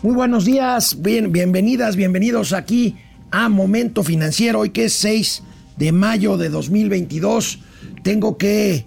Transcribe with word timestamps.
Muy 0.00 0.14
buenos 0.14 0.44
días, 0.44 1.02
bien, 1.02 1.32
bienvenidas, 1.32 1.96
bienvenidos 1.96 2.52
aquí 2.52 2.94
a 3.32 3.48
Momento 3.48 4.04
Financiero, 4.04 4.60
hoy 4.60 4.70
que 4.70 4.84
es 4.84 4.92
6 4.92 5.42
de 5.76 5.90
mayo 5.90 6.36
de 6.36 6.50
2022. 6.50 7.58
Tengo 8.04 8.38
que 8.38 8.86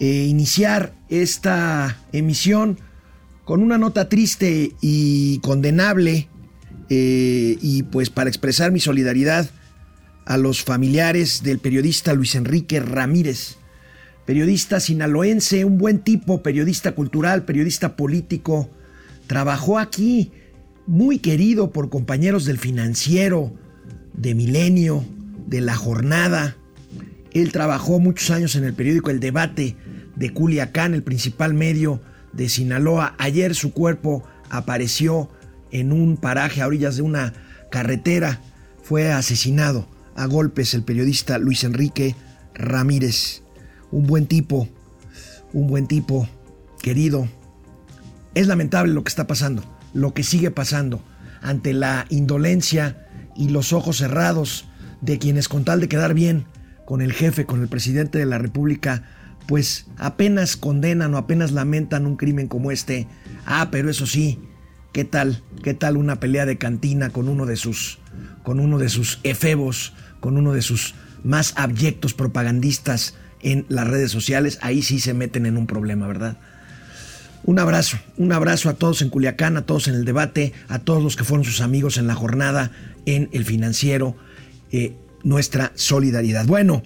eh, 0.00 0.26
iniciar 0.28 0.92
esta 1.08 2.00
emisión 2.10 2.80
con 3.44 3.62
una 3.62 3.78
nota 3.78 4.08
triste 4.08 4.72
y 4.80 5.38
condenable 5.38 6.28
eh, 6.88 7.56
y 7.60 7.84
pues 7.84 8.10
para 8.10 8.28
expresar 8.28 8.72
mi 8.72 8.80
solidaridad 8.80 9.48
a 10.26 10.36
los 10.36 10.64
familiares 10.64 11.44
del 11.44 11.60
periodista 11.60 12.12
Luis 12.12 12.34
Enrique 12.34 12.80
Ramírez, 12.80 13.54
periodista 14.26 14.80
sinaloense, 14.80 15.64
un 15.64 15.78
buen 15.78 16.00
tipo, 16.00 16.42
periodista 16.42 16.90
cultural, 16.96 17.44
periodista 17.44 17.94
político, 17.94 18.68
trabajó 19.28 19.78
aquí 19.78 20.32
muy 20.86 21.18
querido 21.18 21.70
por 21.70 21.90
compañeros 21.90 22.44
del 22.44 22.58
financiero, 22.58 23.52
de 24.14 24.34
Milenio, 24.34 25.04
de 25.46 25.60
La 25.60 25.74
Jornada. 25.74 26.56
Él 27.32 27.52
trabajó 27.52 28.00
muchos 28.00 28.30
años 28.30 28.56
en 28.56 28.64
el 28.64 28.74
periódico 28.74 29.10
El 29.10 29.20
Debate 29.20 29.76
de 30.16 30.32
Culiacán, 30.32 30.94
el 30.94 31.02
principal 31.02 31.54
medio 31.54 32.00
de 32.32 32.48
Sinaloa. 32.48 33.14
Ayer 33.18 33.54
su 33.54 33.72
cuerpo 33.72 34.24
apareció 34.50 35.30
en 35.70 35.92
un 35.92 36.16
paraje 36.16 36.62
a 36.62 36.66
orillas 36.66 36.96
de 36.96 37.02
una 37.02 37.32
carretera. 37.70 38.40
Fue 38.82 39.12
asesinado 39.12 39.88
a 40.16 40.26
golpes 40.26 40.74
el 40.74 40.82
periodista 40.82 41.38
Luis 41.38 41.64
Enrique 41.64 42.16
Ramírez. 42.54 43.42
Un 43.92 44.06
buen 44.06 44.26
tipo, 44.26 44.68
un 45.52 45.68
buen 45.68 45.86
tipo, 45.86 46.28
querido. 46.82 47.28
Es 48.34 48.46
lamentable 48.46 48.92
lo 48.92 49.04
que 49.04 49.08
está 49.08 49.26
pasando 49.26 49.79
lo 49.92 50.14
que 50.14 50.22
sigue 50.22 50.50
pasando 50.50 51.02
ante 51.42 51.72
la 51.72 52.06
indolencia 52.08 53.06
y 53.36 53.48
los 53.48 53.72
ojos 53.72 53.98
cerrados 53.98 54.66
de 55.00 55.18
quienes 55.18 55.48
con 55.48 55.64
tal 55.64 55.80
de 55.80 55.88
quedar 55.88 56.14
bien 56.14 56.46
con 56.90 57.02
el 57.02 57.12
jefe, 57.12 57.46
con 57.46 57.62
el 57.62 57.68
presidente 57.68 58.18
de 58.18 58.26
la 58.26 58.38
República, 58.38 59.04
pues 59.46 59.86
apenas 59.96 60.56
condenan 60.56 61.14
o 61.14 61.18
apenas 61.18 61.52
lamentan 61.52 62.04
un 62.04 62.16
crimen 62.16 62.48
como 62.48 62.72
este. 62.72 63.06
Ah, 63.46 63.68
pero 63.70 63.90
eso 63.90 64.06
sí, 64.06 64.40
¿qué 64.92 65.04
tal? 65.04 65.44
¿Qué 65.62 65.72
tal 65.72 65.96
una 65.96 66.18
pelea 66.18 66.46
de 66.46 66.58
cantina 66.58 67.10
con 67.10 67.28
uno 67.28 67.46
de 67.46 67.54
sus 67.56 68.00
con 68.42 68.58
uno 68.58 68.78
de 68.78 68.88
sus 68.88 69.20
efebos, 69.22 69.92
con 70.18 70.36
uno 70.36 70.52
de 70.52 70.62
sus 70.62 70.96
más 71.22 71.52
abyectos 71.56 72.12
propagandistas 72.12 73.14
en 73.40 73.66
las 73.68 73.86
redes 73.86 74.10
sociales? 74.10 74.58
Ahí 74.60 74.82
sí 74.82 74.98
se 74.98 75.14
meten 75.14 75.46
en 75.46 75.56
un 75.56 75.68
problema, 75.68 76.08
¿verdad? 76.08 76.38
Un 77.44 77.58
abrazo, 77.58 77.98
un 78.16 78.32
abrazo 78.32 78.68
a 78.68 78.74
todos 78.74 79.02
en 79.02 79.08
Culiacán, 79.08 79.56
a 79.56 79.62
todos 79.62 79.88
en 79.88 79.94
el 79.94 80.04
debate, 80.04 80.52
a 80.68 80.78
todos 80.78 81.02
los 81.02 81.16
que 81.16 81.24
fueron 81.24 81.44
sus 81.44 81.60
amigos 81.60 81.96
en 81.96 82.06
la 82.06 82.14
jornada 82.14 82.70
en 83.06 83.28
el 83.32 83.44
financiero, 83.44 84.16
eh, 84.72 84.94
nuestra 85.22 85.72
solidaridad. 85.74 86.46
Bueno, 86.46 86.82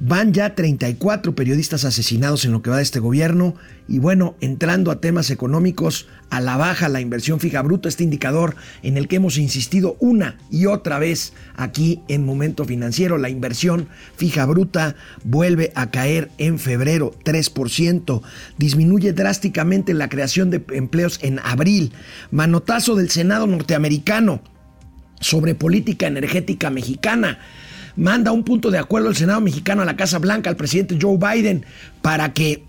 Van 0.00 0.32
ya 0.32 0.54
34 0.54 1.34
periodistas 1.34 1.84
asesinados 1.84 2.44
en 2.44 2.52
lo 2.52 2.62
que 2.62 2.70
va 2.70 2.76
de 2.76 2.84
este 2.84 3.00
gobierno. 3.00 3.56
Y 3.88 3.98
bueno, 3.98 4.36
entrando 4.40 4.92
a 4.92 5.00
temas 5.00 5.30
económicos, 5.30 6.06
a 6.30 6.40
la 6.40 6.56
baja 6.56 6.88
la 6.88 7.00
inversión 7.00 7.40
fija 7.40 7.62
bruta, 7.62 7.88
este 7.88 8.04
indicador 8.04 8.54
en 8.84 8.96
el 8.96 9.08
que 9.08 9.16
hemos 9.16 9.38
insistido 9.38 9.96
una 9.98 10.38
y 10.52 10.66
otra 10.66 11.00
vez 11.00 11.32
aquí 11.56 12.02
en 12.06 12.24
Momento 12.24 12.64
Financiero, 12.64 13.18
la 13.18 13.28
inversión 13.28 13.88
fija 14.16 14.46
bruta 14.46 14.94
vuelve 15.24 15.72
a 15.74 15.90
caer 15.90 16.30
en 16.38 16.60
febrero 16.60 17.12
3%, 17.24 18.22
disminuye 18.56 19.12
drásticamente 19.12 19.94
la 19.94 20.08
creación 20.08 20.50
de 20.50 20.62
empleos 20.74 21.18
en 21.22 21.40
abril, 21.40 21.92
manotazo 22.30 22.94
del 22.94 23.10
Senado 23.10 23.48
norteamericano 23.48 24.42
sobre 25.20 25.56
política 25.56 26.06
energética 26.06 26.70
mexicana 26.70 27.40
manda 27.98 28.30
un 28.30 28.44
punto 28.44 28.70
de 28.70 28.78
acuerdo 28.78 29.08
el 29.08 29.16
Senado 29.16 29.40
mexicano 29.40 29.82
a 29.82 29.84
la 29.84 29.96
Casa 29.96 30.18
Blanca, 30.18 30.48
al 30.48 30.56
presidente 30.56 30.96
Joe 31.00 31.18
Biden, 31.18 31.66
para 32.00 32.32
que 32.32 32.62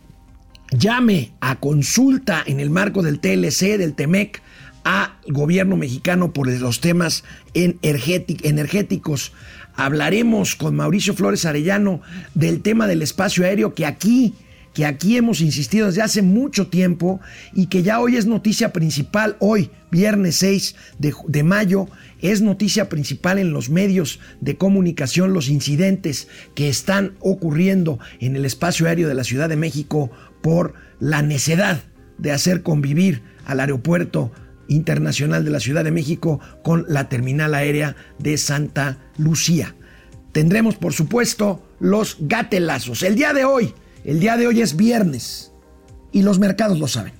llame 0.72 1.32
a 1.40 1.60
consulta 1.60 2.44
en 2.46 2.60
el 2.60 2.72
marco 2.72 3.04
del 3.04 3.20
TLC, 3.20 3.78
del 3.78 3.94
TEMEC, 3.94 4.42
al 4.84 5.12
gobierno 5.28 5.78
mexicano 5.78 6.34
por 6.34 6.48
los 6.48 6.82
temas 6.82 7.24
energéticos. 7.54 9.32
Hablaremos 9.76 10.56
con 10.56 10.76
Mauricio 10.76 11.14
Flores 11.14 11.46
Arellano 11.46 12.02
del 12.34 12.62
tema 12.62 12.88
del 12.88 13.04
espacio 13.04 13.46
aéreo 13.46 13.76
que 13.76 13.86
aquí 13.86 14.34
que 14.74 14.86
aquí 14.86 15.18
hemos 15.18 15.42
insistido 15.42 15.88
desde 15.88 16.02
hace 16.02 16.22
mucho 16.22 16.68
tiempo 16.68 17.20
y 17.54 17.68
que 17.68 17.84
ya 17.84 18.00
hoy 18.00 18.18
es 18.18 18.26
noticia 18.26 18.72
principal, 18.72 19.36
hoy, 19.40 19.72
viernes 19.92 20.38
6 20.38 20.76
de, 21.00 21.14
de, 21.28 21.44
mayo, 21.44 21.88
es 22.22 22.42
noticia 22.42 22.90
principal 22.90 23.40
en 23.40 23.52
los 23.52 23.70
medios 23.70 24.20
de 24.42 24.58
comunicación 24.58 25.34
los 25.34 25.50
incidentes 25.50 26.28
que 26.56 26.70
están 26.70 27.16
ocurriendo 27.20 28.00
en 28.20 28.36
el 28.36 28.46
espacio 28.46 28.88
aéreo 28.88 29.08
de 29.08 29.16
la 29.16 29.24
Ciudad 29.24 29.50
de 29.50 29.56
México 29.56 30.12
por 30.42 30.74
la 31.00 31.22
necedad 31.22 31.84
de 32.18 32.32
hacer 32.32 32.64
convivir 32.64 33.24
al 33.46 33.60
aeropuerto 33.60 34.32
internacional 34.68 35.44
de 35.44 35.52
la 35.52 35.60
Ciudad 35.60 35.84
de 35.84 35.92
México 35.92 36.40
con 36.64 36.86
la 36.88 37.10
terminal 37.10 37.56
aérea 37.56 37.96
de 38.20 38.38
Santa 38.38 39.00
Lucía. 39.18 39.76
Tendremos, 40.32 40.76
por 40.76 40.94
supuesto, 40.94 41.64
los 41.80 42.18
gatelazos. 42.20 43.04
El 43.04 43.16
día 43.16 43.34
de 43.34 43.46
hoy, 43.46 43.74
el 44.04 44.20
día 44.20 44.38
de 44.38 44.48
hoy 44.48 44.62
es 44.62 44.76
viernes 44.76 45.52
y 46.12 46.22
los 46.22 46.40
mercados 46.40 46.80
lo 46.80 46.88
saben. 46.88 47.19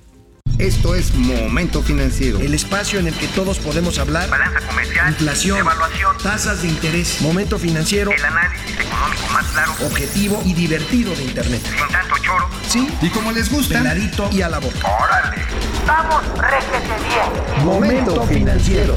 Esto 0.58 0.94
es 0.94 1.14
Momento 1.14 1.82
Financiero. 1.82 2.38
El 2.40 2.54
espacio 2.54 2.98
en 2.98 3.08
el 3.08 3.14
que 3.14 3.26
todos 3.28 3.58
podemos 3.58 3.98
hablar. 3.98 4.28
Balanza 4.28 4.60
comercial. 4.66 5.08
Inflación. 5.08 5.58
Evaluación. 5.58 6.16
Tasas 6.22 6.62
de 6.62 6.68
interés. 6.68 7.20
Momento 7.20 7.58
Financiero. 7.58 8.10
El 8.10 8.24
análisis 8.24 8.78
económico 8.78 9.26
más 9.32 9.46
claro. 9.46 9.72
Objetivo 9.86 10.42
y 10.44 10.52
divertido 10.52 11.14
de 11.14 11.24
Internet. 11.24 11.62
Sin 11.64 11.88
tanto 11.88 12.14
choro. 12.18 12.48
Sí. 12.68 12.88
Y 13.00 13.08
como 13.08 13.32
les 13.32 13.50
gusta. 13.50 13.78
Peladito 13.78 14.28
y 14.32 14.42
a 14.42 14.48
la 14.48 14.58
boca. 14.58 14.86
¡Órale! 14.86 15.42
¡Vamos, 15.86 16.22
réjete 16.38 16.94
bien! 17.08 17.64
Momento 17.64 18.22
Financiero. 18.26 18.94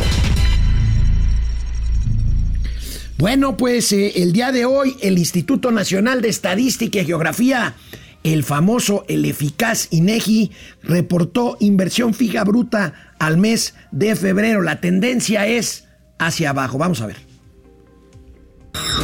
Bueno, 3.18 3.56
pues 3.56 3.94
eh, 3.94 4.12
el 4.22 4.34
día 4.34 4.52
de 4.52 4.66
hoy 4.66 4.98
el 5.02 5.18
Instituto 5.18 5.72
Nacional 5.72 6.22
de 6.22 6.28
Estadística 6.28 7.00
y 7.00 7.06
Geografía, 7.06 7.74
el 8.24 8.44
famoso, 8.44 9.06
el 9.08 9.26
eficaz 9.26 9.88
INEGI, 9.92 10.52
reportó 10.82 11.58
inversión 11.60 12.14
fija 12.14 12.44
bruta 12.44 13.14
al 13.20 13.38
mes 13.38 13.76
de 13.92 14.16
febrero. 14.16 14.62
La 14.62 14.80
tendencia 14.80 15.46
es 15.48 15.86
hacia 16.18 16.52
abajo. 16.52 16.78
Vamos 16.78 17.02
a 17.02 17.08
ver. 17.08 17.18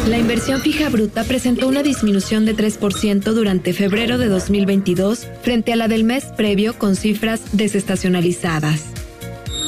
La 0.08 0.18
inversión 0.18 0.62
fija 0.62 0.90
bruta 0.90 1.24
presentó 1.24 1.68
una 1.68 1.84
disminución 1.84 2.46
de 2.46 2.56
3% 2.56 3.22
durante 3.34 3.74
febrero 3.74 4.18
de 4.18 4.28
2022 4.28 5.28
frente 5.44 5.74
a 5.74 5.75
la 5.75 5.88
del 5.88 6.03
mes 6.03 6.25
previo 6.25 6.78
con 6.79 6.96
cifras 6.96 7.41
desestacionalizadas. 7.52 8.85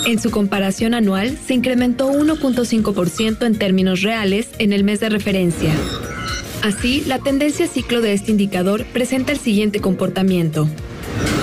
En 0.08 0.20
su 0.20 0.32
comparación 0.32 0.96
anual, 0.96 1.38
se 1.46 1.54
incrementó 1.54 2.12
1.5% 2.12 3.46
en 3.46 3.56
términos 3.60 4.02
reales 4.02 4.50
en 4.58 4.74
el 4.74 4.84
mes 4.84 5.00
de 5.00 5.10
referencia. 5.10 5.76
Así, 6.64 7.04
la 7.08 7.18
tendencia 7.20 7.68
ciclo 7.68 8.02
de 8.02 8.14
este 8.14 8.32
indicador 8.32 8.86
presenta 8.86 9.32
el 9.32 9.40
siguiente 9.40 9.80
comportamiento. 9.80 10.68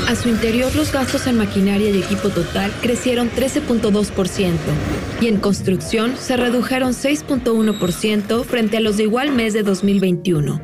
A 0.08 0.14
su 0.14 0.28
interior, 0.28 0.74
los 0.74 0.92
gastos 0.92 1.26
en 1.26 1.36
maquinaria 1.36 1.90
y 1.90 1.98
equipo 1.98 2.30
total 2.30 2.72
crecieron 2.80 3.30
13.2% 3.30 4.52
y 5.20 5.26
en 5.26 5.38
construcción 5.38 6.16
se 6.16 6.36
redujeron 6.36 6.92
6.1% 6.92 8.44
frente 8.44 8.76
a 8.76 8.80
los 8.80 8.96
de 8.96 9.02
igual 9.02 9.32
mes 9.32 9.52
de 9.54 9.62
2021. 9.64 10.60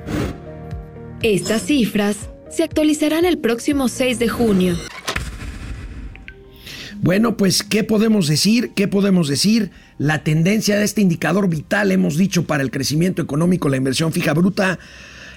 Estas 1.22 1.62
cifras 1.62 2.16
se 2.48 2.62
actualizarán 2.62 3.24
el 3.24 3.38
próximo 3.38 3.88
6 3.88 4.18
de 4.18 4.28
junio. 4.28 4.76
Bueno, 7.04 7.36
pues, 7.36 7.62
¿qué 7.62 7.84
podemos 7.84 8.28
decir? 8.28 8.70
¿Qué 8.74 8.88
podemos 8.88 9.28
decir? 9.28 9.72
La 9.98 10.24
tendencia 10.24 10.78
de 10.78 10.84
este 10.84 11.02
indicador 11.02 11.50
vital, 11.50 11.92
hemos 11.92 12.16
dicho, 12.16 12.46
para 12.46 12.62
el 12.62 12.70
crecimiento 12.70 13.20
económico, 13.20 13.68
la 13.68 13.76
inversión 13.76 14.10
fija 14.10 14.32
bruta, 14.32 14.78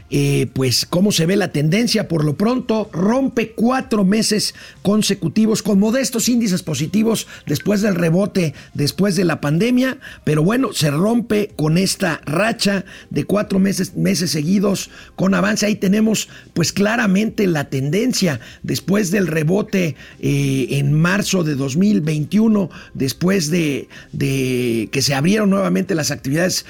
eh, 0.09 0.47
pues 0.53 0.85
cómo 0.85 1.11
se 1.11 1.25
ve 1.25 1.35
la 1.35 1.51
tendencia. 1.51 2.07
Por 2.07 2.23
lo 2.23 2.37
pronto, 2.37 2.89
rompe 2.93 3.51
cuatro 3.51 4.05
meses 4.05 4.55
consecutivos 4.81 5.63
con 5.63 5.79
modestos 5.79 6.29
índices 6.29 6.63
positivos 6.63 7.27
después 7.45 7.81
del 7.81 7.95
rebote, 7.95 8.53
después 8.73 9.15
de 9.15 9.25
la 9.25 9.41
pandemia. 9.41 9.97
Pero 10.23 10.43
bueno, 10.43 10.73
se 10.73 10.91
rompe 10.91 11.51
con 11.55 11.77
esta 11.77 12.21
racha 12.25 12.85
de 13.09 13.25
cuatro 13.25 13.59
meses, 13.59 13.95
meses 13.95 14.31
seguidos 14.31 14.89
con 15.15 15.33
avance. 15.33 15.65
Ahí 15.65 15.75
tenemos 15.75 16.29
pues 16.53 16.71
claramente 16.71 17.47
la 17.47 17.69
tendencia 17.69 18.39
después 18.63 19.11
del 19.11 19.27
rebote 19.27 19.95
eh, 20.19 20.67
en 20.71 20.93
marzo 20.93 21.43
de 21.43 21.55
2021, 21.55 22.69
después 22.93 23.49
de, 23.49 23.89
de 24.11 24.89
que 24.91 25.01
se 25.01 25.13
abrieron 25.15 25.49
nuevamente 25.49 25.95
las 25.95 26.11
actividades 26.11 26.65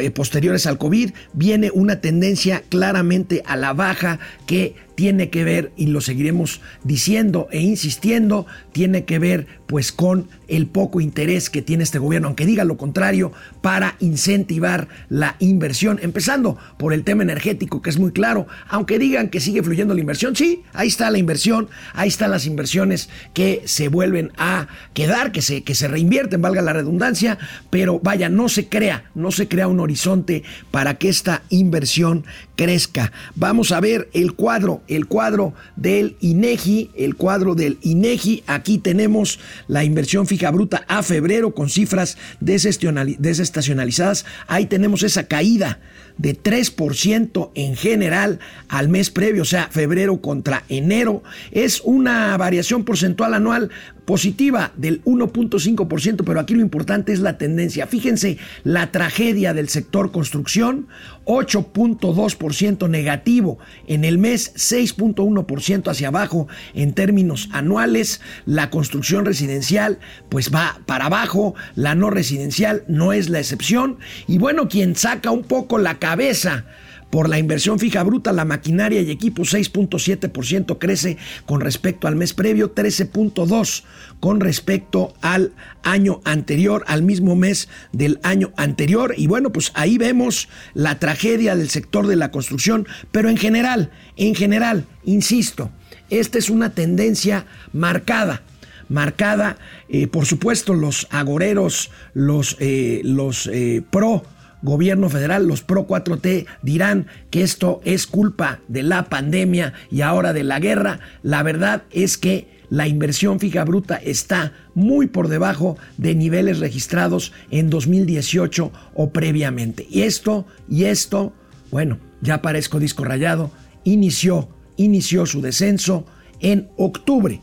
eh, 0.00 0.10
posteriores 0.10 0.66
al 0.66 0.78
COVID, 0.78 1.10
viene 1.32 1.70
una 1.72 2.00
tendencia 2.00 2.62
claramente 2.72 3.42
a 3.44 3.54
la 3.54 3.74
baja 3.74 4.18
que 4.46 4.74
tiene 4.94 5.30
que 5.30 5.44
ver, 5.44 5.72
y 5.76 5.86
lo 5.86 6.00
seguiremos 6.00 6.60
diciendo 6.84 7.48
e 7.50 7.60
insistiendo, 7.60 8.46
tiene 8.72 9.04
que 9.04 9.18
ver 9.18 9.46
pues 9.66 9.90
con 9.90 10.28
el 10.48 10.66
poco 10.66 11.00
interés 11.00 11.48
que 11.48 11.62
tiene 11.62 11.82
este 11.82 11.98
gobierno, 11.98 12.28
aunque 12.28 12.44
diga 12.44 12.64
lo 12.64 12.76
contrario, 12.76 13.32
para 13.62 13.96
incentivar 14.00 14.88
la 15.08 15.36
inversión, 15.38 15.98
empezando 16.02 16.58
por 16.78 16.92
el 16.92 17.04
tema 17.04 17.22
energético, 17.22 17.80
que 17.80 17.88
es 17.90 17.98
muy 17.98 18.12
claro, 18.12 18.46
aunque 18.68 18.98
digan 18.98 19.30
que 19.30 19.40
sigue 19.40 19.62
fluyendo 19.62 19.94
la 19.94 20.00
inversión, 20.00 20.36
sí, 20.36 20.62
ahí 20.74 20.88
está 20.88 21.10
la 21.10 21.18
inversión, 21.18 21.68
ahí 21.94 22.08
están 22.08 22.30
las 22.30 22.46
inversiones 22.46 23.08
que 23.32 23.62
se 23.64 23.88
vuelven 23.88 24.30
a 24.36 24.68
quedar, 24.92 25.32
que 25.32 25.40
se, 25.40 25.62
que 25.62 25.74
se 25.74 25.88
reinvierten, 25.88 26.42
valga 26.42 26.60
la 26.60 26.74
redundancia, 26.74 27.38
pero 27.70 27.98
vaya, 28.00 28.28
no 28.28 28.48
se 28.48 28.68
crea, 28.68 29.10
no 29.14 29.30
se 29.30 29.48
crea 29.48 29.68
un 29.68 29.80
horizonte 29.80 30.42
para 30.70 30.98
que 30.98 31.08
esta 31.08 31.42
inversión 31.48 32.24
crezca. 32.56 33.12
Vamos 33.34 33.72
a 33.72 33.80
ver 33.80 34.08
el 34.12 34.34
cuadro, 34.34 34.82
el 34.94 35.06
cuadro 35.06 35.54
del 35.76 36.16
INEGI, 36.20 36.90
el 36.96 37.16
cuadro 37.16 37.54
del 37.54 37.78
INEGI, 37.82 38.44
aquí 38.46 38.78
tenemos 38.78 39.38
la 39.68 39.84
inversión 39.84 40.26
fija 40.26 40.50
bruta 40.50 40.84
a 40.88 41.02
febrero 41.02 41.54
con 41.54 41.68
cifras 41.68 42.16
desestacionalizadas. 42.40 44.24
Ahí 44.46 44.66
tenemos 44.66 45.02
esa 45.02 45.26
caída 45.28 45.80
de 46.18 46.40
3% 46.40 47.50
en 47.54 47.76
general 47.76 48.38
al 48.68 48.88
mes 48.88 49.10
previo, 49.10 49.42
o 49.42 49.46
sea, 49.46 49.68
febrero 49.70 50.20
contra 50.20 50.64
enero. 50.68 51.22
Es 51.50 51.80
una 51.84 52.36
variación 52.36 52.84
porcentual 52.84 53.34
anual 53.34 53.70
positiva 54.04 54.72
del 54.76 55.02
1.5%, 55.04 56.24
pero 56.24 56.40
aquí 56.40 56.54
lo 56.54 56.60
importante 56.60 57.12
es 57.12 57.20
la 57.20 57.38
tendencia. 57.38 57.86
Fíjense 57.86 58.38
la 58.64 58.90
tragedia 58.90 59.54
del 59.54 59.68
sector 59.68 60.10
construcción, 60.10 60.88
8.2% 61.24 62.88
negativo 62.88 63.58
en 63.86 64.04
el 64.04 64.18
mes, 64.18 64.52
6.1% 64.54 65.88
hacia 65.88 66.08
abajo 66.08 66.48
en 66.74 66.94
términos 66.94 67.48
anuales. 67.52 68.20
La 68.44 68.70
construcción 68.70 69.24
residencial 69.24 69.98
pues 70.28 70.52
va 70.52 70.80
para 70.86 71.06
abajo, 71.06 71.54
la 71.76 71.94
no 71.94 72.10
residencial 72.10 72.84
no 72.88 73.12
es 73.12 73.28
la 73.28 73.38
excepción. 73.38 73.98
Y 74.26 74.38
bueno, 74.38 74.68
quien 74.68 74.96
saca 74.96 75.30
un 75.30 75.44
poco 75.44 75.78
la 75.78 75.98
cabeza 76.02 76.64
por 77.10 77.28
la 77.28 77.38
inversión 77.38 77.78
fija 77.78 78.02
bruta, 78.02 78.32
la 78.32 78.44
maquinaria 78.44 79.00
y 79.02 79.10
equipo 79.12 79.42
6.7% 79.42 80.78
crece 80.78 81.16
con 81.46 81.60
respecto 81.60 82.08
al 82.08 82.16
mes 82.16 82.34
previo, 82.34 82.74
13.2% 82.74 83.84
con 84.18 84.40
respecto 84.40 85.14
al 85.20 85.52
año 85.84 86.20
anterior, 86.24 86.82
al 86.88 87.02
mismo 87.02 87.36
mes 87.36 87.68
del 87.92 88.18
año 88.24 88.52
anterior. 88.56 89.14
Y 89.16 89.28
bueno, 89.28 89.52
pues 89.52 89.70
ahí 89.74 89.96
vemos 89.96 90.48
la 90.74 90.98
tragedia 90.98 91.54
del 91.54 91.70
sector 91.70 92.08
de 92.08 92.16
la 92.16 92.32
construcción, 92.32 92.88
pero 93.12 93.28
en 93.28 93.36
general, 93.36 93.92
en 94.16 94.34
general, 94.34 94.86
insisto, 95.04 95.70
esta 96.10 96.38
es 96.38 96.50
una 96.50 96.70
tendencia 96.70 97.46
marcada 97.72 98.42
marcada, 98.88 99.56
eh, 99.88 100.06
por 100.06 100.26
supuesto, 100.26 100.74
los 100.74 101.06
agoreros, 101.10 101.90
los, 102.12 102.56
eh, 102.60 103.00
los 103.04 103.48
eh, 103.50 103.82
pro 103.90 104.22
gobierno 104.62 105.08
federal, 105.10 105.46
los 105.46 105.62
pro 105.62 105.86
4T, 105.86 106.46
dirán 106.62 107.06
que 107.30 107.42
esto 107.42 107.80
es 107.84 108.06
culpa 108.06 108.60
de 108.68 108.82
la 108.82 109.04
pandemia 109.04 109.72
y 109.90 110.02
ahora 110.02 110.32
de 110.32 110.44
la 110.44 110.60
guerra. 110.60 111.00
La 111.22 111.42
verdad 111.42 111.82
es 111.90 112.16
que 112.16 112.48
la 112.70 112.88
inversión 112.88 113.38
fija 113.38 113.64
bruta 113.64 113.96
está 113.96 114.54
muy 114.74 115.06
por 115.06 115.28
debajo 115.28 115.76
de 115.98 116.14
niveles 116.14 116.58
registrados 116.58 117.32
en 117.50 117.68
2018 117.68 118.72
o 118.94 119.10
previamente. 119.10 119.86
Y 119.90 120.02
esto, 120.02 120.46
y 120.70 120.84
esto, 120.84 121.34
bueno, 121.70 121.98
ya 122.22 122.40
parezco 122.40 122.78
disco 122.78 123.04
rayado, 123.04 123.50
inició, 123.84 124.48
inició 124.76 125.26
su 125.26 125.42
descenso 125.42 126.06
en 126.40 126.70
octubre 126.76 127.40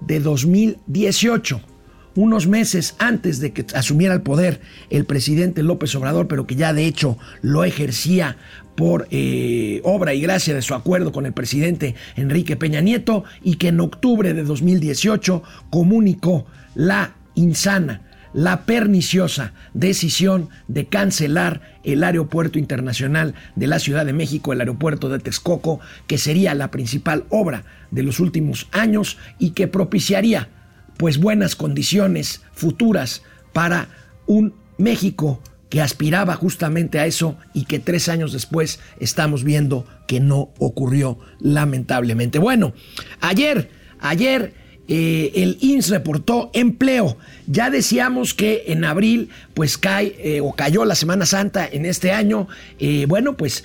de 0.00 0.20
2018 0.20 1.60
unos 2.14 2.46
meses 2.46 2.94
antes 2.98 3.40
de 3.40 3.52
que 3.52 3.66
asumiera 3.74 4.14
el 4.14 4.22
poder 4.22 4.60
el 4.90 5.04
presidente 5.04 5.62
López 5.62 5.94
Obrador, 5.94 6.28
pero 6.28 6.46
que 6.46 6.56
ya 6.56 6.72
de 6.72 6.86
hecho 6.86 7.18
lo 7.42 7.64
ejercía 7.64 8.36
por 8.76 9.06
eh, 9.10 9.80
obra 9.84 10.14
y 10.14 10.20
gracia 10.20 10.54
de 10.54 10.62
su 10.62 10.74
acuerdo 10.74 11.12
con 11.12 11.26
el 11.26 11.32
presidente 11.32 11.94
Enrique 12.16 12.56
Peña 12.56 12.80
Nieto 12.80 13.24
y 13.42 13.56
que 13.56 13.68
en 13.68 13.80
octubre 13.80 14.32
de 14.32 14.42
2018 14.42 15.42
comunicó 15.70 16.46
la 16.74 17.14
insana, 17.34 18.02
la 18.32 18.64
perniciosa 18.64 19.52
decisión 19.74 20.48
de 20.68 20.86
cancelar 20.86 21.78
el 21.84 22.04
aeropuerto 22.04 22.58
internacional 22.58 23.34
de 23.56 23.66
la 23.66 23.78
Ciudad 23.78 24.06
de 24.06 24.12
México, 24.12 24.52
el 24.52 24.60
aeropuerto 24.60 25.08
de 25.08 25.18
Texcoco, 25.18 25.80
que 26.06 26.18
sería 26.18 26.54
la 26.54 26.70
principal 26.70 27.24
obra 27.28 27.64
de 27.90 28.02
los 28.02 28.20
últimos 28.20 28.68
años 28.72 29.18
y 29.38 29.50
que 29.50 29.68
propiciaría 29.68 30.48
pues 31.00 31.16
buenas 31.16 31.56
condiciones 31.56 32.42
futuras 32.52 33.22
para 33.54 33.88
un 34.26 34.52
México 34.76 35.42
que 35.70 35.80
aspiraba 35.80 36.34
justamente 36.34 36.98
a 36.98 37.06
eso 37.06 37.38
y 37.54 37.64
que 37.64 37.78
tres 37.78 38.10
años 38.10 38.34
después 38.34 38.80
estamos 38.98 39.42
viendo 39.42 39.86
que 40.06 40.20
no 40.20 40.50
ocurrió 40.58 41.18
lamentablemente. 41.38 42.38
Bueno, 42.38 42.74
ayer, 43.22 43.70
ayer 43.98 44.52
eh, 44.88 45.32
el 45.36 45.56
INS 45.62 45.88
reportó 45.88 46.50
empleo. 46.52 47.16
Ya 47.46 47.70
decíamos 47.70 48.34
que 48.34 48.64
en 48.66 48.84
abril 48.84 49.30
pues 49.60 49.76
cae 49.76 50.16
eh, 50.18 50.40
o 50.40 50.54
cayó 50.54 50.86
la 50.86 50.94
Semana 50.94 51.26
Santa 51.26 51.68
en 51.70 51.84
este 51.84 52.12
año. 52.12 52.48
Eh, 52.78 53.04
bueno, 53.06 53.36
pues 53.36 53.62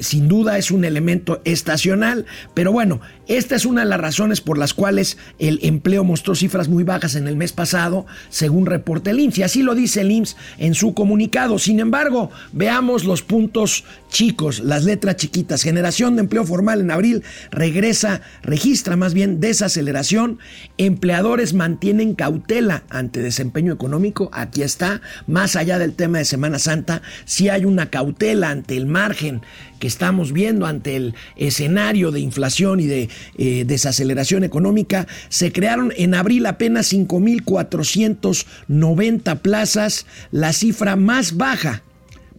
sin 0.00 0.26
duda 0.26 0.56
es 0.56 0.70
un 0.70 0.86
elemento 0.86 1.42
estacional, 1.44 2.24
pero 2.54 2.72
bueno, 2.72 3.00
esta 3.26 3.56
es 3.56 3.64
una 3.64 3.82
de 3.82 3.88
las 3.88 4.00
razones 4.00 4.42
por 4.42 4.58
las 4.58 4.74
cuales 4.74 5.16
el 5.38 5.58
empleo 5.62 6.04
mostró 6.04 6.34
cifras 6.34 6.68
muy 6.68 6.84
bajas 6.84 7.14
en 7.14 7.26
el 7.26 7.36
mes 7.36 7.52
pasado, 7.52 8.04
según 8.28 8.66
reporta 8.66 9.10
el 9.10 9.20
IMSS. 9.20 9.38
Y 9.38 9.42
así 9.42 9.62
lo 9.62 9.74
dice 9.74 10.02
el 10.02 10.12
IMSS 10.12 10.36
en 10.58 10.74
su 10.74 10.92
comunicado. 10.92 11.58
Sin 11.58 11.80
embargo, 11.80 12.30
veamos 12.52 13.04
los 13.04 13.22
puntos 13.22 13.84
chicos, 14.10 14.60
las 14.60 14.84
letras 14.84 15.16
chiquitas. 15.16 15.62
Generación 15.62 16.16
de 16.16 16.20
empleo 16.20 16.44
formal 16.44 16.80
en 16.80 16.90
abril 16.90 17.22
regresa, 17.50 18.20
registra 18.42 18.96
más 18.96 19.14
bien 19.14 19.40
desaceleración. 19.40 20.38
Empleadores 20.76 21.54
mantienen 21.54 22.14
cautela 22.14 22.84
ante 22.90 23.20
desempeño 23.20 23.72
económico. 23.72 24.28
Aquí 24.32 24.62
está, 24.62 25.00
más 25.34 25.56
allá 25.56 25.80
del 25.80 25.94
tema 25.94 26.18
de 26.18 26.24
Semana 26.24 26.60
Santa, 26.60 27.02
si 27.24 27.48
hay 27.48 27.64
una 27.64 27.90
cautela 27.90 28.50
ante 28.50 28.76
el 28.76 28.86
margen 28.86 29.42
que 29.80 29.88
estamos 29.88 30.32
viendo 30.32 30.64
ante 30.64 30.94
el 30.94 31.16
escenario 31.34 32.12
de 32.12 32.20
inflación 32.20 32.78
y 32.78 32.86
de 32.86 33.08
eh, 33.36 33.64
desaceleración 33.66 34.44
económica, 34.44 35.08
se 35.30 35.50
crearon 35.50 35.92
en 35.96 36.14
abril 36.14 36.46
apenas 36.46 36.92
5.490 36.92 39.40
plazas, 39.40 40.06
la 40.30 40.52
cifra 40.52 40.94
más 40.94 41.36
baja 41.36 41.82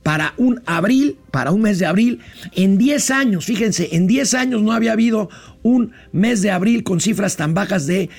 para 0.06 0.36
un 0.38 0.62
abril, 0.68 1.18
para 1.32 1.50
un 1.50 1.64
mes 1.64 1.80
de 1.80 1.88
abril, 1.88 2.20
en 2.56 2.78
10 2.78 3.10
años, 3.10 3.46
fíjense, 3.46 3.90
en 3.94 4.06
10 4.06 4.36
años 4.36 4.62
no 4.62 4.72
había 4.72 4.92
habido 4.92 5.32
un 5.64 5.94
mes 6.12 6.44
de 6.44 6.52
abril 6.52 6.84
con 6.84 7.02
cifras 7.02 7.38
tan 7.38 7.56
bajas 7.56 7.88
de, 7.88 8.12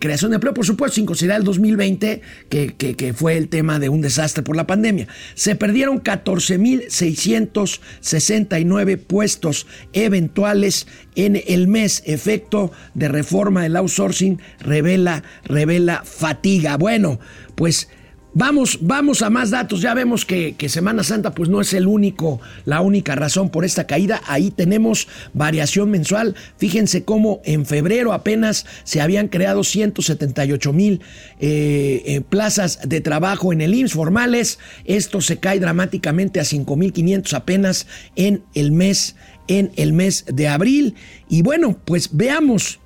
creación 0.00 0.30
de 0.30 0.36
empleo, 0.36 0.54
por 0.54 0.64
supuesto, 0.64 0.94
sin 0.94 1.04
considerar 1.04 1.40
el 1.40 1.44
2020, 1.44 2.22
que, 2.48 2.76
que 2.76 3.12
fue 3.12 3.36
el 3.36 3.48
tema 3.48 3.78
de 3.78 3.90
un 3.90 4.00
desastre 4.00 4.42
por 4.42 4.56
la 4.56 4.66
pandemia. 4.66 5.06
Se 5.34 5.54
perdieron 5.54 6.02
14.669 6.02 8.96
puestos 8.96 9.66
eventuales 9.92 10.86
en 11.14 11.42
el 11.46 11.68
mes. 11.68 12.02
Efecto 12.06 12.72
de 12.94 13.08
reforma 13.08 13.64
del 13.64 13.76
outsourcing 13.76 14.40
revela, 14.60 15.24
revela 15.44 16.04
fatiga. 16.06 16.78
Bueno, 16.78 17.20
pues 17.54 17.90
Vamos, 18.38 18.80
vamos 18.82 19.22
a 19.22 19.30
más 19.30 19.48
datos. 19.48 19.80
Ya 19.80 19.94
vemos 19.94 20.26
que, 20.26 20.54
Semana 20.68 21.02
Santa 21.02 21.30
pues 21.34 21.48
no 21.48 21.62
es 21.62 21.72
el 21.72 21.86
único, 21.86 22.38
la 22.66 22.82
única 22.82 23.14
razón 23.14 23.48
por 23.48 23.64
esta 23.64 23.86
caída. 23.86 24.20
Ahí 24.26 24.50
tenemos 24.50 25.08
variación 25.32 25.90
mensual. 25.90 26.36
Fíjense 26.58 27.02
cómo 27.02 27.40
en 27.46 27.64
febrero 27.64 28.12
apenas 28.12 28.66
se 28.84 29.00
habían 29.00 29.28
creado 29.28 29.64
178 29.64 30.70
mil 30.74 31.00
eh, 31.40 32.02
eh, 32.04 32.20
plazas 32.20 32.80
de 32.86 33.00
trabajo 33.00 33.54
en 33.54 33.62
el 33.62 33.72
IMSS 33.72 33.94
formales. 33.94 34.58
Esto 34.84 35.22
se 35.22 35.38
cae 35.38 35.58
dramáticamente 35.58 36.38
a 36.38 36.42
5.500 36.42 37.32
apenas 37.32 37.86
en 38.16 38.42
el 38.52 38.70
mes, 38.70 39.16
en 39.48 39.72
el 39.76 39.94
mes 39.94 40.26
de 40.26 40.46
abril. 40.48 40.94
Y 41.30 41.40
bueno, 41.40 41.80
pues 41.86 42.10
veamos, 42.12 42.80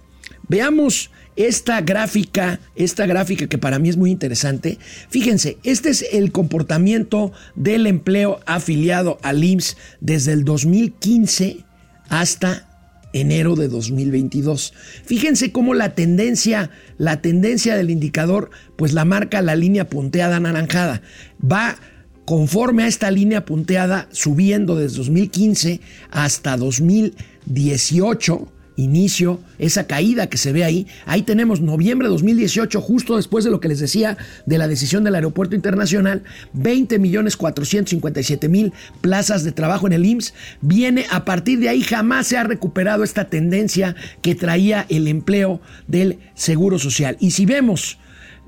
veamos 0.46 1.10
esta 1.36 1.80
gráfica, 1.80 2.60
esta 2.76 3.06
gráfica 3.06 3.46
que 3.46 3.58
para 3.58 3.78
mí 3.78 3.88
es 3.88 3.96
muy 3.96 4.10
interesante, 4.10 4.78
fíjense, 5.08 5.58
este 5.62 5.90
es 5.90 6.04
el 6.12 6.32
comportamiento 6.32 7.32
del 7.54 7.86
empleo 7.86 8.40
afiliado 8.46 9.18
al 9.22 9.42
IMSS 9.42 9.76
desde 10.00 10.32
el 10.32 10.44
2015 10.44 11.64
hasta 12.08 12.66
enero 13.12 13.56
de 13.56 13.68
2022. 13.68 14.72
Fíjense 15.04 15.52
cómo 15.52 15.74
la 15.74 15.94
tendencia, 15.94 16.70
la 16.98 17.20
tendencia 17.20 17.76
del 17.76 17.90
indicador, 17.90 18.50
pues 18.76 18.92
la 18.92 19.04
marca 19.04 19.42
la 19.42 19.56
línea 19.56 19.88
punteada 19.88 20.36
anaranjada. 20.36 21.02
Va 21.40 21.76
conforme 22.24 22.84
a 22.84 22.86
esta 22.86 23.10
línea 23.10 23.44
punteada, 23.44 24.08
subiendo 24.12 24.76
desde 24.76 24.98
2015 24.98 25.80
hasta 26.10 26.56
2018, 26.56 28.52
inicio, 28.80 29.40
esa 29.58 29.86
caída 29.86 30.28
que 30.28 30.38
se 30.38 30.52
ve 30.52 30.64
ahí. 30.64 30.86
Ahí 31.06 31.22
tenemos 31.22 31.60
noviembre 31.60 32.08
de 32.08 32.12
2018, 32.12 32.80
justo 32.80 33.16
después 33.16 33.44
de 33.44 33.50
lo 33.50 33.60
que 33.60 33.68
les 33.68 33.78
decía 33.78 34.16
de 34.46 34.58
la 34.58 34.68
decisión 34.68 35.04
del 35.04 35.14
Aeropuerto 35.14 35.54
Internacional, 35.54 36.22
20 36.52 36.98
millones 36.98 37.36
457 37.36 38.48
mil 38.48 38.72
plazas 39.00 39.44
de 39.44 39.52
trabajo 39.52 39.86
en 39.86 39.92
el 39.92 40.06
IMSS. 40.06 40.34
Viene 40.60 41.06
a 41.10 41.24
partir 41.24 41.60
de 41.60 41.68
ahí, 41.68 41.82
jamás 41.82 42.26
se 42.26 42.36
ha 42.36 42.44
recuperado 42.44 43.04
esta 43.04 43.26
tendencia 43.26 43.94
que 44.22 44.34
traía 44.34 44.86
el 44.88 45.08
empleo 45.08 45.60
del 45.86 46.18
Seguro 46.34 46.78
Social. 46.78 47.16
Y 47.20 47.32
si 47.32 47.46
vemos 47.46 47.98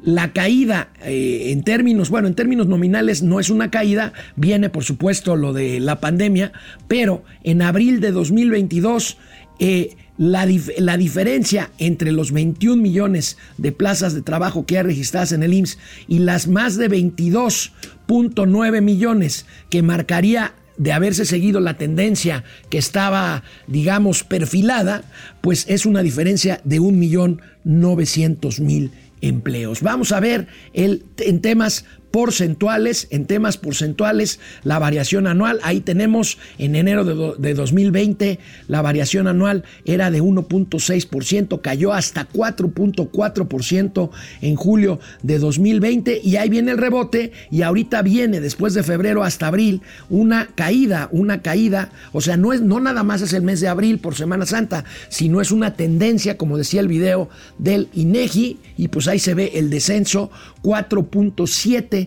la 0.04 0.32
caída 0.32 0.88
eh, 1.04 1.52
en 1.52 1.62
términos, 1.62 2.10
bueno, 2.10 2.28
en 2.28 2.34
términos 2.34 2.66
nominales 2.66 3.22
no 3.22 3.38
es 3.40 3.50
una 3.50 3.70
caída, 3.70 4.12
viene 4.36 4.68
por 4.68 4.84
supuesto 4.84 5.36
lo 5.36 5.52
de 5.52 5.80
la 5.80 6.00
pandemia, 6.00 6.52
pero 6.88 7.24
en 7.44 7.62
abril 7.62 8.00
de 8.00 8.10
2022 8.10 9.16
eh, 9.58 9.96
la, 10.22 10.48
la, 10.78 10.96
diferencia 10.96 11.70
entre 11.78 12.12
los 12.12 12.30
21 12.30 12.80
millones 12.80 13.38
de 13.58 13.72
plazas 13.72 14.14
de 14.14 14.22
trabajo 14.22 14.66
que 14.66 14.78
hay 14.78 14.84
registradas 14.84 15.32
en 15.32 15.42
el 15.42 15.52
IMSS 15.52 15.78
y 16.06 16.20
las 16.20 16.46
más 16.46 16.76
de 16.76 16.88
22.9 16.88 18.82
millones 18.82 19.46
que 19.68 19.82
marcaría 19.82 20.54
de 20.76 20.92
haberse 20.92 21.24
seguido 21.24 21.58
la 21.58 21.76
tendencia 21.76 22.44
que 22.70 22.78
estaba, 22.78 23.42
digamos, 23.66 24.22
perfilada, 24.22 25.02
pues 25.40 25.64
es 25.68 25.86
una 25.86 26.02
diferencia 26.02 26.60
de 26.62 26.80
1.900.000 26.80 28.90
empleos. 29.22 29.82
Vamos 29.82 30.12
a 30.12 30.20
ver 30.20 30.46
el, 30.72 31.04
en 31.18 31.40
temas 31.40 31.84
porcentuales, 32.12 33.08
en 33.10 33.26
temas 33.26 33.56
porcentuales, 33.56 34.38
la 34.62 34.78
variación 34.78 35.26
anual, 35.26 35.58
ahí 35.64 35.80
tenemos 35.80 36.38
en 36.58 36.76
enero 36.76 37.04
de, 37.04 37.34
de 37.38 37.54
2020, 37.54 38.38
la 38.68 38.82
variación 38.82 39.26
anual 39.26 39.64
era 39.84 40.10
de 40.10 40.22
1.6%, 40.22 41.60
cayó 41.60 41.92
hasta 41.92 42.28
4.4% 42.28 44.10
en 44.42 44.56
julio 44.56 45.00
de 45.22 45.38
2020 45.38 46.20
y 46.22 46.36
ahí 46.36 46.48
viene 46.48 46.72
el 46.72 46.78
rebote 46.78 47.32
y 47.50 47.62
ahorita 47.62 48.02
viene 48.02 48.40
después 48.40 48.74
de 48.74 48.82
febrero 48.82 49.24
hasta 49.24 49.46
abril 49.46 49.80
una 50.10 50.48
caída, 50.54 51.08
una 51.12 51.40
caída, 51.40 51.90
o 52.12 52.20
sea, 52.20 52.36
no 52.36 52.52
es 52.52 52.60
no 52.60 52.78
nada 52.78 53.02
más 53.02 53.22
es 53.22 53.32
el 53.32 53.42
mes 53.42 53.60
de 53.60 53.68
abril 53.68 53.98
por 53.98 54.14
Semana 54.14 54.44
Santa, 54.44 54.84
sino 55.08 55.40
es 55.40 55.50
una 55.50 55.74
tendencia, 55.74 56.36
como 56.36 56.58
decía 56.58 56.80
el 56.80 56.88
video 56.88 57.30
del 57.58 57.88
INEGI 57.94 58.58
y 58.76 58.88
pues 58.88 59.08
ahí 59.08 59.18
se 59.18 59.34
ve 59.34 59.52
el 59.54 59.70
descenso 59.70 60.30
4.7% 60.62 62.01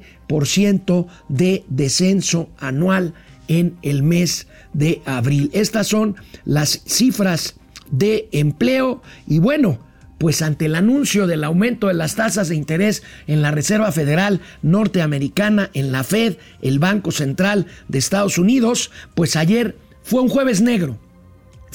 de 1.30 1.64
descenso 1.70 2.50
anual 2.58 3.14
en 3.48 3.78
el 3.82 4.04
mes 4.04 4.48
de 4.74 5.02
abril. 5.06 5.50
Estas 5.54 5.88
son 5.88 6.16
las 6.46 6.82
cifras 6.86 7.56
de 7.92 8.28
empleo 8.32 9.02
y 9.28 9.40
bueno, 9.40 9.80
pues 10.18 10.42
ante 10.42 10.66
el 10.66 10.76
anuncio 10.76 11.28
del 11.28 11.44
aumento 11.44 11.88
de 11.88 11.94
las 11.94 12.16
tasas 12.16 12.50
de 12.50 12.56
interés 12.56 13.04
en 13.28 13.42
la 13.42 13.52
Reserva 13.52 13.92
Federal 13.92 14.42
Norteamericana, 14.62 15.70
en 15.74 15.92
la 15.92 16.04
Fed, 16.04 16.38
el 16.62 16.80
Banco 16.80 17.12
Central 17.12 17.68
de 17.88 18.00
Estados 18.00 18.38
Unidos, 18.38 18.92
pues 19.14 19.36
ayer 19.36 19.78
fue 20.04 20.22
un 20.22 20.30
jueves 20.30 20.62
negro 20.62 21.00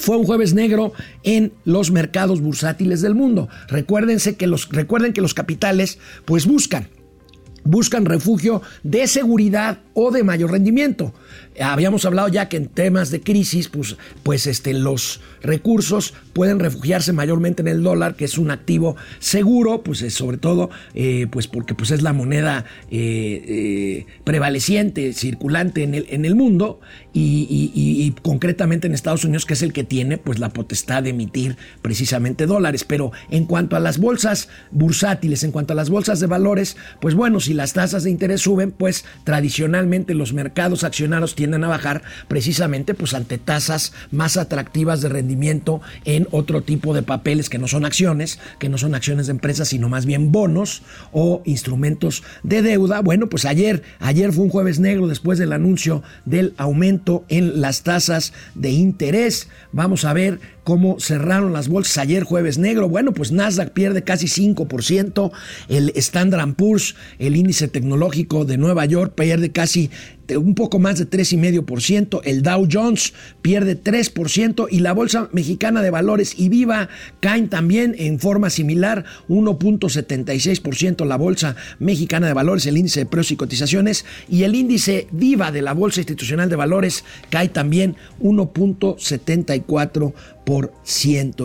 fue 0.01 0.17
un 0.17 0.25
jueves 0.25 0.55
negro 0.55 0.95
en 1.25 1.53
los 1.67 1.91
mercados 1.91 2.41
bursátiles 2.41 3.03
del 3.03 3.15
mundo. 3.15 3.51
Recuérdense 3.69 4.35
que 4.35 4.47
los, 4.47 4.71
recuerden 4.71 5.13
que 5.13 5.21
los 5.21 5.35
capitales 5.35 5.99
pues 6.25 6.47
buscan 6.47 6.89
buscan 7.65 8.05
refugio 8.05 8.63
de 8.83 9.07
seguridad 9.07 9.79
o 9.95 10.11
de 10.11 10.23
mayor 10.25 10.53
rendimiento. 10.53 11.13
Habíamos 11.61 12.05
hablado 12.05 12.29
ya 12.29 12.49
que 12.49 12.57
en 12.57 12.69
temas 12.69 13.11
de 13.11 13.21
crisis, 13.21 13.69
pues, 13.69 13.97
pues 14.23 14.47
este, 14.47 14.75
los 14.75 15.21
recursos 15.43 16.15
pueden 16.33 16.59
refugiarse 16.59 17.13
mayormente 17.13 17.63
en 17.63 17.69
el 17.69 17.83
dólar, 17.83 18.15
que 18.15 18.25
es 18.25 18.39
un 18.39 18.51
activo 18.51 18.97
seguro, 19.19 19.83
pues 19.83 20.01
sobre 20.15 20.39
todo, 20.39 20.71
eh, 20.95 21.27
pues 21.31 21.49
porque 21.49 21.75
pues 21.75 21.91
es 21.91 22.03
la 22.03 22.13
moneda 22.13 22.65
eh, 22.91 23.45
eh, 23.47 24.07
prevaleciente, 24.25 25.13
circulante 25.13 25.83
en 25.83 25.95
el, 25.95 26.07
en 26.11 26.25
el 26.25 26.35
mundo, 26.35 26.81
y, 27.13 28.15
concretamente 28.23 28.87
en 28.87 28.95
Estados 28.95 29.25
Unidos, 29.25 29.47
que 29.47 29.55
es 29.55 29.63
el 29.63 29.73
que 29.73 29.85
tiene 29.85 30.19
pues 30.19 30.39
la 30.39 30.51
potestad 30.51 31.03
de 31.03 31.11
emitir 31.11 31.57
precisamente 31.83 32.47
dólares. 32.47 32.85
Pero 32.85 33.13
en 33.31 33.47
cuanto 33.47 33.77
a 33.77 33.81
las 33.81 33.99
bolsas 33.99 34.49
bursátiles, 34.71 35.43
en 35.43 35.53
cuanto 35.53 35.73
a 35.73 35.77
las 35.77 35.91
bolsas 35.91 36.21
de 36.21 36.27
valores, 36.27 36.77
pues 37.01 37.15
bueno, 37.15 37.41
si 37.41 37.55
las 37.55 37.73
tasas 37.73 38.05
de 38.05 38.11
interés 38.11 38.43
suben, 38.43 38.71
pues 38.71 39.05
tradicionalmente 39.25 40.15
los 40.15 40.33
mercados 40.33 40.85
accionarios 40.85 41.11
tienden 41.35 41.65
a 41.65 41.69
bajar 41.69 42.03
precisamente 42.29 42.95
pues 42.95 43.15
ante 43.15 43.39
tasas 43.39 43.93
más 44.11 44.37
atractivas 44.37 45.01
de 45.01 45.09
rendimiento 45.09 45.81
en 46.05 46.27
otro 46.31 46.63
tipo 46.63 46.95
de 46.95 47.03
papeles 47.03 47.49
que 47.49 47.59
no 47.59 47.69
son 47.69 47.85
acciones, 47.85 48.39
que 48.59 48.69
no 48.69 48.79
son 48.79 48.95
acciones 48.95 49.27
de 49.27 49.33
empresas, 49.33 49.69
sino 49.69 49.89
más 49.89 50.07
bien 50.07 50.33
bonos 50.33 50.83
o 51.13 51.43
instrumentos 51.45 52.23
de 52.43 52.63
deuda. 52.63 53.01
Bueno, 53.01 53.29
pues 53.29 53.45
ayer, 53.45 53.83
ayer 53.99 54.33
fue 54.33 54.45
un 54.45 54.51
jueves 54.51 54.81
negro 54.81 55.07
después 55.07 55.39
del 55.39 55.53
anuncio 55.53 56.03
del 56.25 56.55
aumento 56.57 57.25
en 57.29 57.61
las 57.61 57.83
tasas 57.83 58.33
de 58.55 58.71
interés. 58.71 59.49
Vamos 59.73 60.05
a 60.05 60.13
ver 60.13 60.41
cómo 60.71 61.01
cerraron 61.01 61.53
las 61.53 61.67
bolsas 61.69 61.99
ayer 61.99 62.23
jueves 62.23 62.57
negro. 62.57 62.89
Bueno, 62.89 63.13
pues 63.13 63.33
Nasdaq 63.33 63.73
pierde 63.73 64.05
casi 64.05 64.27
5%, 64.29 65.33
el 65.69 65.93
Standard 65.97 66.55
Poor's, 66.55 66.95
el 67.19 67.35
índice 67.35 67.67
tecnológico 67.67 68.45
de 68.45 68.57
Nueva 68.57 68.85
York, 68.85 69.15
pierde 69.17 69.51
casi 69.51 69.91
un 70.37 70.55
poco 70.55 70.79
más 70.79 70.99
de 70.99 71.11
3,5%, 71.11 72.21
el 72.25 72.43
Dow 72.43 72.69
Jones 72.71 73.15
pierde 73.43 73.83
3% 73.83 74.69
y 74.71 74.79
la 74.81 74.93
Bolsa 74.93 75.29
Mexicana 75.33 75.83
de 75.83 75.91
Valores 75.91 76.35
y 76.39 76.49
Viva 76.49 76.89
caen 77.21 77.49
también 77.49 77.97
en 77.99 78.21
forma 78.21 78.49
similar, 78.51 79.05
1.76% 79.29 81.05
la 81.05 81.17
Bolsa 81.17 81.57
Mexicana 81.79 82.29
de 82.29 82.35
Valores, 82.35 82.67
el 82.67 82.77
índice 82.77 83.01
de 83.01 83.07
precios 83.07 83.33
y 83.33 83.37
cotizaciones 83.37 84.05
y 84.29 84.45
el 84.45 84.55
índice 84.55 85.09
Viva 85.11 85.51
de 85.51 85.63
la 85.63 85.73
Bolsa 85.73 85.99
Institucional 86.01 86.49
de 86.49 86.55
Valores 86.57 87.05
cae 87.29 87.49
también 87.49 87.97
1.74%. 88.21 90.13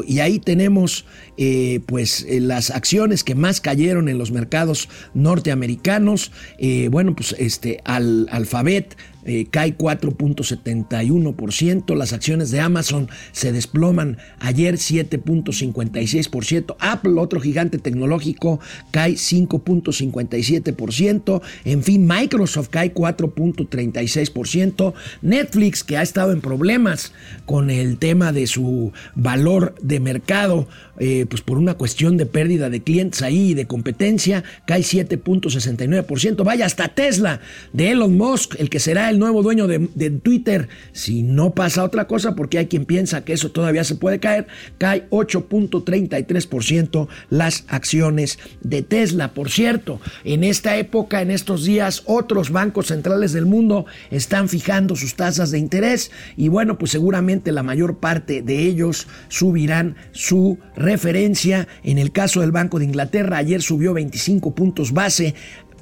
Y 0.05 0.19
ahí 0.19 0.39
tenemos 0.39 1.05
eh, 1.37 1.81
pues 1.85 2.25
eh, 2.27 2.39
las 2.39 2.71
acciones 2.71 3.23
que 3.23 3.35
más 3.35 3.61
cayeron 3.61 4.09
en 4.09 4.17
los 4.17 4.31
mercados 4.31 4.89
norteamericanos. 5.13 6.31
Eh, 6.57 6.89
bueno, 6.89 7.15
pues 7.15 7.35
este 7.37 7.81
al, 7.85 8.27
Alphabet 8.31 8.97
eh, 9.25 9.47
cae 9.49 9.77
4.71%, 9.77 11.95
las 11.95 12.13
acciones 12.13 12.51
de 12.51 12.59
Amazon 12.59 13.09
se 13.31 13.51
desploman 13.51 14.19
ayer 14.39 14.75
7.56%, 14.75 16.75
Apple, 16.79 17.13
otro 17.17 17.41
gigante 17.41 17.79
tecnológico, 17.79 18.59
cae 18.91 19.13
5.57%, 19.13 21.41
en 21.65 21.83
fin, 21.83 22.07
Microsoft 22.07 22.69
cae 22.69 22.93
4.36%, 22.93 24.93
Netflix, 25.21 25.83
que 25.83 25.97
ha 25.97 26.01
estado 26.01 26.31
en 26.31 26.39
problemas 26.41 27.11
con 27.45 27.69
el 27.69 27.97
tema 27.97 28.31
de 28.31 28.47
su 28.47 28.93
valor 29.15 29.75
de 29.81 29.99
mercado, 29.99 30.67
eh, 30.99 31.25
pues 31.29 31.41
por 31.41 31.57
una 31.57 31.75
cuestión 31.75 32.17
de 32.17 32.25
pérdida 32.25 32.69
de 32.69 32.81
clientes 32.81 33.21
ahí 33.21 33.51
y 33.51 33.53
de 33.53 33.67
competencia, 33.67 34.43
cae 34.65 34.81
7.69%, 34.81 36.43
vaya, 36.43 36.65
hasta 36.65 36.89
Tesla 36.89 37.41
de 37.73 37.91
Elon 37.91 38.15
Musk, 38.15 38.55
el 38.59 38.69
que 38.69 38.79
será 38.79 39.09
el 39.09 39.19
nuevo 39.19 39.43
dueño 39.43 39.67
de, 39.67 40.09
Twitter, 40.21 40.69
si 40.93 41.23
no 41.23 41.53
pasa 41.53 41.83
otra 41.83 42.07
cosa, 42.07 42.35
porque 42.35 42.57
hay 42.57 42.67
quien 42.67 42.85
piensa 42.85 43.25
que 43.25 43.33
eso 43.33 43.51
todavía 43.51 43.83
se 43.83 43.95
puede 43.95 44.19
caer, 44.19 44.47
cae 44.77 45.09
8.33% 45.09 47.07
las 47.29 47.65
acciones 47.67 48.39
de 48.61 48.81
Tesla. 48.81 49.33
Por 49.33 49.49
cierto, 49.49 49.99
en 50.23 50.43
esta 50.43 50.77
época, 50.77 51.21
en 51.21 51.31
estos 51.31 51.65
días, 51.65 52.03
otros 52.05 52.51
bancos 52.51 52.87
centrales 52.87 53.33
del 53.33 53.45
mundo 53.45 53.85
están 54.11 54.49
fijando 54.49 54.95
sus 54.95 55.15
tasas 55.15 55.51
de 55.51 55.59
interés 55.59 56.11
y 56.37 56.47
bueno, 56.47 56.77
pues 56.77 56.91
seguramente 56.91 57.51
la 57.51 57.63
mayor 57.63 57.97
parte 57.97 58.41
de 58.41 58.59
ellos 58.59 59.07
subirán 59.27 59.95
su 60.11 60.57
referencia. 60.85 61.67
En 61.83 61.97
el 61.97 62.11
caso 62.11 62.41
del 62.41 62.51
Banco 62.51 62.79
de 62.79 62.85
Inglaterra, 62.85 63.37
ayer 63.37 63.61
subió 63.61 63.93
25 63.93 64.55
puntos 64.55 64.93
base 64.93 65.35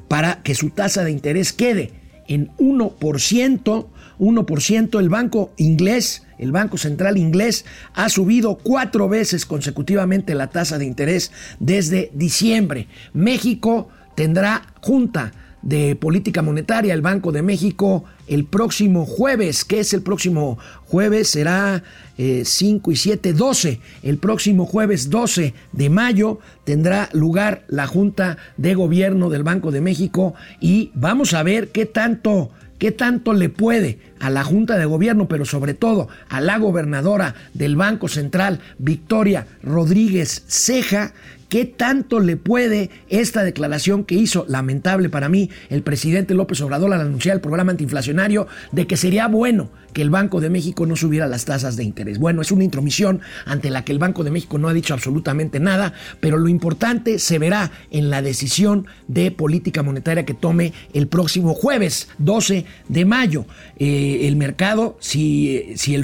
para 0.07 0.41
que 0.41 0.55
su 0.55 0.71
tasa 0.71 1.03
de 1.03 1.11
interés 1.11 1.53
quede 1.53 1.91
en 2.27 2.49
1%. 2.57 3.87
1%. 4.19 4.99
El 4.99 5.09
banco 5.09 5.51
inglés, 5.57 6.23
el 6.37 6.51
Banco 6.51 6.77
Central 6.77 7.17
inglés, 7.17 7.65
ha 7.93 8.09
subido 8.09 8.57
cuatro 8.57 9.09
veces 9.09 9.45
consecutivamente 9.45 10.35
la 10.35 10.47
tasa 10.47 10.77
de 10.77 10.85
interés 10.85 11.31
desde 11.59 12.11
diciembre. 12.13 12.87
México 13.13 13.89
tendrá 14.15 14.73
junta 14.81 15.33
de 15.63 15.95
política 15.95 16.41
monetaria, 16.41 16.93
el 16.93 17.01
Banco 17.01 17.31
de 17.31 17.41
México, 17.41 18.03
el 18.27 18.45
próximo 18.45 19.05
jueves. 19.05 19.65
¿Qué 19.65 19.79
es 19.79 19.93
el 19.93 20.01
próximo 20.01 20.59
jueves? 20.85 21.29
Será 21.29 21.83
5 22.17 22.91
y 22.91 22.95
7, 22.95 23.33
12. 23.33 23.79
El 24.03 24.17
próximo 24.17 24.65
jueves 24.65 25.09
12 25.09 25.53
de 25.71 25.89
mayo 25.89 26.39
tendrá 26.63 27.09
lugar 27.13 27.63
la 27.67 27.87
Junta 27.87 28.37
de 28.57 28.75
Gobierno 28.75 29.29
del 29.29 29.43
Banco 29.43 29.71
de 29.71 29.81
México 29.81 30.35
y 30.59 30.91
vamos 30.93 31.33
a 31.33 31.43
ver 31.43 31.69
qué 31.69 31.85
tanto 31.85 32.51
qué 32.83 32.91
tanto 32.91 33.31
le 33.31 33.47
puede 33.47 33.99
a 34.19 34.29
la 34.29 34.43
Junta 34.43 34.77
de 34.77 34.83
Gobierno, 34.83 35.29
pero 35.29 35.45
sobre 35.45 35.73
todo 35.73 36.09
a 36.27 36.41
la 36.41 36.57
gobernadora 36.57 37.33
del 37.53 37.77
Banco 37.77 38.09
Central, 38.09 38.59
Victoria 38.77 39.47
Rodríguez 39.63 40.43
Ceja, 40.47 41.13
¿Qué 41.53 41.65
tanto 41.65 42.19
le 42.19 42.35
puede 42.35 42.89
esta 43.09 43.43
declaración 43.43 44.05
que 44.05 44.15
hizo, 44.15 44.43
lamentable 44.49 45.09
para 45.09 45.29
mí, 45.29 45.51
el 45.69 45.83
presidente 45.83 46.33
López 46.33 46.59
Obrador 46.61 46.91
al 46.91 47.01
anunciar 47.01 47.35
el 47.35 47.41
programa 47.41 47.69
antiinflacionario 47.69 48.47
de 48.71 48.87
que 48.87 48.97
sería 48.97 49.27
bueno 49.27 49.69
que 49.93 50.01
el 50.01 50.09
Banco 50.09 50.41
de 50.41 50.49
México 50.49 50.87
no 50.87 50.95
subiera 50.95 51.27
las 51.27 51.45
tasas 51.45 51.75
de 51.75 51.83
interés? 51.83 52.17
Bueno, 52.17 52.41
es 52.41 52.51
una 52.51 52.63
intromisión 52.63 53.21
ante 53.45 53.69
la 53.69 53.85
que 53.85 53.91
el 53.91 53.99
Banco 53.99 54.23
de 54.23 54.31
México 54.31 54.57
no 54.57 54.67
ha 54.67 54.73
dicho 54.73 54.95
absolutamente 54.95 55.59
nada, 55.59 55.93
pero 56.19 56.39
lo 56.39 56.47
importante 56.47 57.19
se 57.19 57.37
verá 57.37 57.69
en 57.91 58.09
la 58.09 58.23
decisión 58.23 58.87
de 59.07 59.29
política 59.29 59.83
monetaria 59.83 60.25
que 60.25 60.33
tome 60.33 60.73
el 60.95 61.07
próximo 61.07 61.53
jueves 61.53 62.09
12 62.17 62.65
de 62.89 63.05
mayo. 63.05 63.45
Eh, 63.77 64.21
el 64.23 64.37
mercado, 64.37 64.97
si, 64.99 65.73
si, 65.75 65.95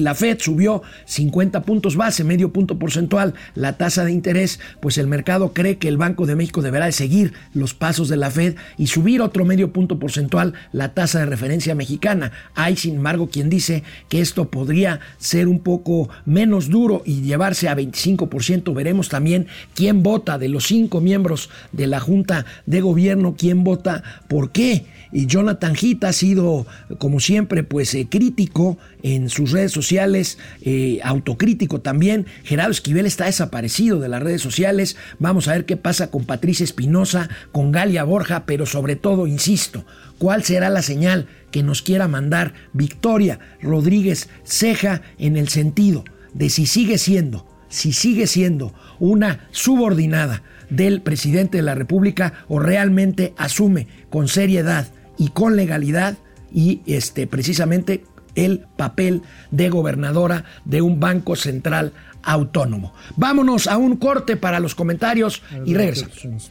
la 0.00 0.14
Fed 0.14 0.38
subió 0.38 0.82
50 1.04 1.60
puntos 1.64 1.94
base, 1.94 2.24
medio 2.24 2.54
punto 2.54 2.78
porcentual, 2.78 3.34
la 3.54 3.76
tasa 3.76 4.06
de 4.06 4.12
interés, 4.12 4.60
pues 4.80 4.93
pues 4.94 5.02
el 5.02 5.08
mercado 5.08 5.52
cree 5.52 5.76
que 5.78 5.88
el 5.88 5.96
Banco 5.96 6.24
de 6.24 6.36
México 6.36 6.62
deberá 6.62 6.86
de 6.86 6.92
seguir 6.92 7.32
los 7.52 7.74
pasos 7.74 8.08
de 8.08 8.16
la 8.16 8.30
Fed 8.30 8.54
y 8.78 8.86
subir 8.86 9.22
otro 9.22 9.44
medio 9.44 9.72
punto 9.72 9.98
porcentual 9.98 10.54
la 10.70 10.94
tasa 10.94 11.18
de 11.18 11.26
referencia 11.26 11.74
mexicana. 11.74 12.30
Hay, 12.54 12.76
sin 12.76 12.94
embargo, 12.94 13.28
quien 13.28 13.50
dice 13.50 13.82
que 14.08 14.20
esto 14.20 14.52
podría 14.52 15.00
ser 15.18 15.48
un 15.48 15.58
poco 15.58 16.10
menos 16.26 16.68
duro 16.68 17.02
y 17.04 17.22
llevarse 17.22 17.68
a 17.68 17.74
25%. 17.74 18.72
Veremos 18.72 19.08
también 19.08 19.48
quién 19.74 20.04
vota 20.04 20.38
de 20.38 20.48
los 20.48 20.64
cinco 20.66 21.00
miembros 21.00 21.50
de 21.72 21.88
la 21.88 21.98
Junta 21.98 22.46
de 22.64 22.80
Gobierno, 22.80 23.34
quién 23.36 23.64
vota 23.64 24.04
por 24.28 24.52
qué. 24.52 24.86
Y 25.14 25.26
Jonathan 25.26 25.76
Heath 25.76 26.02
ha 26.02 26.12
sido, 26.12 26.66
como 26.98 27.20
siempre, 27.20 27.62
pues 27.62 27.94
eh, 27.94 28.08
crítico 28.10 28.78
en 29.04 29.28
sus 29.28 29.52
redes 29.52 29.70
sociales, 29.70 30.38
eh, 30.62 30.98
autocrítico 31.04 31.80
también. 31.80 32.26
Gerardo 32.42 32.72
Esquivel 32.72 33.06
está 33.06 33.26
desaparecido 33.26 34.00
de 34.00 34.08
las 34.08 34.20
redes 34.20 34.42
sociales. 34.42 34.83
Vamos 35.18 35.48
a 35.48 35.52
ver 35.52 35.64
qué 35.64 35.76
pasa 35.76 36.10
con 36.10 36.24
Patricia 36.24 36.64
Espinosa, 36.64 37.28
con 37.52 37.72
Galia 37.72 38.04
Borja, 38.04 38.44
pero 38.46 38.66
sobre 38.66 38.96
todo, 38.96 39.26
insisto, 39.26 39.84
¿cuál 40.18 40.44
será 40.44 40.68
la 40.68 40.82
señal 40.82 41.26
que 41.50 41.62
nos 41.62 41.82
quiera 41.82 42.08
mandar 42.08 42.54
Victoria 42.72 43.38
Rodríguez 43.60 44.28
Ceja 44.44 45.02
en 45.18 45.36
el 45.36 45.48
sentido 45.48 46.04
de 46.32 46.50
si 46.50 46.66
sigue 46.66 46.98
siendo, 46.98 47.46
si 47.68 47.92
sigue 47.92 48.26
siendo 48.26 48.74
una 48.98 49.48
subordinada 49.50 50.42
del 50.70 51.02
presidente 51.02 51.58
de 51.58 51.62
la 51.62 51.74
República 51.74 52.44
o 52.48 52.58
realmente 52.58 53.34
asume 53.36 53.86
con 54.10 54.28
seriedad 54.28 54.88
y 55.16 55.28
con 55.28 55.56
legalidad 55.56 56.16
y 56.52 56.82
este, 56.86 57.26
precisamente 57.26 58.04
el 58.34 58.66
papel 58.76 59.22
de 59.50 59.70
gobernadora 59.70 60.44
de 60.64 60.82
un 60.82 61.00
banco 61.00 61.36
central 61.36 61.92
autónomo. 62.24 62.92
Vámonos 63.16 63.66
a 63.66 63.76
un 63.76 63.96
corte 63.96 64.36
para 64.36 64.60
los 64.60 64.74
comentarios 64.74 65.42
y 65.64 65.74
regresamos. 65.74 66.50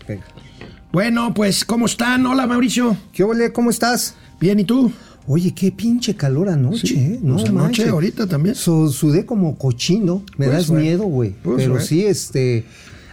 Bueno, 0.92 1.34
pues, 1.34 1.65
¿cómo 1.65 1.88
están? 1.88 2.25
Hola, 2.25 2.46
Mauricio. 2.46 2.96
¿Qué 3.12 3.24
ole? 3.24 3.51
¿Cómo 3.51 3.70
estás? 3.72 4.15
Bien, 4.39 4.60
¿y 4.60 4.63
tú? 4.63 4.92
Oye, 5.25 5.53
qué 5.53 5.72
pinche 5.72 6.15
calor 6.15 6.50
anoche, 6.50 6.94
¿eh? 6.96 7.20
No, 7.22 7.36
pues 7.36 7.50
anoche, 7.50 7.88
ahorita 7.88 8.27
también. 8.27 8.56
sudé 8.56 9.25
como 9.25 9.58
cochino. 9.58 10.24
Me 10.38 10.48
pues 10.48 10.58
das 10.58 10.70
miedo, 10.70 11.03
güey. 11.03 11.32
Pues 11.42 11.63
Pero 11.63 11.80
sí, 11.80 12.06
este. 12.06 12.65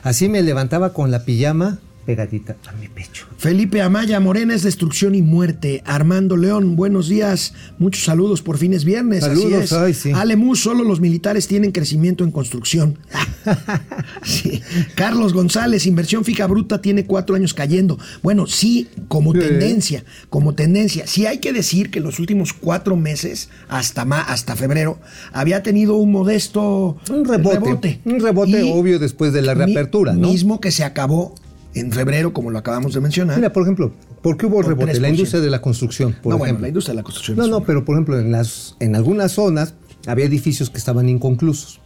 Así 0.03 0.29
me 0.29 0.43
levantaba 0.43 0.93
con 0.93 1.11
la 1.11 1.25
pijama 1.25 1.79
pegadita 2.11 2.57
a 2.67 2.73
mi 2.73 2.89
pecho. 2.89 3.27
Felipe 3.39 3.81
Amaya, 3.83 4.19
Morena 4.19 4.53
es 4.53 4.65
destrucción 4.65 5.15
y 5.15 5.23
muerte. 5.23 5.81
Armando 5.87 6.37
León, 6.37 6.75
buenos 6.75 7.09
días. 7.09 7.55
Muchos 7.79 8.05
saludos 8.05 8.43
por 8.43 8.59
fines 8.59 8.85
viernes. 8.85 9.21
Saludos, 9.21 9.73
Así 9.73 9.93
es. 9.93 9.97
sí. 9.99 10.13
Alemus, 10.13 10.61
solo 10.61 10.83
los 10.83 11.01
militares 11.01 11.47
tienen 11.47 11.71
crecimiento 11.71 12.25
en 12.25 12.33
construcción. 12.33 12.99
Carlos 14.97 15.33
González, 15.33 15.87
inversión 15.87 16.25
fija 16.25 16.49
bruta 16.49 16.83
tiene 16.83 17.05
cuatro 17.05 17.37
años 17.37 17.55
cayendo. 17.55 17.97
Bueno, 18.25 18.49
sí, 18.49 18.89
como 19.07 19.33
tendencia, 19.33 20.05
como 20.29 20.57
tendencia. 20.57 21.07
Sí 21.07 21.27
hay 21.27 21.39
que 21.39 21.53
decir 21.53 21.93
que 21.93 22.01
los 22.01 22.19
últimos 22.19 22.53
cuatro 22.53 22.97
meses, 22.97 23.51
hasta, 23.69 24.03
hasta 24.03 24.57
febrero, 24.57 24.99
había 25.33 25.63
tenido 25.63 25.95
un 25.95 26.11
modesto 26.11 26.99
un 27.09 27.25
rebote. 27.25 28.01
Un 28.05 28.19
rebote 28.19 28.65
obvio 28.65 28.99
después 28.99 29.33
de 29.33 29.43
la 29.43 29.55
reapertura, 29.55 30.13
¿no? 30.13 30.29
Mismo 30.29 30.61
que 30.61 30.73
se 30.73 30.83
acabó 30.83 31.37
en 31.75 31.93
febrero, 31.93 32.33
como 32.33 32.51
lo 32.51 32.59
acabamos 32.59 32.95
de 32.95 33.01
mencionar. 33.01 33.37
Mira, 33.37 33.53
por 33.53 33.63
ejemplo, 33.63 33.93
¿por 34.23 34.37
qué 34.37 34.47
hubo 34.47 34.63
rebote? 34.63 34.99
La 35.01 35.09
industria 35.09 35.41
de 35.41 35.51
la 35.51 35.61
construcción, 35.61 36.17
por 36.23 36.31
no, 36.33 36.37
ejemplo. 36.37 36.47
Bueno, 36.47 36.61
la 36.61 36.69
industria 36.69 36.93
de 36.93 36.97
la 36.97 37.03
construcción. 37.03 37.37
No, 37.37 37.47
no, 37.47 37.65
pero 37.65 37.85
por 37.85 37.95
ejemplo, 37.95 38.19
en, 38.19 38.33
las, 38.33 38.77
en 38.81 38.97
algunas 38.97 39.33
zonas 39.33 39.75
había 40.07 40.25
edificios 40.25 40.71
que 40.71 40.79
estaban 40.79 41.09
inconclusos. 41.09 41.81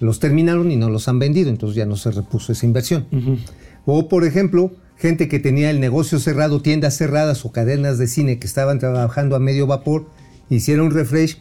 Los 0.00 0.18
terminaron 0.20 0.70
y 0.70 0.76
no 0.76 0.90
los 0.90 1.08
han 1.08 1.18
vendido, 1.18 1.50
entonces 1.50 1.76
ya 1.76 1.86
no 1.86 1.96
se 1.96 2.10
repuso 2.10 2.52
esa 2.52 2.66
inversión. 2.66 3.06
O, 3.84 4.08
por 4.08 4.24
ejemplo, 4.24 4.72
gente 4.96 5.28
que 5.28 5.38
tenía 5.38 5.70
el 5.70 5.80
negocio 5.80 6.18
cerrado, 6.18 6.60
tiendas 6.60 6.96
cerradas 6.96 7.44
o 7.44 7.52
cadenas 7.52 7.98
de 7.98 8.06
cine 8.06 8.38
que 8.38 8.46
estaban 8.46 8.78
trabajando 8.78 9.36
a 9.36 9.38
medio 9.38 9.66
vapor, 9.66 10.06
hicieron 10.48 10.86
un 10.86 10.92
refresh 10.92 11.40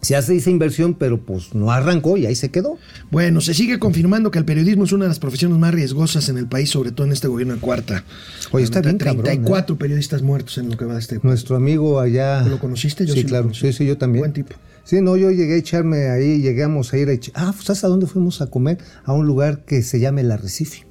se 0.00 0.16
hace 0.16 0.36
esa 0.36 0.50
inversión, 0.50 0.94
pero 0.94 1.20
pues 1.20 1.54
no 1.54 1.70
arrancó 1.70 2.16
y 2.16 2.26
ahí 2.26 2.34
se 2.34 2.50
quedó. 2.50 2.78
Bueno, 3.10 3.40
se 3.40 3.54
sigue 3.54 3.78
confirmando 3.78 4.30
que 4.30 4.38
el 4.38 4.44
periodismo 4.44 4.84
es 4.84 4.92
una 4.92 5.04
de 5.04 5.08
las 5.08 5.18
profesiones 5.18 5.58
más 5.58 5.74
riesgosas 5.74 6.28
en 6.28 6.38
el 6.38 6.46
país, 6.46 6.70
sobre 6.70 6.92
todo 6.92 7.06
en 7.06 7.12
este 7.12 7.28
gobierno 7.28 7.54
de 7.54 7.60
cuarta. 7.60 8.04
Oye, 8.52 8.64
está 8.64 8.80
bien 8.80 8.98
34 8.98 9.74
¿eh? 9.74 9.78
periodistas 9.78 10.22
muertos 10.22 10.58
en 10.58 10.70
lo 10.70 10.76
que 10.76 10.84
va 10.84 10.94
de 10.94 11.00
este. 11.00 11.20
Nuestro 11.22 11.56
amigo 11.56 12.00
allá. 12.00 12.42
¿Lo 12.42 12.58
conociste? 12.58 13.06
Yo 13.06 13.14
sí, 13.14 13.24
claro. 13.24 13.52
Sí, 13.54 13.72
sí, 13.72 13.86
yo 13.86 13.98
también. 13.98 14.22
Buen 14.22 14.32
tipo. 14.32 14.54
Sí, 14.84 15.02
no, 15.02 15.16
yo 15.16 15.30
llegué 15.30 15.54
a 15.54 15.58
echarme 15.58 16.08
ahí, 16.08 16.40
llegamos 16.40 16.92
a 16.92 16.98
ir 16.98 17.08
a 17.08 17.12
echar. 17.12 17.34
Ah, 17.36 17.52
pues 17.54 17.68
¿hasta 17.68 17.88
dónde 17.88 18.06
fuimos 18.06 18.40
a 18.40 18.46
comer? 18.46 18.78
A 19.04 19.12
un 19.12 19.26
lugar 19.26 19.64
que 19.64 19.82
se 19.82 20.00
llama 20.00 20.20
El 20.20 20.30
Arrecife. 20.30 20.86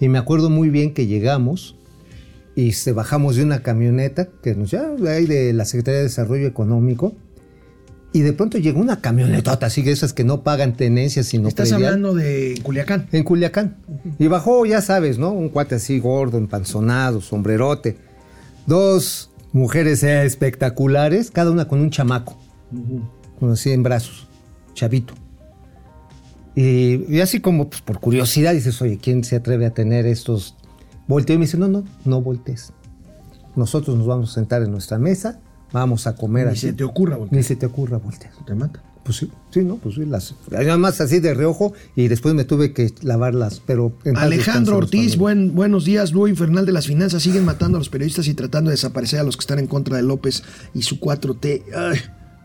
Y 0.00 0.08
me 0.08 0.18
acuerdo 0.18 0.50
muy 0.50 0.68
bien 0.68 0.92
que 0.92 1.06
llegamos 1.06 1.76
y 2.54 2.72
se 2.72 2.92
bajamos 2.92 3.36
de 3.36 3.44
una 3.44 3.62
camioneta 3.62 4.28
que 4.42 4.54
nos 4.54 4.70
ya 4.72 4.90
ahí 5.06 5.26
de 5.26 5.52
la 5.52 5.64
Secretaría 5.64 5.98
de 5.98 6.04
Desarrollo 6.04 6.46
Económico 6.46 7.14
y 8.12 8.20
de 8.20 8.32
pronto 8.34 8.58
llegó 8.58 8.80
una 8.80 9.00
camionetota, 9.00 9.66
así 9.66 9.82
que 9.82 9.90
esas 9.90 10.12
que 10.12 10.22
no 10.22 10.42
pagan 10.42 10.74
tenencias, 10.74 11.26
sino 11.26 11.48
Estás 11.48 11.72
hablando 11.72 12.14
de 12.14 12.60
Culiacán. 12.62 13.08
En 13.10 13.24
Culiacán. 13.24 13.76
Y 14.18 14.26
bajó, 14.26 14.66
ya 14.66 14.82
sabes, 14.82 15.18
¿no? 15.18 15.30
Un 15.30 15.48
cuate 15.48 15.76
así 15.76 15.98
gordo, 15.98 16.36
empanzonado, 16.36 17.22
sombrerote. 17.22 17.96
Dos 18.66 19.30
mujeres 19.52 20.02
espectaculares, 20.02 21.30
cada 21.30 21.50
una 21.50 21.66
con 21.66 21.80
un 21.80 21.90
chamaco. 21.90 22.36
Con 23.40 23.52
así 23.52 23.70
en 23.70 23.82
brazos, 23.82 24.28
chavito. 24.74 25.14
Y, 26.54 27.18
así 27.20 27.40
como 27.40 27.70
pues, 27.70 27.80
por 27.80 27.98
curiosidad 27.98 28.52
dices, 28.52 28.80
oye, 28.82 28.98
¿quién 29.00 29.24
se 29.24 29.36
atreve 29.36 29.64
a 29.64 29.70
tener 29.70 30.04
estos? 30.04 30.54
Volteo 31.08 31.36
y 31.36 31.38
me 31.38 31.46
dice, 31.46 31.56
no, 31.56 31.68
no, 31.68 31.84
no 32.04 32.20
voltees. 32.20 32.74
Nosotros 33.56 33.96
nos 33.96 34.06
vamos 34.06 34.30
a 34.30 34.34
sentar 34.34 34.62
en 34.62 34.70
nuestra 34.70 34.98
mesa 34.98 35.40
vamos 35.72 36.06
a 36.06 36.14
comer 36.14 36.48
Ni 36.48 36.56
se 36.56 36.72
te 36.72 36.84
ocurra 36.84 37.16
voltear. 37.16 37.36
Ni 37.36 37.42
se 37.42 37.56
te 37.56 37.66
ocurra 37.66 37.98
voltear. 37.98 38.32
Te 38.46 38.54
mata. 38.54 38.82
Pues 39.04 39.16
sí, 39.16 39.28
sí, 39.50 39.64
no, 39.64 39.78
pues 39.78 39.96
sí, 39.96 40.04
las, 40.04 40.36
nada 40.48 40.78
más 40.78 41.00
así 41.00 41.18
de 41.18 41.34
reojo 41.34 41.72
y 41.96 42.06
después 42.06 42.34
me 42.34 42.44
tuve 42.44 42.72
que 42.72 42.94
lavarlas, 43.02 43.60
pero... 43.66 43.92
Alejandro 44.14 44.76
Ortiz, 44.76 45.16
buen, 45.16 45.56
buenos 45.56 45.84
días, 45.84 46.12
Luis 46.12 46.30
Infernal 46.30 46.66
de 46.66 46.72
las 46.72 46.86
Finanzas, 46.86 47.20
siguen 47.24 47.44
matando 47.44 47.78
a 47.78 47.80
los 47.80 47.88
periodistas 47.88 48.28
y 48.28 48.34
tratando 48.34 48.70
de 48.70 48.74
desaparecer 48.74 49.18
a 49.18 49.24
los 49.24 49.36
que 49.36 49.40
están 49.40 49.58
en 49.58 49.66
contra 49.66 49.96
de 49.96 50.04
López 50.04 50.44
y 50.72 50.82
su 50.82 51.00
4T. 51.00 51.62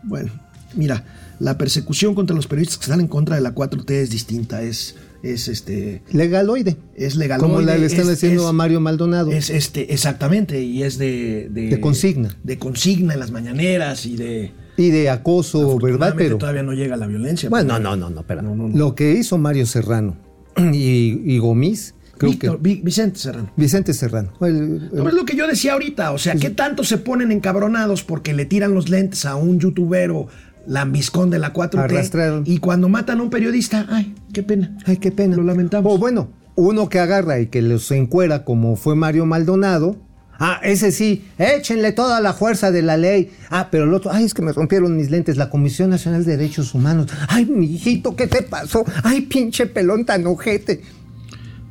bueno, 0.02 0.32
mira, 0.74 1.04
la 1.38 1.56
persecución 1.56 2.16
contra 2.16 2.34
los 2.34 2.48
periodistas 2.48 2.78
que 2.78 2.84
están 2.86 3.00
en 3.00 3.08
contra 3.08 3.36
de 3.36 3.42
la 3.42 3.54
4T 3.54 3.90
es 3.92 4.10
distinta, 4.10 4.60
es 4.62 4.96
es 5.22 5.48
este 5.48 6.02
legaloide. 6.12 6.76
Es 6.94 7.16
legaloide. 7.16 7.52
Como 7.52 7.60
le 7.60 7.84
están 7.84 8.08
haciendo 8.08 8.46
a 8.46 8.52
Mario 8.52 8.80
Maldonado. 8.80 9.30
Es 9.30 9.50
este, 9.50 9.92
exactamente, 9.92 10.62
y 10.62 10.82
es 10.82 10.98
de, 10.98 11.48
de, 11.50 11.80
consigna. 11.80 12.36
De 12.42 12.58
consigna 12.58 13.14
en 13.14 13.20
las 13.20 13.30
mañaneras 13.30 14.06
y 14.06 14.16
de. 14.16 14.52
Y 14.76 14.90
de 14.90 15.10
acoso 15.10 15.76
¿verdad? 15.78 16.14
pero 16.16 16.38
todavía 16.38 16.62
no 16.62 16.72
llega 16.72 16.96
la 16.96 17.08
violencia. 17.08 17.48
Bueno, 17.48 17.80
no, 17.80 17.96
no, 17.96 18.10
no, 18.10 18.22
pero 18.22 18.42
Lo 18.42 18.94
que 18.94 19.12
hizo 19.12 19.36
Mario 19.36 19.66
Serrano 19.66 20.16
y, 20.72 21.20
y 21.24 21.38
Gomis. 21.38 21.94
Creo 22.18 22.38
que, 22.38 22.80
Vicente 22.82 23.18
Serrano. 23.18 23.52
Vicente 23.56 23.94
Serrano. 23.94 24.32
es 24.40 25.14
lo 25.14 25.24
que 25.24 25.36
yo 25.36 25.46
decía 25.46 25.74
ahorita. 25.74 26.12
O 26.12 26.18
sea, 26.18 26.34
¿qué 26.34 26.50
tanto 26.50 26.84
se 26.84 26.98
ponen 26.98 27.30
encabronados 27.32 28.02
porque 28.02 28.34
le 28.34 28.44
tiran 28.44 28.74
los 28.74 28.88
lentes 28.88 29.24
a 29.24 29.36
un 29.36 29.60
youtubero 29.60 30.26
lambiscón 30.68 31.30
de 31.30 31.38
la 31.38 31.52
4T. 31.52 32.42
Y 32.46 32.58
cuando 32.58 32.88
matan 32.88 33.20
a 33.20 33.22
un 33.22 33.30
periodista, 33.30 33.86
ay, 33.88 34.14
qué 34.32 34.42
pena. 34.42 34.76
Ay, 34.84 34.98
qué 34.98 35.10
pena. 35.10 35.36
Lo 35.36 35.42
lamentamos. 35.42 35.92
O 35.92 35.98
bueno, 35.98 36.28
uno 36.54 36.88
que 36.88 37.00
agarra 37.00 37.40
y 37.40 37.46
que 37.46 37.62
los 37.62 37.90
encuera 37.90 38.44
como 38.44 38.76
fue 38.76 38.94
Mario 38.94 39.26
Maldonado, 39.26 39.96
Ah, 40.40 40.60
ese 40.62 40.92
sí, 40.92 41.24
échenle 41.36 41.90
toda 41.90 42.20
la 42.20 42.32
fuerza 42.32 42.70
de 42.70 42.80
la 42.80 42.96
ley. 42.96 43.32
Ah, 43.50 43.70
pero 43.72 43.82
el 43.84 43.92
otro, 43.92 44.12
ay, 44.12 44.22
es 44.24 44.34
que 44.34 44.42
me 44.42 44.52
rompieron 44.52 44.96
mis 44.96 45.10
lentes, 45.10 45.36
la 45.36 45.50
Comisión 45.50 45.90
Nacional 45.90 46.24
de 46.24 46.36
Derechos 46.36 46.74
Humanos. 46.74 47.08
Ay, 47.26 47.46
mi 47.46 47.66
hijito, 47.66 48.14
¿qué 48.14 48.28
te 48.28 48.42
pasó? 48.42 48.84
Ay, 49.02 49.22
pinche 49.22 49.66
pelón 49.66 50.04
tan 50.04 50.24
ojete. 50.28 50.82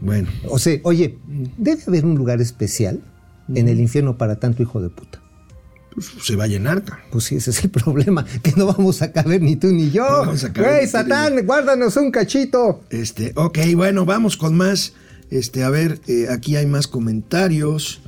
Bueno, 0.02 0.28
O 0.50 0.60
sea, 0.60 0.78
oye, 0.84 1.18
debe 1.58 1.82
haber 1.88 2.06
un 2.06 2.16
lugar 2.16 2.42
especial 2.42 3.00
en 3.56 3.70
el 3.70 3.80
infierno 3.80 4.18
para 4.18 4.36
tanto 4.36 4.62
hijo 4.64 4.82
de 4.82 4.90
puta 4.90 5.22
pues 5.98 6.12
se 6.22 6.36
va 6.36 6.44
a 6.44 6.48
llenar. 6.48 6.84
Pues 7.10 7.24
sí, 7.24 7.38
ese 7.38 7.50
es 7.50 7.64
el 7.64 7.70
problema, 7.72 8.24
que 8.44 8.54
no 8.56 8.68
vamos 8.68 9.02
a 9.02 9.12
caber 9.12 9.42
ni 9.42 9.56
tú 9.56 9.72
ni 9.72 9.90
yo. 9.90 10.08
No 10.08 10.18
vamos 10.20 10.44
a 10.44 10.54
caber 10.54 10.74
Güey, 10.76 10.88
Satán, 10.88 11.44
guárdanos 11.44 11.98
un 11.98 12.12
cachito. 12.12 12.84
Este, 12.92 13.32
ok, 13.36 13.58
bueno, 13.76 14.06
vamos 14.06 14.38
con 14.38 14.56
más. 14.56 14.94
Este, 15.32 15.64
a 15.64 15.72
ver, 15.72 16.00
eh, 16.08 16.28
aquí 16.30 16.56
hay 16.56 16.68
más 16.68 16.88
comentarios. 16.88 18.00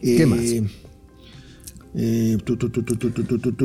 ¿Qué 0.00 0.24
más? 0.24 0.40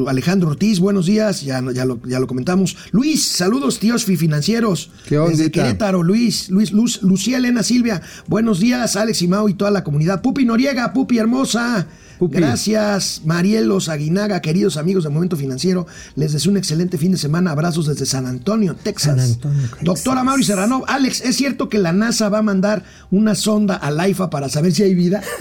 Alejandro 0.07 0.49
Ortiz, 0.49 0.79
buenos 0.79 1.05
días, 1.05 1.43
ya, 1.43 1.63
ya, 1.71 1.85
lo, 1.85 2.01
ya 2.03 2.19
lo 2.19 2.25
comentamos. 2.25 2.75
Luis, 2.91 3.27
saludos 3.27 3.79
tíos 3.79 4.05
financieros. 4.05 4.89
¿Qué 5.07 5.19
onda? 5.19 5.37
Desde 5.37 5.51
Querétaro, 5.51 6.01
Luis, 6.01 6.49
Luis, 6.49 6.71
Luz, 6.71 7.03
Lucía 7.03 7.37
Elena 7.37 7.61
Silvia, 7.61 8.01
buenos 8.25 8.59
días, 8.59 8.95
Alex 8.95 9.21
y 9.21 9.27
Mau 9.27 9.47
y 9.47 9.53
toda 9.53 9.69
la 9.69 9.83
comunidad. 9.83 10.23
Pupi 10.23 10.45
Noriega, 10.45 10.93
Pupi 10.93 11.19
hermosa. 11.19 11.87
Pupi. 12.17 12.37
Gracias, 12.37 13.21
Marielos 13.25 13.89
Aguinaga, 13.89 14.41
queridos 14.41 14.77
amigos 14.77 15.03
de 15.03 15.09
Momento 15.11 15.37
Financiero. 15.37 15.85
Les 16.15 16.33
deseo 16.33 16.51
un 16.51 16.57
excelente 16.57 16.97
fin 16.97 17.11
de 17.11 17.17
semana. 17.17 17.51
Abrazos 17.51 17.85
desde 17.87 18.05
San 18.05 18.25
Antonio, 18.25 18.75
Texas. 18.75 19.15
San 19.15 19.19
Antonio, 19.19 19.61
Texas. 19.61 19.83
Doctora 19.83 20.23
Mauri 20.23 20.43
Serrano, 20.43 20.83
Alex, 20.87 21.21
¿es 21.21 21.35
cierto 21.35 21.69
que 21.69 21.77
la 21.77 21.93
NASA 21.93 22.29
va 22.29 22.39
a 22.39 22.41
mandar 22.43 22.83
una 23.11 23.35
sonda 23.35 23.75
al 23.75 23.99
AIFA 23.99 24.29
para 24.29 24.49
saber 24.49 24.71
si 24.71 24.83
hay 24.83 24.95
vida? 24.95 25.21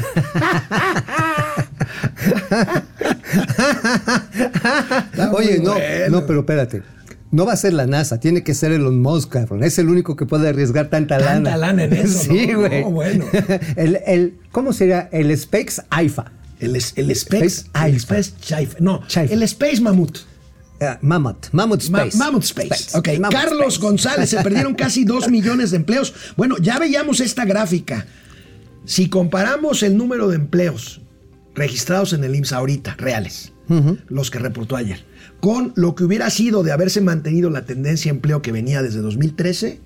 Oye, 5.32 5.58
no, 5.60 5.72
bueno. 5.72 6.20
no, 6.20 6.26
pero 6.26 6.40
espérate. 6.40 6.82
No 7.32 7.44
va 7.44 7.52
a 7.54 7.56
ser 7.56 7.72
la 7.72 7.86
NASA, 7.86 8.20
tiene 8.20 8.42
que 8.44 8.54
ser 8.54 8.72
Elon 8.72 9.00
Musk, 9.02 9.30
cabrón. 9.32 9.64
Es 9.64 9.78
el 9.78 9.88
único 9.88 10.14
que 10.16 10.26
puede 10.26 10.48
arriesgar 10.48 10.88
tanta, 10.88 11.18
Tanta 11.18 11.34
lana. 11.50 11.56
lana 11.56 11.84
en 11.84 11.92
eso, 11.92 12.18
Sí, 12.22 12.46
¿no? 12.46 12.60
güey. 12.60 12.82
No, 12.82 12.90
bueno. 12.90 13.24
el, 13.76 13.98
el- 14.06 14.34
¿Cómo 14.52 14.72
sería? 14.72 15.08
El 15.12 15.36
Specs 15.36 15.82
AIFA. 15.90 16.32
El, 16.60 16.70
el 16.70 17.10
Space, 17.10 17.44
Space 17.46 17.64
el. 17.88 17.94
Space. 17.96 18.76
No, 18.80 19.02
Chaifa. 19.06 19.34
el 19.34 19.42
Space 19.42 19.80
Mammoth. 19.80 20.18
Eh, 20.80 20.96
Mammoth. 21.00 21.48
Mammoth 21.52 21.88
Ma- 21.90 21.98
Space. 22.04 22.16
Mammoth 22.18 22.44
Space. 22.44 22.96
Ok, 22.98 23.08
Mammoth 23.18 23.32
Carlos 23.32 23.74
Space. 23.74 23.78
González, 23.80 24.30
se 24.30 24.42
perdieron 24.42 24.74
casi 24.76 25.04
2 25.04 25.28
millones 25.30 25.70
de 25.70 25.78
empleos. 25.78 26.14
Bueno, 26.36 26.56
ya 26.58 26.78
veíamos 26.78 27.20
esta 27.20 27.44
gráfica. 27.44 28.06
Si 28.84 29.08
comparamos 29.08 29.82
el 29.82 29.96
número 29.96 30.28
de 30.28 30.36
empleos 30.36 31.00
registrados 31.54 32.12
en 32.12 32.22
el 32.24 32.34
IMSS 32.34 32.52
ahorita, 32.52 32.94
reales, 32.98 33.52
los 34.08 34.30
que 34.30 34.38
reportó 34.38 34.76
ayer, 34.76 35.04
con 35.40 35.72
lo 35.76 35.94
que 35.94 36.04
hubiera 36.04 36.28
sido 36.30 36.62
de 36.62 36.72
haberse 36.72 37.00
mantenido 37.00 37.50
la 37.50 37.64
tendencia 37.64 38.12
de 38.12 38.16
empleo 38.16 38.42
que 38.42 38.52
venía 38.52 38.82
desde 38.82 39.00
2013, 39.00 39.80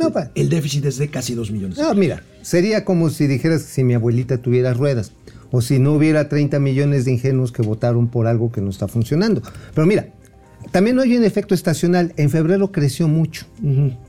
No, 0.00 0.12
pa- 0.12 0.30
el 0.34 0.50
déficit 0.50 0.84
es 0.84 0.98
de 0.98 1.08
casi 1.08 1.34
2 1.34 1.50
millones. 1.50 1.78
No, 1.78 1.94
mira, 1.94 2.22
sería 2.42 2.84
como 2.84 3.08
si 3.10 3.26
dijeras 3.26 3.62
que 3.62 3.68
si 3.72 3.84
mi 3.84 3.94
abuelita 3.94 4.38
tuviera 4.38 4.72
ruedas 4.74 5.12
o 5.56 5.60
si 5.60 5.78
no 5.78 5.92
hubiera 5.92 6.28
30 6.28 6.58
millones 6.58 7.04
de 7.04 7.12
ingenuos 7.12 7.52
que 7.52 7.62
votaron 7.62 8.08
por 8.08 8.26
algo 8.26 8.50
que 8.50 8.60
no 8.60 8.70
está 8.70 8.88
funcionando. 8.88 9.40
Pero 9.72 9.86
mira, 9.86 10.08
también 10.72 10.98
hay 10.98 11.16
un 11.16 11.22
efecto 11.22 11.54
estacional. 11.54 12.12
En 12.16 12.28
febrero 12.28 12.72
creció 12.72 13.06
mucho. 13.06 13.46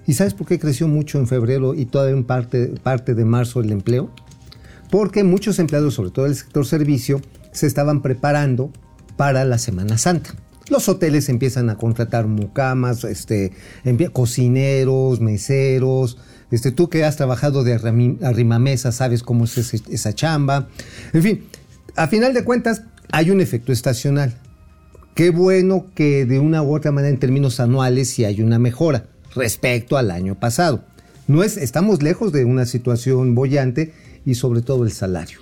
¿Y 0.07 0.13
sabes 0.13 0.33
por 0.33 0.47
qué 0.47 0.57
creció 0.57 0.87
mucho 0.87 1.19
en 1.19 1.27
febrero 1.27 1.75
y 1.75 1.85
todavía 1.85 2.15
en 2.15 2.23
parte, 2.23 2.73
parte 2.81 3.13
de 3.13 3.25
marzo 3.25 3.59
el 3.59 3.71
empleo? 3.71 4.09
Porque 4.89 5.23
muchos 5.23 5.59
empleados, 5.59 5.93
sobre 5.93 6.09
todo 6.09 6.25
del 6.25 6.33
sector 6.33 6.65
servicio, 6.65 7.21
se 7.51 7.67
estaban 7.67 8.01
preparando 8.01 8.71
para 9.15 9.45
la 9.45 9.59
Semana 9.59 9.99
Santa. 9.99 10.33
Los 10.71 10.89
hoteles 10.89 11.29
empiezan 11.29 11.69
a 11.69 11.77
contratar 11.77 12.25
mucamas, 12.25 13.03
este, 13.03 13.51
cocineros, 14.13 15.21
meseros. 15.21 16.17
Este, 16.55 16.71
tú 16.71 16.89
que 16.89 17.03
has 17.03 17.15
trabajado 17.17 17.63
de 17.63 17.73
arrimamesa, 18.23 18.91
sabes 18.91 19.21
cómo 19.23 19.45
es 19.45 19.57
ese- 19.57 19.81
esa 19.91 20.13
chamba. 20.13 20.67
En 21.13 21.21
fin, 21.21 21.43
a 21.95 22.07
final 22.07 22.33
de 22.33 22.43
cuentas, 22.43 22.83
hay 23.11 23.29
un 23.29 23.41
efecto 23.41 23.71
estacional. 23.71 24.33
Qué 25.13 25.29
bueno 25.29 25.85
que 25.95 26.25
de 26.25 26.39
una 26.39 26.63
u 26.63 26.75
otra 26.75 26.91
manera 26.91 27.09
en 27.13 27.19
términos 27.19 27.59
anuales 27.59 28.09
sí 28.09 28.25
hay 28.25 28.41
una 28.41 28.59
mejora 28.59 29.05
respecto 29.35 29.97
al 29.97 30.11
año 30.11 30.35
pasado. 30.35 30.83
No 31.27 31.43
es, 31.43 31.57
estamos 31.57 32.03
lejos 32.03 32.31
de 32.31 32.45
una 32.45 32.65
situación 32.65 33.35
bollante 33.35 33.93
y 34.25 34.35
sobre 34.35 34.61
todo 34.61 34.83
el 34.83 34.91
salario. 34.91 35.39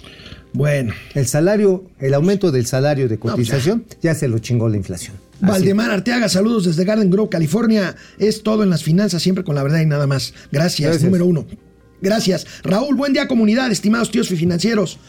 Bueno, 0.53 0.93
El 1.15 1.25
salario, 1.25 1.85
el 1.99 2.13
aumento 2.13 2.51
del 2.51 2.65
salario 2.67 3.07
de 3.09 3.17
pues 3.17 3.33
cotización 3.33 3.85
ya 4.01 4.13
se 4.13 4.27
lo 4.27 4.37
chingó 4.39 4.69
la 4.69 4.77
inflación. 4.77 5.15
Así. 5.43 5.51
Valdemar 5.51 5.91
Arteaga, 5.91 6.29
saludos 6.29 6.65
desde 6.65 6.83
Garden 6.85 7.09
Grove, 7.09 7.29
California. 7.29 7.95
Es 8.17 8.43
todo 8.43 8.63
en 8.63 8.69
las 8.69 8.83
finanzas, 8.83 9.21
siempre 9.21 9.43
con 9.43 9.55
la 9.55 9.63
verdad 9.63 9.81
y 9.81 9.85
nada 9.85 10.07
más. 10.07 10.33
Gracias, 10.51 10.87
Gracias. 10.89 11.03
número 11.03 11.25
uno. 11.25 11.45
Gracias. 12.01 12.45
Raúl, 12.63 12.95
buen 12.95 13.13
día 13.13 13.27
comunidad, 13.27 13.71
estimados 13.71 14.11
tíos 14.11 14.27
financieros. 14.29 14.99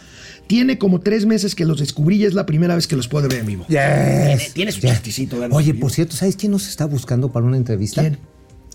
Tiene 0.46 0.76
como 0.78 1.00
tres 1.00 1.24
meses 1.24 1.54
que 1.54 1.64
los 1.64 1.80
descubrí 1.80 2.16
y 2.16 2.24
es 2.24 2.34
la 2.34 2.44
primera 2.46 2.74
vez 2.74 2.86
que 2.86 2.96
los 2.96 3.08
puedo 3.08 3.28
ver 3.28 3.38
en 3.40 3.46
vivo. 3.46 3.64
Yes. 3.68 3.74
Tiene- 3.78 4.50
tiene 4.52 4.72
su 4.72 4.80
Yes. 4.80 5.22
Oye, 5.52 5.72
por 5.74 5.90
cierto, 5.90 6.14
¿sabes 6.16 6.36
quién 6.36 6.52
nos 6.52 6.68
está 6.68 6.84
buscando 6.84 7.32
para 7.32 7.46
una 7.46 7.56
entrevista? 7.56 8.02
¿Quién? 8.02 8.18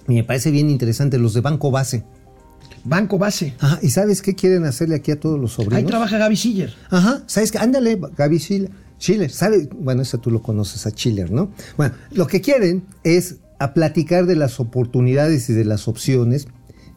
Y 0.08 0.13
me 0.15 0.24
parece 0.24 0.50
bien 0.50 0.69
interesante, 0.69 1.19
los 1.19 1.36
de 1.36 1.41
Banco 1.41 1.69
Base. 1.69 2.04
Banco 2.84 3.17
Base. 3.19 3.54
Ajá, 3.60 3.80
¿y 3.84 3.89
sabes 3.89 4.22
qué 4.22 4.34
quieren 4.36 4.63
hacerle 4.65 4.95
aquí 4.95 5.12
a 5.12 5.19
todos 5.19 5.39
los 5.39 5.52
sobrinos? 5.54 5.78
Ahí 5.78 5.84
trabaja 5.86 6.17
Gaby 6.17 6.36
Siller. 6.36 6.74
Ajá, 6.89 7.22
¿sabes 7.28 7.52
qué? 7.52 7.60
Ándale, 7.60 8.00
Gaby 8.17 8.39
Schiller. 8.39 8.72
Schiller, 8.99 9.31
¿sabe? 9.31 9.69
Bueno, 9.79 10.01
esa 10.01 10.17
tú 10.17 10.29
lo 10.29 10.41
conoces 10.41 10.85
a 10.85 10.91
Schiller, 10.91 11.31
¿no? 11.31 11.51
Bueno, 11.77 11.95
lo 12.12 12.27
que 12.27 12.41
quieren 12.41 12.83
es 13.03 13.38
a 13.59 13.73
platicar 13.73 14.25
de 14.25 14.35
las 14.35 14.59
oportunidades 14.59 15.49
y 15.49 15.53
de 15.53 15.65
las 15.65 15.88
opciones 15.88 16.47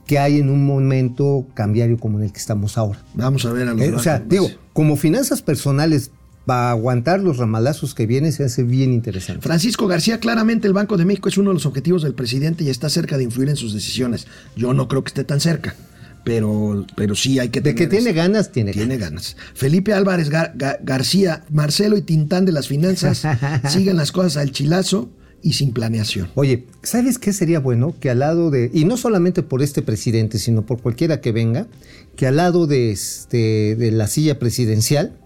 que 0.06 0.18
hay 0.18 0.38
en 0.38 0.50
un 0.50 0.66
momento 0.66 1.46
cambiario 1.54 1.98
como 1.98 2.18
en 2.18 2.24
el 2.24 2.32
que 2.32 2.38
estamos 2.38 2.76
ahora. 2.76 3.00
Vamos 3.14 3.44
a 3.44 3.52
ver 3.52 3.68
a 3.68 3.74
los 3.74 3.80
Eh, 3.80 3.92
o 3.94 3.98
sea, 3.98 4.18
digo, 4.18 4.48
como 4.72 4.96
finanzas 4.96 5.42
personales, 5.42 6.10
para 6.44 6.70
aguantar 6.70 7.20
los 7.20 7.36
ramalazos 7.36 7.94
que 7.94 8.06
vienen, 8.06 8.32
se 8.32 8.44
hace 8.44 8.64
bien 8.64 8.92
interesante. 8.92 9.42
Francisco 9.42 9.86
García, 9.86 10.18
claramente 10.18 10.66
el 10.66 10.72
Banco 10.72 10.96
de 10.96 11.04
México 11.04 11.28
es 11.28 11.38
uno 11.38 11.50
de 11.50 11.54
los 11.54 11.66
objetivos 11.66 12.02
del 12.02 12.14
presidente 12.14 12.64
y 12.64 12.68
está 12.68 12.88
cerca 12.88 13.16
de 13.16 13.24
influir 13.24 13.48
en 13.48 13.56
sus 13.56 13.72
decisiones. 13.72 14.26
Yo 14.56 14.74
no 14.74 14.88
creo 14.88 15.04
que 15.04 15.08
esté 15.08 15.24
tan 15.24 15.40
cerca, 15.40 15.76
pero, 16.24 16.86
pero 16.96 17.14
sí 17.14 17.38
hay 17.38 17.48
que 17.48 17.60
De 17.60 17.74
que 17.74 17.86
tener 17.86 18.02
tiene 18.04 18.12
ganas, 18.16 18.52
tiene, 18.52 18.72
Tiene 18.72 18.96
ganas. 18.98 19.34
ganas. 19.34 19.36
Felipe 19.54 19.92
Álvarez 19.92 20.30
Gar- 20.30 20.54
Ga- 20.56 20.78
García, 20.82 21.44
Marcelo 21.50 21.96
y 21.96 22.02
Tintán 22.02 22.44
de 22.44 22.52
las 22.52 22.68
finanzas 22.68 23.22
siguen 23.68 23.96
las 23.96 24.12
cosas 24.12 24.36
al 24.38 24.52
chilazo 24.52 25.10
y 25.44 25.54
sin 25.54 25.72
planeación. 25.72 26.28
Oye, 26.36 26.66
¿sabes 26.84 27.18
qué 27.18 27.32
sería 27.32 27.58
bueno? 27.58 27.96
Que 27.98 28.10
al 28.10 28.20
lado 28.20 28.50
de, 28.50 28.70
y 28.72 28.84
no 28.84 28.96
solamente 28.96 29.42
por 29.42 29.60
este 29.62 29.82
presidente, 29.82 30.38
sino 30.38 30.64
por 30.64 30.80
cualquiera 30.80 31.20
que 31.20 31.32
venga, 31.32 31.66
que 32.14 32.28
al 32.28 32.36
lado 32.36 32.68
de, 32.68 32.92
este, 32.92 33.74
de 33.74 33.90
la 33.90 34.06
silla 34.06 34.38
presidencial 34.38 35.16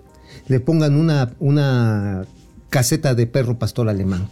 le 0.48 0.60
pongan 0.60 0.96
una, 0.96 1.34
una 1.38 2.24
caseta 2.70 3.14
de 3.14 3.26
perro 3.26 3.58
pastor 3.58 3.88
alemán. 3.90 4.26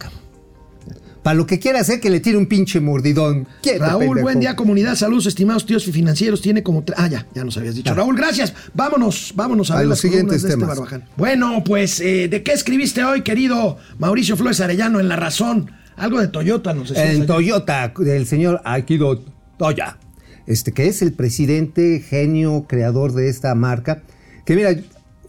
Para 1.25 1.37
lo 1.37 1.47
que 1.47 1.57
quiera 1.57 1.79
hacer, 1.79 1.99
que 1.99 2.11
le 2.11 2.19
tire 2.19 2.37
un 2.37 2.45
pinche 2.45 2.79
mordidón. 2.79 3.47
Raúl, 3.79 3.99
pendejo. 3.99 4.21
buen 4.21 4.39
día 4.39 4.55
comunidad, 4.55 4.93
saludos 4.93 5.25
estimados 5.25 5.65
tíos 5.65 5.83
financieros, 5.85 6.39
tiene 6.39 6.61
como... 6.61 6.83
Ah, 6.95 7.07
ya, 7.07 7.25
ya 7.33 7.43
nos 7.43 7.57
habías 7.57 7.73
dicho. 7.73 7.95
Raúl, 7.95 8.15
gracias. 8.15 8.53
Vámonos, 8.75 9.33
vámonos 9.35 9.71
a, 9.71 9.73
A 9.73 9.77
ver 9.79 9.87
los 9.87 9.97
siguientes 9.97 10.43
de 10.43 10.49
este 10.49 10.61
temas. 10.61 10.79
Bueno, 11.17 11.63
pues, 11.65 11.99
eh, 11.99 12.27
¿de 12.27 12.43
qué 12.43 12.51
escribiste 12.51 13.03
hoy, 13.03 13.23
querido 13.23 13.77
Mauricio 13.97 14.37
Flores 14.37 14.61
Arellano 14.61 14.99
en 14.99 15.07
La 15.07 15.15
Razón? 15.15 15.71
Algo 15.95 16.21
de 16.21 16.27
Toyota, 16.27 16.75
no 16.75 16.85
sé 16.85 16.93
si 16.93 17.01
En 17.01 17.25
Toyota, 17.25 17.91
del 17.97 18.27
señor 18.27 18.61
Aikido 18.63 19.25
Toya, 19.57 19.97
este, 20.45 20.73
que 20.73 20.85
es 20.87 21.01
el 21.01 21.13
presidente, 21.13 22.05
genio, 22.07 22.65
creador 22.69 23.13
de 23.13 23.29
esta 23.29 23.55
marca, 23.55 24.03
que 24.45 24.55
mira, 24.55 24.75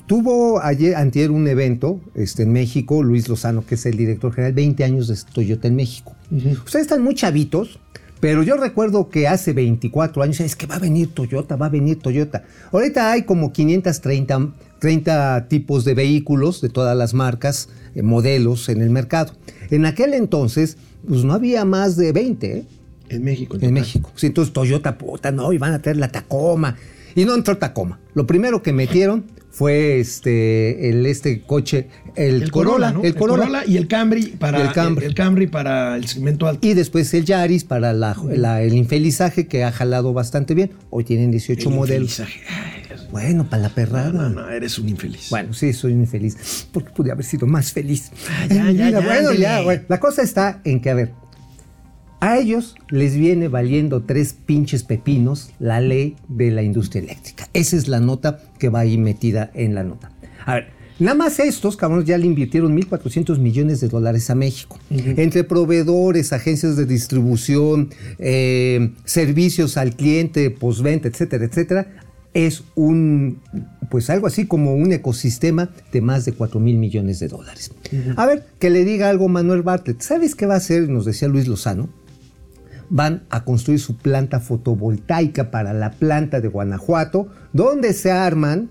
tuvo 0.07 0.63
ayer, 0.63 0.95
antier, 0.97 1.31
un 1.31 1.49
evento 1.49 2.01
este, 2.15 2.45
en 2.45 2.53
México, 2.53 3.03
Luis 3.03 3.29
Lozano, 3.29 3.65
que 3.65 3.75
es 3.77 3.87
el 3.87 3.97
director 3.97 4.33
general, 4.33 4.55
20 4.55 4.85
años 4.85 5.09
de 5.09 5.17
Toyota 5.33 5.69
en 5.69 5.77
México. 5.77 6.15
Ustedes 6.65 6.87
están 6.87 7.03
muy 7.03 7.15
chavitos, 7.15 7.79
pero 8.21 8.43
yo 8.43 8.57
recuerdo 8.57 9.09
que 9.09 9.29
hace 9.29 9.53
24 9.53 10.23
años, 10.23 10.41
es 10.41 10.57
que 10.57 10.67
va 10.67 10.77
a 10.77 10.81
venir 10.81 11.15
Toyota, 11.15 11.57
va 11.57 11.67
a 11.67 11.71
venir 11.71 11.99
Toyota. 11.99 12.45
Ahorita 12.73 13.13
hay 13.13 13.23
como 13.23 13.53
530 13.53 14.53
30 14.79 15.49
tipos 15.49 15.85
de 15.85 15.95
vehículos 15.95 16.61
de 16.61 16.69
todas 16.69 16.97
las 16.97 17.15
marcas, 17.15 17.69
eh, 17.95 18.03
modelos 18.03 18.69
en 18.69 18.83
el 18.83 18.91
mercado. 18.91 19.33
En 19.71 19.87
aquel 19.87 20.15
entonces, 20.15 20.77
pues 21.07 21.25
no 21.25 21.33
había 21.33 21.65
más 21.65 21.97
de 21.97 22.13
20, 22.13 22.59
¿eh? 22.59 22.65
En 23.09 23.23
México. 23.23 23.57
En. 23.61 23.73
México. 23.73 24.11
Sí, 24.17 24.27
entonces 24.27 24.53
Toyota, 24.53 24.99
puta, 24.99 25.31
no, 25.31 25.53
y 25.53 25.59
van 25.59 25.73
a 25.73 25.81
traer 25.81 25.97
la 25.97 26.09
Tacoma. 26.09 26.77
Y 27.17 27.25
no 27.25 27.35
entró 27.35 27.59
Tacoma. 27.59 27.99
Lo 28.15 28.27
primero 28.27 28.63
que 28.63 28.73
metieron 28.73 29.25
fue 29.51 29.99
este, 30.01 30.91
el, 30.91 31.07
este 31.07 31.41
coche, 31.43 31.89
el, 32.15 32.43
El 32.43 32.51
Corolla, 32.51 32.91
Corolla, 32.91 32.93
¿no? 32.93 33.03
el 33.05 33.15
Corolla. 33.15 33.65
y 33.67 33.79
el 33.79 33.89
Camry 33.89 34.27
para 34.39 34.63
El 34.63 34.73
Camry. 34.73 35.07
el 35.07 35.15
Camry 35.15 35.47
para 35.47 35.97
el 35.97 36.07
segmento 36.07 36.47
alto. 36.47 36.67
Y 36.69 36.75
después 36.75 37.13
el 37.15 37.25
Yaris 37.25 37.65
para 37.65 37.93
la- 37.95 38.15
la- 38.37 38.63
el 38.63 38.75
infelizaje 38.75 39.47
que 39.49 39.65
ha 39.65 39.73
jalado 39.73 40.13
bastante 40.13 40.55
bien. 40.55 40.73
Hoy 40.91 41.05
tienen 41.05 41.31
18 41.31 41.71
El 41.71 41.75
modelos. 41.75 42.21
Ay. 42.21 42.27
Bueno, 43.11 43.49
para 43.49 43.63
la 43.63 43.69
perrada. 43.71 44.11
No, 44.13 44.29
no, 44.29 44.51
eres 44.51 44.79
un 44.79 44.89
infeliz. 44.89 45.29
Bueno, 45.31 45.55
sí, 45.55 45.73
soy 45.73 45.93
un 45.93 46.01
infeliz. 46.01 46.67
Porque 46.73 46.91
pude 46.91 47.13
haber 47.13 47.25
sido 47.25 47.47
más 47.47 47.73
feliz. 47.73 48.11
Ah, 48.29 48.47
ya, 48.49 48.71
ya, 48.73 48.91
ya, 48.91 49.01
bueno, 49.01 49.33
ya, 49.33 49.63
bueno. 49.63 49.83
La 49.89 50.01
cosa 50.01 50.23
está 50.23 50.61
en 50.65 50.81
que, 50.83 50.91
a 50.91 50.95
ver, 50.95 51.13
a 52.27 52.39
ellos 52.39 52.75
les 52.91 53.15
viene 53.15 53.47
valiendo 53.47 54.03
tres 54.03 54.35
pinches 54.35 54.83
pepinos 54.83 55.51
la 55.61 55.81
ley 55.81 56.17
de 56.29 56.51
la 56.51 56.63
industria 56.63 57.03
eléctrica. 57.03 57.49
Esa 57.53 57.77
es 57.77 57.87
la 57.87 58.01
nota 58.01 58.41
que 58.59 58.69
va 58.69 58.81
ahí 58.81 58.99
metida 58.99 59.51
en 59.55 59.77
la 59.77 59.85
nota. 59.85 60.11
A 60.45 60.55
ver, 60.55 60.67
nada 60.99 61.17
más 61.17 61.39
estos 61.39 61.77
cabrones 61.77 62.05
ya 62.05 62.19
le 62.19 62.27
invirtieron 62.27 62.77
1.400 62.77 63.39
millones 63.39 63.81
de 63.81 63.89
dólares 63.89 64.29
a 64.31 64.35
México. 64.35 64.77
Entre 64.91 65.45
proveedores, 65.45 66.33
agencias 66.33 66.77
de 66.77 66.85
distribución, 66.85 67.91
eh, 68.19 68.91
servicios 69.05 69.77
al 69.77 69.95
cliente, 69.95 70.51
postventa, 70.51 71.07
etcétera, 71.07 71.45
etcétera. 71.45 71.87
Es 72.35 72.65
un, 72.75 73.41
pues 73.89 74.11
algo 74.11 74.27
así 74.27 74.47
como 74.47 74.75
un 74.75 74.93
ecosistema 74.93 75.71
de 75.93 76.01
más 76.01 76.25
de 76.25 76.33
4 76.33 76.59
mil 76.59 76.77
millones 76.77 77.21
de 77.21 77.29
dólares. 77.29 77.71
A 78.17 78.27
ver, 78.27 78.45
que 78.59 78.69
le 78.69 78.85
diga 78.85 79.09
algo 79.09 79.29
Manuel 79.29 79.63
Bartlett. 79.63 80.03
¿Sabes 80.03 80.35
qué 80.35 80.47
va 80.47 80.55
a 80.55 80.59
hacer? 80.59 80.89
Nos 80.89 81.05
decía 81.05 81.29
Luis 81.29 81.47
Lozano 81.47 81.89
van 82.91 83.23
a 83.31 83.45
construir 83.45 83.81
su 83.81 83.97
planta 83.97 84.41
fotovoltaica 84.41 85.51
para 85.51 85.73
la 85.73 85.91
planta 85.93 86.41
de 86.41 86.49
Guanajuato, 86.49 87.29
donde 87.53 87.93
se 87.93 88.11
arman 88.13 88.69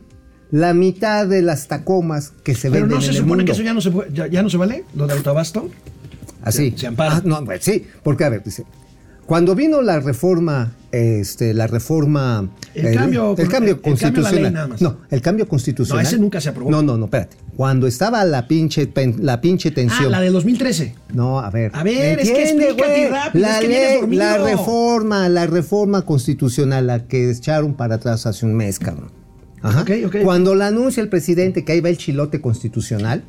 la 0.52 0.74
mitad 0.74 1.28
de 1.28 1.42
las 1.42 1.68
tacomas 1.68 2.32
que 2.44 2.56
se 2.56 2.70
Pero 2.70 2.82
venden 2.84 2.98
no 2.98 3.02
se 3.02 3.08
en 3.08 3.12
el 3.12 3.18
supone 3.18 3.30
mundo. 3.38 3.46
que 3.46 3.52
eso 3.52 3.62
ya 3.64 3.74
no 3.74 3.82
se, 3.82 3.92
ya, 4.14 4.28
ya 4.28 4.44
no 4.44 4.50
se 4.50 4.58
vale, 4.58 4.84
lo 4.96 5.08
de 5.08 5.14
autoabasto. 5.14 5.70
Así. 6.44 6.72
se- 6.72 6.78
se 6.78 6.88
ampara. 6.88 7.16
Ah, 7.18 7.22
no, 7.26 7.44
pues 7.44 7.64
sí, 7.64 7.86
porque 8.04 8.24
a 8.24 8.30
ver, 8.30 8.44
dice, 8.44 8.64
cuando 9.26 9.56
vino 9.56 9.82
la 9.82 10.00
reforma, 10.00 10.74
este, 10.92 11.54
la 11.54 11.68
reforma, 11.68 12.48
El 12.74 12.94
cambio- 12.96 13.36
el 13.38 13.38
cambio 13.38 13.44
el- 13.44 13.50
cambio 13.50 13.82
constitucional, 13.82 14.36
ley 14.44 14.52
nada 14.52 14.68
más. 14.68 14.82
no, 14.82 14.98
el 15.10 15.22
cambio 15.22 15.48
constitucional, 15.48 16.04
No, 16.04 16.10
ese 16.10 16.18
nunca 16.20 16.40
se 16.42 16.50
aprobó. 16.50 16.70
No, 16.72 16.82
no, 16.82 16.98
no, 16.98 17.06
espérate. 17.06 17.38
Cuando 17.58 17.88
estaba 17.88 18.24
la 18.26 18.48
pinche, 18.48 18.90
la 19.20 19.42
pinche 19.42 19.70
Ah, 19.70 19.74
tensión. 19.74 20.12
la 20.12 20.22
del 20.22 20.34
2013. 20.34 20.94
No, 21.14 21.40
a 21.40 21.50
ver. 21.50 21.72
A 21.74 21.84
ver, 21.84 22.20
es 22.20 22.30
que 22.32 22.44
explícate 22.44 23.10
rápido, 23.10 23.42
La 23.42 23.56
es 23.56 23.62
que 23.62 23.68
ley, 23.68 23.96
dormido. 24.02 24.24
la 24.24 24.38
reforma, 24.38 25.30
la 25.30 25.48
reforma 25.48 26.02
constitucional, 26.04 26.88
la 26.88 27.08
que 27.08 27.32
echaron 27.32 27.74
para 27.74 27.96
atrás 27.96 28.26
hace 28.26 28.46
un 28.46 28.54
mes, 28.56 28.78
cabrón. 28.80 29.12
Ajá. 29.62 29.82
Ok, 29.82 29.92
ok. 30.06 30.16
Cuando 30.24 30.54
la 30.54 30.68
anuncia 30.68 31.02
el 31.02 31.10
presidente 31.10 31.64
que 31.66 31.72
ahí 31.72 31.80
va 31.82 31.90
el 31.90 31.98
chilote 31.98 32.40
constitucional, 32.42 33.24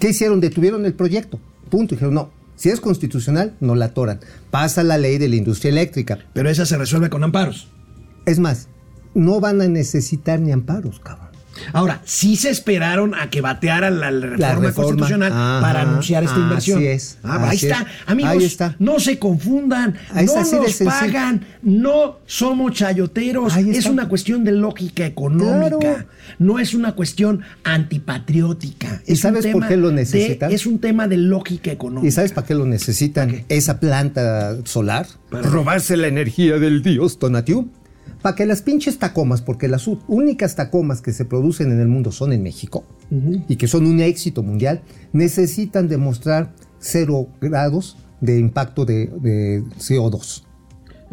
¿qué 0.00 0.10
hicieron? 0.10 0.40
Detuvieron 0.40 0.86
el 0.86 0.94
proyecto. 0.94 1.38
Punto. 1.68 1.94
Dijeron, 1.96 2.14
no, 2.14 2.30
si 2.56 2.70
es 2.70 2.80
constitucional, 2.80 3.54
no 3.60 3.74
la 3.74 3.86
atoran. 3.86 4.20
Pasa 4.50 4.82
la 4.82 4.98
ley 4.98 5.18
de 5.18 5.28
la 5.28 5.36
industria 5.36 5.70
eléctrica. 5.70 6.18
Pero 6.32 6.48
esa 6.48 6.66
se 6.66 6.78
resuelve 6.78 7.10
con 7.10 7.22
amparos. 7.22 7.68
Es 8.24 8.38
más, 8.38 8.68
no 9.14 9.40
van 9.40 9.60
a 9.60 9.68
necesitar 9.68 10.40
ni 10.40 10.52
amparos, 10.52 11.00
cabrón. 11.00 11.25
Ahora, 11.72 12.00
sí 12.04 12.36
se 12.36 12.50
esperaron 12.50 13.14
a 13.14 13.30
que 13.30 13.40
bateara 13.40 13.90
la, 13.90 14.10
la 14.10 14.26
reforma, 14.28 14.60
reforma. 14.60 14.72
constitucional 14.72 15.32
Ajá. 15.32 15.60
para 15.60 15.80
anunciar 15.82 16.22
esta 16.24 16.34
Así 16.36 16.42
inversión. 16.42 16.82
es, 16.82 17.18
Ah, 17.22 17.48
ahí 17.48 17.56
así 17.56 17.66
está. 17.66 17.80
es. 17.82 17.86
Amigos, 18.06 18.30
Ahí 18.32 18.44
está. 18.44 18.76
no 18.78 19.00
se 19.00 19.18
confundan. 19.18 19.94
Ahí 20.12 20.26
no 20.26 20.36
así 20.38 20.56
nos 20.56 20.66
sencillo. 20.72 20.90
pagan. 20.90 21.44
No 21.62 22.18
somos 22.26 22.72
chayoteros. 22.72 23.56
Es 23.56 23.86
una 23.86 24.08
cuestión 24.08 24.44
de 24.44 24.52
lógica 24.52 25.04
económica. 25.06 25.78
Claro. 25.78 26.06
No 26.38 26.58
es 26.58 26.74
una 26.74 26.92
cuestión 26.94 27.42
antipatriótica. 28.06 29.02
¿Y 29.06 29.12
Es 29.12 29.18
un 29.18 29.22
sabes 29.34 29.46
por 29.48 29.66
qué 29.68 29.76
lo 29.76 29.88
de- 29.88 29.94
necesitan? 29.94 30.52
es 30.52 30.66
un 30.66 30.78
tema 30.78 31.08
de 31.08 31.16
lógica 31.16 31.70
económica. 31.70 32.06
¿Y 32.08 32.10
sabes 32.10 32.32
para 32.32 32.46
qué 32.46 32.54
lo 32.54 32.66
necesitan? 32.66 33.28
¿Para 33.30 33.42
qué? 33.44 33.56
Esa 33.56 33.80
planta 33.80 34.56
solar. 34.64 35.06
Para- 35.30 35.48
robarse 35.48 35.96
la 35.96 36.06
energía 36.08 36.58
del 36.58 36.82
dios 36.82 37.18
Tonatiuh. 37.18 37.68
Para 38.22 38.34
que 38.34 38.46
las 38.46 38.62
pinches 38.62 38.98
tacomas, 38.98 39.42
porque 39.42 39.68
las 39.68 39.86
únicas 40.08 40.56
tacomas 40.56 41.00
que 41.02 41.12
se 41.12 41.24
producen 41.24 41.70
en 41.72 41.80
el 41.80 41.88
mundo 41.88 42.10
son 42.12 42.32
en 42.32 42.42
México 42.42 42.84
y 43.48 43.56
que 43.56 43.68
son 43.68 43.86
un 43.86 44.00
éxito 44.00 44.42
mundial, 44.42 44.82
necesitan 45.12 45.88
demostrar 45.88 46.52
cero 46.80 47.28
grados 47.40 47.96
de 48.20 48.38
impacto 48.38 48.84
de, 48.84 49.06
de 49.20 49.62
CO2, 49.78 50.42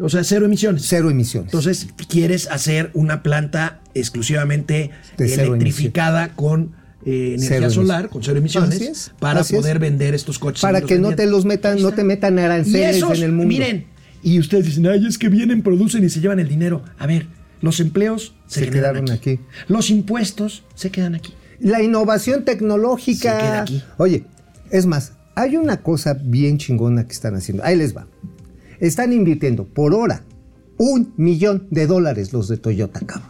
O 0.00 0.08
sea, 0.08 0.24
cero 0.24 0.46
emisiones. 0.46 0.84
cero 0.88 1.10
emisiones. 1.10 1.48
Entonces, 1.52 1.86
quieres 2.08 2.48
hacer 2.50 2.90
una 2.94 3.22
planta 3.22 3.80
exclusivamente 3.94 4.90
De 5.16 5.34
electrificada 5.34 6.34
con 6.34 6.72
eh, 7.06 7.34
energía 7.34 7.48
Cero 7.58 7.70
solar, 7.70 8.00
emisiones. 8.00 8.10
con 8.12 8.22
cero 8.22 8.38
emisiones, 8.38 8.74
Así 8.76 8.84
es, 8.86 9.12
para 9.20 9.40
así 9.40 9.54
es. 9.54 9.60
poder 9.60 9.78
vender 9.78 10.14
estos 10.14 10.38
coches. 10.38 10.62
para 10.62 10.80
que 10.80 10.98
no 10.98 11.14
te 11.14 11.26
los 11.26 11.44
metan, 11.44 11.80
no 11.82 11.92
te 11.92 12.02
metan 12.02 12.38
aranceles 12.38 13.02
en 13.02 13.22
el 13.22 13.32
mundo. 13.32 13.48
miren, 13.48 13.86
y 14.24 14.38
ustedes 14.40 14.64
dicen, 14.66 14.86
ay, 14.86 15.06
es 15.06 15.18
que 15.18 15.28
vienen, 15.28 15.62
producen 15.62 16.02
y 16.02 16.08
se 16.08 16.20
llevan 16.20 16.40
el 16.40 16.48
dinero. 16.48 16.82
A 16.98 17.06
ver, 17.06 17.26
los 17.60 17.78
empleos 17.78 18.34
se, 18.46 18.60
Se 18.64 18.70
quedaron 18.70 19.10
aquí. 19.10 19.38
Los 19.68 19.90
impuestos 19.90 20.64
se 20.74 20.90
quedan 20.90 21.14
aquí. 21.14 21.34
La 21.60 21.82
innovación 21.82 22.40
Se 22.40 22.44
queda 22.44 22.52
tecnológica. 22.52 23.62
aquí. 23.62 23.82
Oye, 23.98 24.24
es 24.70 24.86
más, 24.86 25.12
hay 25.34 25.56
una 25.56 25.82
cosa 25.82 26.14
bien 26.14 26.58
chingona 26.58 27.06
que 27.06 27.12
están 27.12 27.34
haciendo. 27.34 27.62
Ahí 27.64 27.76
les 27.76 27.96
va. 27.96 28.06
Están 28.80 29.12
invirtiendo 29.12 29.64
por 29.64 29.94
hora 29.94 30.22
un 30.78 31.12
millón 31.16 31.68
de 31.70 31.86
dólares 31.86 32.32
los 32.32 32.48
de 32.48 32.56
Toyota, 32.56 33.00
cabrón. 33.00 33.28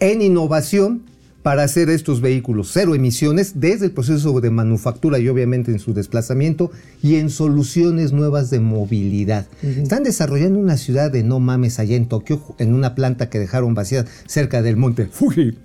En 0.00 0.22
innovación 0.22 1.02
para 1.42 1.64
hacer 1.64 1.90
estos 1.90 2.20
vehículos 2.20 2.70
cero 2.72 2.94
emisiones 2.94 3.60
desde 3.60 3.86
el 3.86 3.92
proceso 3.92 4.40
de 4.40 4.50
manufactura 4.50 5.18
y 5.18 5.28
obviamente 5.28 5.72
en 5.72 5.78
su 5.78 5.92
desplazamiento 5.92 6.70
y 7.02 7.16
en 7.16 7.30
soluciones 7.30 8.12
nuevas 8.12 8.50
de 8.50 8.60
movilidad. 8.60 9.46
Están 9.62 10.04
desarrollando 10.04 10.58
una 10.58 10.76
ciudad 10.76 11.10
de 11.10 11.22
no 11.22 11.40
mames 11.40 11.78
allá 11.78 11.96
en 11.96 12.06
Tokio, 12.06 12.40
en 12.58 12.74
una 12.74 12.94
planta 12.94 13.28
que 13.28 13.38
dejaron 13.38 13.74
vacía 13.74 14.04
cerca 14.26 14.62
del 14.62 14.76
monte 14.76 15.06
Fuji, 15.06 15.58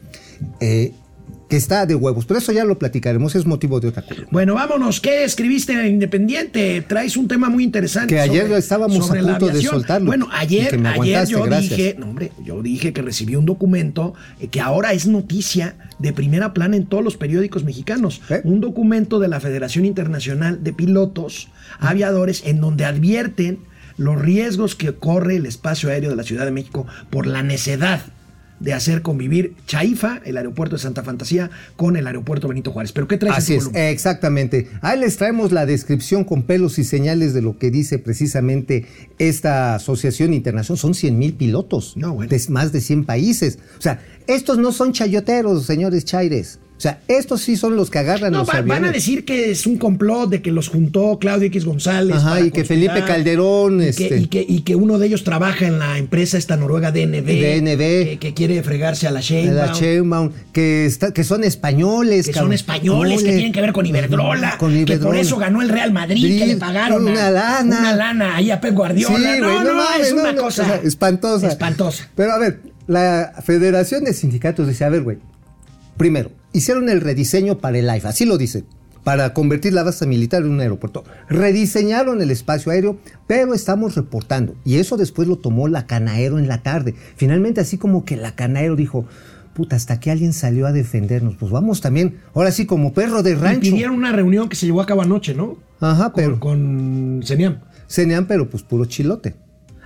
eh, 0.59 0.93
que 1.47 1.55
está 1.57 1.85
de 1.85 1.95
huevos. 1.95 2.25
Pero 2.25 2.39
eso 2.39 2.51
ya 2.51 2.65
lo 2.65 2.77
platicaremos, 2.77 3.35
es 3.35 3.45
motivo 3.45 3.79
de 3.79 3.89
otra 3.89 4.03
cosa. 4.03 4.21
Bueno, 4.31 4.55
vámonos. 4.55 4.99
¿Qué 4.99 5.23
escribiste 5.23 5.73
en 5.73 5.85
Independiente? 5.87 6.83
Traes 6.87 7.17
un 7.17 7.27
tema 7.27 7.49
muy 7.49 7.63
interesante. 7.63 8.13
Que 8.13 8.19
ayer 8.19 8.51
estábamos 8.51 9.05
a 9.05 9.07
sobre 9.07 9.21
la 9.21 9.37
punto 9.37 9.53
de 9.53 9.61
soltarlo. 9.61 10.07
Bueno, 10.07 10.27
ayer, 10.31 10.79
ayer 10.85 11.27
yo 11.27 11.43
gracias. 11.43 11.69
dije, 11.69 11.95
no, 11.97 12.07
hombre, 12.07 12.31
yo 12.43 12.61
dije 12.61 12.93
que 12.93 13.01
recibí 13.01 13.35
un 13.35 13.45
documento 13.45 14.13
eh, 14.39 14.47
que 14.47 14.59
ahora 14.59 14.93
es 14.93 15.07
noticia 15.07 15.75
de 15.99 16.13
primera 16.13 16.53
plana 16.53 16.75
en 16.75 16.85
todos 16.85 17.03
los 17.03 17.17
periódicos 17.17 17.63
mexicanos. 17.63 18.21
¿Eh? 18.29 18.41
Un 18.43 18.59
documento 18.59 19.19
de 19.19 19.27
la 19.27 19.39
Federación 19.39 19.85
Internacional 19.85 20.63
de 20.63 20.73
Pilotos 20.73 21.49
Aviadores 21.79 22.43
en 22.45 22.61
donde 22.61 22.85
advierten 22.85 23.59
los 23.97 24.21
riesgos 24.21 24.75
que 24.75 24.93
corre 24.93 25.37
el 25.37 25.45
espacio 25.45 25.89
aéreo 25.89 26.11
de 26.11 26.15
la 26.15 26.23
Ciudad 26.23 26.45
de 26.45 26.51
México 26.51 26.85
por 27.09 27.25
la 27.25 27.43
necedad 27.43 28.01
de 28.59 28.73
hacer 28.73 29.01
convivir 29.01 29.53
Chaifa, 29.67 30.19
el 30.25 30.37
aeropuerto 30.37 30.75
de 30.75 30.81
Santa 30.81 31.03
Fantasía, 31.03 31.49
con 31.75 31.95
el 31.95 32.07
aeropuerto 32.07 32.47
Benito 32.47 32.71
Juárez. 32.71 32.91
¿Pero 32.91 33.07
qué 33.07 33.17
traes 33.17 33.35
en 33.35 33.37
Así 33.37 33.53
tu 33.53 33.57
es, 33.59 33.65
volumen? 33.65 33.83
exactamente. 33.87 34.67
Ahí 34.81 34.99
les 34.99 35.17
traemos 35.17 35.51
la 35.51 35.65
descripción 35.65 36.23
con 36.23 36.43
pelos 36.43 36.79
y 36.79 36.83
señales 36.83 37.33
de 37.33 37.41
lo 37.41 37.57
que 37.57 37.69
dice 37.71 37.99
precisamente 37.99 38.85
esta 39.19 39.75
asociación 39.75 40.33
internacional. 40.33 40.79
Son 40.79 40.93
100 40.93 41.17
mil 41.17 41.33
pilotos 41.33 41.95
No, 41.97 42.13
bueno. 42.13 42.29
de 42.29 42.41
más 42.49 42.71
de 42.71 42.81
100 42.81 43.05
países. 43.05 43.59
O 43.77 43.81
sea, 43.81 44.01
estos 44.27 44.57
no 44.57 44.71
son 44.71 44.93
chayoteros, 44.93 45.65
señores 45.65 46.05
chaires. 46.05 46.59
O 46.77 46.79
sea, 46.79 46.99
estos 47.07 47.41
sí 47.41 47.57
son 47.57 47.75
los 47.75 47.89
que 47.89 47.97
agarran 47.97 48.31
No, 48.31 48.39
los 48.39 48.49
va- 48.49 48.61
van 48.61 48.85
a 48.85 48.91
decir 48.91 49.25
que 49.25 49.49
es 49.49 49.65
un 49.65 49.77
complot 49.79 50.29
de 50.29 50.41
que 50.43 50.51
los 50.51 50.67
juntó 50.67 51.17
Claudio 51.19 51.47
X 51.47 51.65
González. 51.65 52.17
Ajá, 52.17 52.29
para 52.35 52.41
y 52.45 52.51
que 52.51 52.65
Felipe 52.65 53.03
Calderón, 53.03 53.81
Y, 53.81 53.85
este- 53.87 54.09
que, 54.09 54.17
y, 54.17 54.27
que, 54.27 54.45
y 54.47 54.61
que 54.61 54.75
uno 54.75 54.99
de 54.99 55.07
ellos 55.07 55.23
trabaja 55.23 55.65
en 55.65 55.79
la 55.79 55.97
empresa 55.97 56.37
esta 56.37 56.55
noruega 56.55 56.91
DNB. 56.91 57.25
DNB. 57.25 57.77
Que, 57.79 58.17
que 58.21 58.33
quiere 58.35 58.61
fregarse 58.61 59.07
a 59.07 59.11
la 59.11 59.21
Sheinbaum. 59.21 59.55
La 59.57 59.73
Sheinbaum, 59.73 60.31
que, 60.53 60.85
está, 60.85 61.11
que 61.11 61.23
son 61.23 61.43
españoles. 61.43 62.27
que 62.27 62.33
son 62.33 62.53
españoles, 62.53 63.23
que 63.23 63.33
tienen 63.33 63.51
que 63.53 63.61
ver 63.61 63.73
con 63.73 63.85
Iberdrola, 63.87 64.57
Con 64.59 64.69
que 64.71 64.81
por 64.83 64.89
Iberdrola. 64.89 65.19
eso 65.19 65.37
ganó 65.37 65.63
el 65.63 65.69
Real 65.69 65.91
Madrid, 65.91 66.37
que 66.39 66.45
le 66.45 66.57
pagaron 66.57 67.07
a- 67.07 67.11
una 67.11 67.31
lana. 67.31 67.79
una 67.79 67.95
lana 67.95 68.35
ahí 68.35 68.51
a 68.51 68.61
Pep 68.61 68.75
Guardiola. 68.75 69.17
Sí, 69.17 69.41
no, 69.41 69.63
no, 69.63 69.73
mames, 69.73 70.07
es 70.09 70.13
no, 70.13 70.21
una 70.21 70.31
no, 70.33 70.41
cosa 70.43 70.61
o 70.61 70.65
sea, 70.67 70.75
espantosa. 70.83 71.47
Espantosa. 71.47 72.07
Pero 72.15 72.33
a 72.33 72.37
ver, 72.37 72.59
la 72.85 73.33
Federación 73.43 74.03
de 74.03 74.13
Sindicatos 74.13 74.67
dice, 74.67 74.85
a 74.85 74.89
ver, 74.89 75.01
güey, 75.01 75.17
primero, 75.97 76.31
hicieron 76.53 76.89
el 76.89 77.01
rediseño 77.01 77.57
para 77.59 77.77
el 77.79 77.89
AIFA, 77.89 78.09
así 78.09 78.25
lo 78.25 78.37
dice, 78.37 78.63
para 79.03 79.33
convertir 79.33 79.73
la 79.73 79.83
base 79.83 80.05
militar 80.05 80.43
en 80.43 80.49
un 80.51 80.59
aeropuerto. 80.59 81.03
Rediseñaron 81.29 82.21
el 82.21 82.31
espacio 82.31 82.71
aéreo, 82.71 82.97
pero 83.27 83.53
estamos 83.53 83.95
reportando, 83.95 84.55
y 84.65 84.77
eso 84.77 84.97
después 84.97 85.27
lo 85.27 85.37
tomó 85.37 85.67
la 85.67 85.85
Canaero 85.87 86.39
en 86.39 86.47
la 86.47 86.61
tarde. 86.63 86.93
Finalmente, 87.15 87.61
así 87.61 87.77
como 87.77 88.03
que 88.05 88.17
la 88.17 88.35
Canaero 88.35 88.75
dijo, 88.75 89.05
puta, 89.53 89.75
hasta 89.75 89.99
que 89.99 90.11
alguien 90.11 90.33
salió 90.33 90.67
a 90.67 90.71
defendernos, 90.71 91.35
pues 91.37 91.51
vamos 91.51 91.81
también, 91.81 92.17
ahora 92.33 92.51
sí 92.51 92.65
como 92.65 92.93
perro 92.93 93.23
de 93.23 93.31
Y 93.31 93.35
rancho. 93.35 93.61
pidieron 93.61 93.95
una 93.95 94.11
reunión 94.11 94.49
que 94.49 94.55
se 94.55 94.65
llevó 94.65 94.81
a 94.81 94.85
cabo 94.85 95.01
anoche, 95.03 95.33
¿no? 95.33 95.57
Ajá, 95.79 96.11
Con, 96.11 96.13
pero... 96.23 96.39
con 96.39 97.21
Seniam. 97.23 97.59
Ceneam, 97.87 98.25
pero 98.27 98.49
pues 98.49 98.63
puro 98.63 98.85
chilote. 98.85 99.35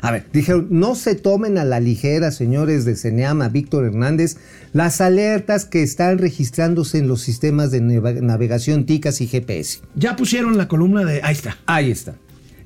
A 0.01 0.11
ver, 0.11 0.25
dijeron, 0.33 0.67
no 0.71 0.95
se 0.95 1.13
tomen 1.15 1.57
a 1.59 1.63
la 1.63 1.79
ligera, 1.79 2.31
señores 2.31 2.85
de 2.85 2.95
Ceneam, 2.95 3.41
a 3.43 3.49
Víctor 3.49 3.85
Hernández, 3.85 4.37
las 4.73 4.99
alertas 4.99 5.65
que 5.65 5.83
están 5.83 6.17
registrándose 6.17 6.97
en 6.97 7.07
los 7.07 7.21
sistemas 7.21 7.69
de 7.71 7.81
navegación 7.81 8.85
TICAS 8.85 9.21
y 9.21 9.27
GPS. 9.27 9.79
Ya 9.95 10.15
pusieron 10.15 10.57
la 10.57 10.67
columna 10.67 11.05
de. 11.05 11.21
Ahí 11.23 11.33
está. 11.33 11.57
Ahí 11.67 11.91
está. 11.91 12.15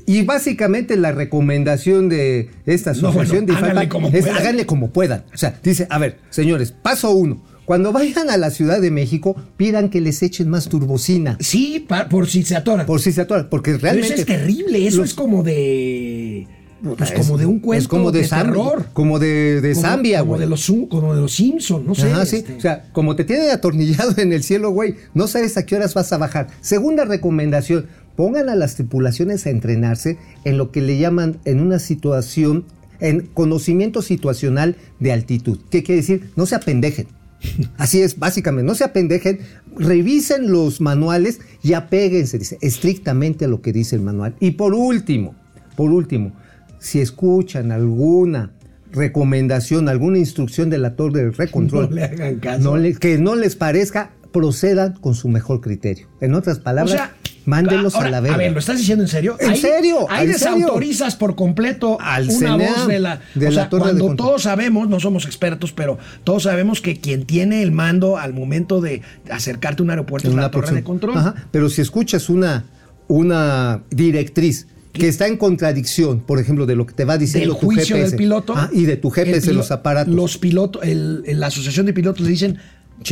Y 0.07 0.21
básicamente 0.21 0.95
la 0.97 1.11
recomendación 1.11 2.09
de 2.09 2.49
esta 2.65 2.91
No, 2.93 3.09
asociación 3.09 3.45
bueno, 3.47 3.59
de 3.59 3.65
háganle 3.67 3.89
como 3.89 4.07
es 4.09 4.23
puedan. 4.23 4.37
háganle 4.37 4.65
como 4.65 4.91
puedan. 4.91 5.25
O 5.33 5.37
sea, 5.37 5.59
dice, 5.63 5.87
a 5.89 5.97
ver, 5.97 6.19
señores, 6.29 6.71
paso 6.71 7.11
uno. 7.11 7.43
Cuando 7.65 7.91
vayan 7.91 8.29
a 8.29 8.37
la 8.37 8.51
Ciudad 8.51 8.79
de 8.79 8.91
México, 8.91 9.35
pidan 9.57 9.89
que 9.89 9.99
les 9.99 10.21
echen 10.21 10.47
más 10.49 10.69
turbocina. 10.69 11.35
Sí, 11.39 11.83
pa- 11.89 12.07
por 12.07 12.27
si 12.29 12.43
se 12.43 12.55
atoran. 12.55 12.85
Por 12.85 13.01
si 13.01 13.11
se 13.11 13.21
atoran, 13.21 13.49
porque 13.49 13.71
Pero 13.71 13.81
realmente... 13.81 14.13
eso 14.13 14.21
es 14.21 14.25
terrible, 14.27 14.85
eso 14.87 14.97
los- 14.99 15.09
es 15.09 15.15
como 15.15 15.41
de. 15.41 16.47
Pues 16.83 17.11
es- 17.11 17.19
como 17.19 17.37
de 17.37 17.45
un 17.45 17.59
cuento 17.59 17.81
es 17.83 17.87
como 17.87 18.11
de, 18.11 18.21
de, 18.21 18.27
terror. 18.27 18.85
Como 18.93 19.17
de, 19.19 19.61
de 19.61 19.73
Como- 19.73 19.81
Zambia, 19.87 20.19
como 20.19 20.31
güey. 20.33 20.41
de 20.41 20.47
los 20.47 20.71
como 20.89 21.15
de 21.15 21.21
los 21.21 21.33
Simpsons, 21.33 21.85
no 21.85 21.95
sé. 21.95 22.11
Ajá, 22.11 22.25
sí. 22.25 22.37
este. 22.37 22.55
O 22.57 22.61
sea, 22.61 22.89
como 22.91 23.15
te 23.15 23.23
tienen 23.23 23.49
atornillado 23.49 24.13
en 24.17 24.33
el 24.33 24.43
cielo, 24.43 24.71
güey, 24.71 24.95
no 25.13 25.27
sabes 25.27 25.57
a 25.57 25.65
qué 25.65 25.75
horas 25.75 25.93
vas 25.93 26.11
a 26.13 26.17
bajar. 26.17 26.47
Segunda 26.61 27.05
recomendación, 27.05 27.87
pongan 28.15 28.49
a 28.49 28.55
las 28.55 28.75
tripulaciones 28.75 29.45
a 29.45 29.49
entrenarse 29.49 30.17
en 30.43 30.57
lo 30.57 30.71
que 30.71 30.81
le 30.81 30.97
llaman 30.97 31.37
en 31.45 31.59
una 31.59 31.79
situación, 31.79 32.65
en 32.99 33.21
conocimiento 33.33 34.01
situacional 34.01 34.75
de 34.99 35.11
altitud. 35.13 35.59
¿Qué 35.69 35.81
quiere 35.83 36.01
decir? 36.01 36.29
No 36.35 36.45
se 36.45 36.55
apendejen. 36.55 37.07
Así 37.77 38.01
es, 38.01 38.17
básicamente, 38.19 38.65
no 38.67 38.75
se 38.75 38.83
apendejen, 38.83 39.39
revisen 39.77 40.51
los 40.51 40.81
manuales 40.81 41.39
y 41.63 41.73
apéguense, 41.73 42.37
dice, 42.39 42.57
estrictamente 42.61 43.45
a 43.45 43.47
lo 43.47 43.61
que 43.61 43.73
dice 43.73 43.95
el 43.95 44.01
manual. 44.01 44.35
Y 44.39 44.51
por 44.51 44.73
último, 44.73 45.35
por 45.75 45.91
último, 45.91 46.31
si 46.79 46.99
escuchan 47.01 47.71
alguna 47.71 48.51
recomendación, 48.91 49.89
alguna 49.89 50.17
instrucción 50.17 50.69
de 50.69 50.77
la 50.77 50.95
torre 50.95 51.25
de 51.25 51.31
recontrol, 51.31 51.89
No 51.89 51.95
le 51.95 52.03
hagan 52.03 52.35
caso. 52.39 52.59
no 52.63 52.77
le- 52.77 52.95
que 52.95 53.17
no 53.17 53.35
les 53.35 53.55
parezca, 53.55 54.11
procedan 54.31 54.93
con 54.93 55.15
su 55.15 55.27
mejor 55.29 55.61
criterio. 55.61 56.07
En 56.21 56.33
otras 56.33 56.59
O 56.59 56.63
palabras, 56.63 56.95
sea, 56.95 57.15
mándenlos 57.45 57.95
ahora, 57.95 58.07
a 58.07 58.11
la 58.11 58.19
verga. 58.21 58.35
A 58.35 58.39
ver, 58.39 58.51
¿lo 58.53 58.59
estás 58.59 58.77
diciendo 58.77 59.03
en 59.03 59.07
serio? 59.09 59.37
¿En 59.39 59.51
Ahí- 59.51 59.57
serio? 59.57 60.07
Ahí 60.09 60.27
¿En 60.27 60.33
serio? 60.37 60.55
desautorizas 60.57 61.15
por 61.15 61.35
completo 61.35 61.97
Al 62.01 62.29
una 62.29 62.57
voz 62.57 62.87
de 62.87 62.99
la. 62.99 63.21
de 63.33 63.47
o 63.47 63.51
la 63.51 63.55
sea, 63.55 63.69
torre 63.69 63.79
de 63.79 63.89
cuando 63.91 64.07
control. 64.07 64.27
todos 64.27 64.41
sabemos, 64.43 64.89
no 64.89 64.99
somos 64.99 65.25
expertos, 65.25 65.71
pero 65.73 65.97
todos 66.23 66.43
sabemos 66.43 66.81
que 66.81 66.99
quien 66.99 67.25
tiene 67.25 67.61
el 67.63 67.71
mando 67.71 68.17
al 68.17 68.33
momento 68.33 68.81
de 68.81 69.01
acercarte 69.29 69.81
a 69.81 69.85
un 69.85 69.89
aeropuerto 69.91 70.27
en 70.27 70.31
es 70.31 70.33
una 70.35 70.43
la 70.43 70.51
torre 70.51 70.61
próxima- 70.63 70.79
de 70.79 70.83
control. 70.83 71.17
Ajá, 71.17 71.35
pero 71.51 71.69
si 71.69 71.81
escuchas 71.81 72.29
una, 72.29 72.65
una 73.07 73.83
directriz 73.89 74.67
que 74.99 75.07
está 75.07 75.27
en 75.27 75.37
contradicción, 75.37 76.19
por 76.21 76.39
ejemplo, 76.39 76.65
de 76.65 76.75
lo 76.75 76.85
que 76.85 76.93
te 76.93 77.05
va 77.05 77.13
Del 77.13 77.21
diciendo 77.27 77.55
tu 77.55 77.65
juicio 77.67 77.95
GPS 77.95 78.11
del 78.11 78.17
piloto. 78.17 78.53
ah, 78.55 78.69
y 78.73 78.85
de 78.85 78.97
tu 78.97 79.09
GPS 79.09 79.47
pilo- 79.51 79.57
los 79.57 79.71
aparatos. 79.71 80.13
Los 80.13 80.37
pilotos, 80.37 80.83
el- 80.83 81.23
la 81.39 81.47
asociación 81.47 81.85
de 81.85 81.93
pilotos 81.93 82.21
le 82.21 82.29
dicen. 82.29 82.57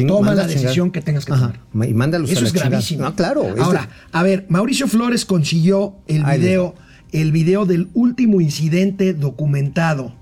Toma 0.08 0.34
la 0.34 0.48
decisión 0.48 0.91
que 0.91 1.02
tengas 1.02 1.26
que 1.26 1.34
Ajá, 1.34 1.48
tomar. 1.48 1.60
ma- 1.74 1.86
y 1.86 1.93
mándalos 1.93 2.30
a 2.30 2.34
Eso 2.34 2.41
la 2.43 2.48
es 2.48 2.54
gravísimo. 2.54 3.04
No, 3.04 3.15
claro, 3.15 3.43
de- 3.54 3.62
Ahora, 3.62 3.89
a 4.13 4.24
ver, 4.24 4.46
Mauricio 4.48 4.88
Flores 4.88 5.26
consiguió 5.26 5.96
el 6.08 6.24
video, 6.24 6.74
el 7.12 7.34
video 7.34 7.65
del 7.65 7.89
último 7.93 8.39
incidente 8.39 9.13
documentado. 9.13 10.15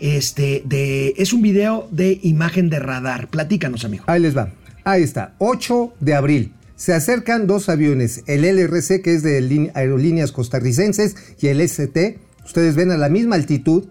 Este, 0.00 0.62
de, 0.64 1.14
es 1.18 1.32
un 1.32 1.42
video 1.42 1.88
de 1.92 2.18
imagen 2.22 2.70
de 2.70 2.78
radar. 2.80 3.28
Platícanos, 3.28 3.84
amigo. 3.84 4.04
Ahí 4.08 4.20
les 4.20 4.36
va. 4.36 4.50
Ahí 4.82 5.02
está. 5.02 5.34
8 5.38 5.92
de 6.00 6.14
abril. 6.14 6.52
Se 6.76 6.92
acercan 6.92 7.46
dos 7.46 7.68
aviones, 7.68 8.22
el 8.26 8.44
LRC, 8.44 9.02
que 9.02 9.14
es 9.14 9.22
de 9.22 9.70
Aerolíneas 9.74 10.32
Costarricenses, 10.32 11.16
y 11.40 11.48
el 11.48 11.60
ST. 11.60 12.18
Ustedes 12.44 12.74
ven 12.74 12.90
a 12.90 12.96
la 12.96 13.08
misma 13.08 13.36
altitud. 13.36 13.88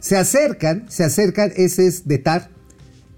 Se 0.00 0.16
acercan, 0.16 0.84
se 0.88 1.04
acercan, 1.04 1.52
ese 1.56 1.86
es 1.86 2.06
de 2.06 2.18
TAR. 2.18 2.50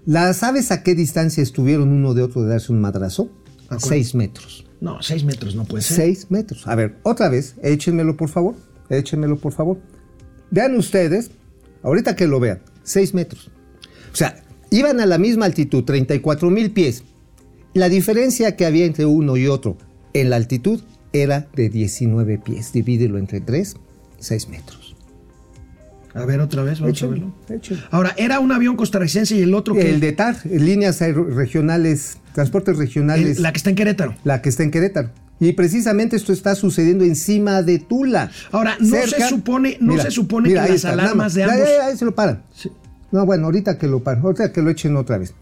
¿La 0.05 0.33
sabes 0.33 0.71
a 0.71 0.83
qué 0.83 0.95
distancia 0.95 1.43
estuvieron 1.43 1.89
uno 1.89 2.13
de 2.13 2.23
otro 2.23 2.43
de 2.43 2.49
darse 2.49 2.71
un 2.71 2.79
madrazo? 2.79 3.29
¿A? 3.69 3.79
6 3.79 4.15
metros. 4.15 4.67
No, 4.79 5.01
seis 5.01 5.23
metros 5.23 5.55
no 5.55 5.65
puede 5.65 5.83
ser. 5.83 5.97
6 5.97 6.27
metros. 6.29 6.67
A 6.67 6.75
ver, 6.75 6.97
otra 7.03 7.29
vez, 7.29 7.55
échenmelo 7.63 8.15
por 8.15 8.29
favor. 8.29 8.55
Échenmelo 8.89 9.37
por 9.37 9.53
favor. 9.53 9.79
Vean 10.51 10.75
ustedes, 10.75 11.31
ahorita 11.83 12.15
que 12.15 12.27
lo 12.27 12.39
vean, 12.39 12.61
6 12.83 13.13
metros. 13.13 13.51
O 14.13 14.15
sea, 14.15 14.43
iban 14.69 14.99
a 14.99 15.05
la 15.05 15.17
misma 15.17 15.45
altitud, 15.45 15.83
34 15.83 16.49
mil 16.49 16.71
pies. 16.71 17.03
La 17.77 17.89
diferencia 17.89 18.55
que 18.55 18.65
había 18.65 18.85
entre 18.85 19.05
uno 19.05 19.37
y 19.37 19.47
otro 19.47 19.77
en 20.13 20.29
la 20.31 20.35
altitud 20.37 20.81
era 21.13 21.47
de 21.55 21.69
19 21.69 22.39
pies. 22.39 22.73
Divídelo 22.73 23.17
entre 23.19 23.39
3, 23.39 23.75
6 24.19 24.49
metros. 24.49 24.95
A 26.15 26.25
ver, 26.25 26.39
otra 26.39 26.63
vez, 26.63 26.79
vamos 26.79 27.01
a 27.03 27.07
verlo. 27.07 27.31
Ahora, 27.91 28.15
era 28.17 28.39
un 28.39 28.51
avión 28.51 28.75
costarricense 28.75 29.35
y 29.35 29.41
el 29.43 29.53
otro 29.53 29.75
que. 29.75 29.89
El 29.91 29.99
de 29.99 30.13
TAR, 30.13 30.37
líneas 30.45 30.99
regionales, 30.99 32.17
transportes 32.33 32.77
regionales. 32.77 33.37
el- 33.37 33.43
la 33.43 33.51
que 33.51 33.57
está 33.57 33.69
en 33.69 33.75
Querétaro. 33.75 34.15
la 34.23 34.41
que 34.41 34.49
está 34.49 34.63
en 34.63 34.71
Querétaro. 34.71 35.11
Y 35.39 35.51
precisamente 35.53 36.15
esto 36.15 36.33
está 36.33 36.55
sucediendo 36.55 37.03
encima 37.03 37.61
de 37.61 37.77
Tula. 37.77 38.31
Ahora, 38.51 38.75
no 38.79 38.95
se 39.05 39.21
supone- 39.29 39.77
no 39.79 39.99
se 40.01 40.09
supone 40.09 40.49
que 40.49 40.55
las 40.55 40.83
alarmas 40.85 41.35
de 41.35 41.43
ambos- 41.43 41.67
ahí 41.83 41.95
se 41.95 42.05
lo 42.05 42.15
paran. 42.15 42.41
Sí. 42.55 42.71
No, 43.11 43.23
bueno, 43.27 43.45
ahorita 43.45 43.77
que 43.77 43.85
lo 43.87 44.01
paran, 44.01 44.23
ahorita 44.23 44.51
que 44.51 44.63
lo 44.63 44.71
echen 44.71 44.95
otra 44.97 45.19
vez. 45.19 45.35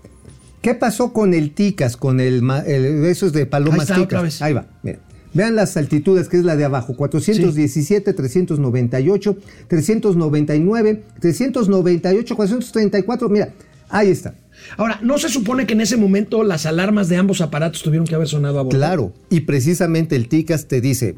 ¿Qué 0.65 0.73
pasó 0.73 1.13
con 1.13 1.35
el 1.35 1.51
Ticas, 1.53 1.95
con 1.95 2.19
el, 2.19 2.41
el- 2.65 3.05
esos 3.05 3.33
de 3.33 3.41
Ahí 3.41 3.45
Palomas 3.45 3.81
está, 3.83 3.93
Ticas? 3.93 4.05
otra 4.07 4.21
vez. 4.23 4.41
Ahí 4.41 4.53
va, 4.53 4.65
miren. 4.81 4.99
Vean 5.35 5.55
las 5.55 5.77
altitudes, 5.77 6.27
que 6.27 6.37
es 6.37 6.43
la 6.43 6.55
de 6.55 6.65
abajo, 6.65 6.95
417, 6.95 8.13
398, 8.13 9.37
399, 9.67 11.03
398, 11.19 12.35
434, 12.35 13.29
mira, 13.29 13.53
ahí 13.89 14.09
está. 14.09 14.33
Ahora, 14.77 14.99
¿no 15.03 15.17
se 15.19 15.29
supone 15.29 15.67
que 15.67 15.73
en 15.73 15.81
ese 15.81 15.97
momento 15.97 16.41
las 16.43 16.65
alarmas 16.65 17.09
de 17.09 17.17
ambos 17.17 17.41
aparatos 17.41 17.83
tuvieron 17.83 18.07
que 18.07 18.15
haber 18.15 18.27
sonado 18.27 18.57
a 18.59 18.63
bordo? 18.63 18.75
Claro, 18.77 19.13
y 19.29 19.41
precisamente 19.41 20.15
el 20.15 20.29
Ticas 20.29 20.67
te 20.67 20.81
dice, 20.81 21.15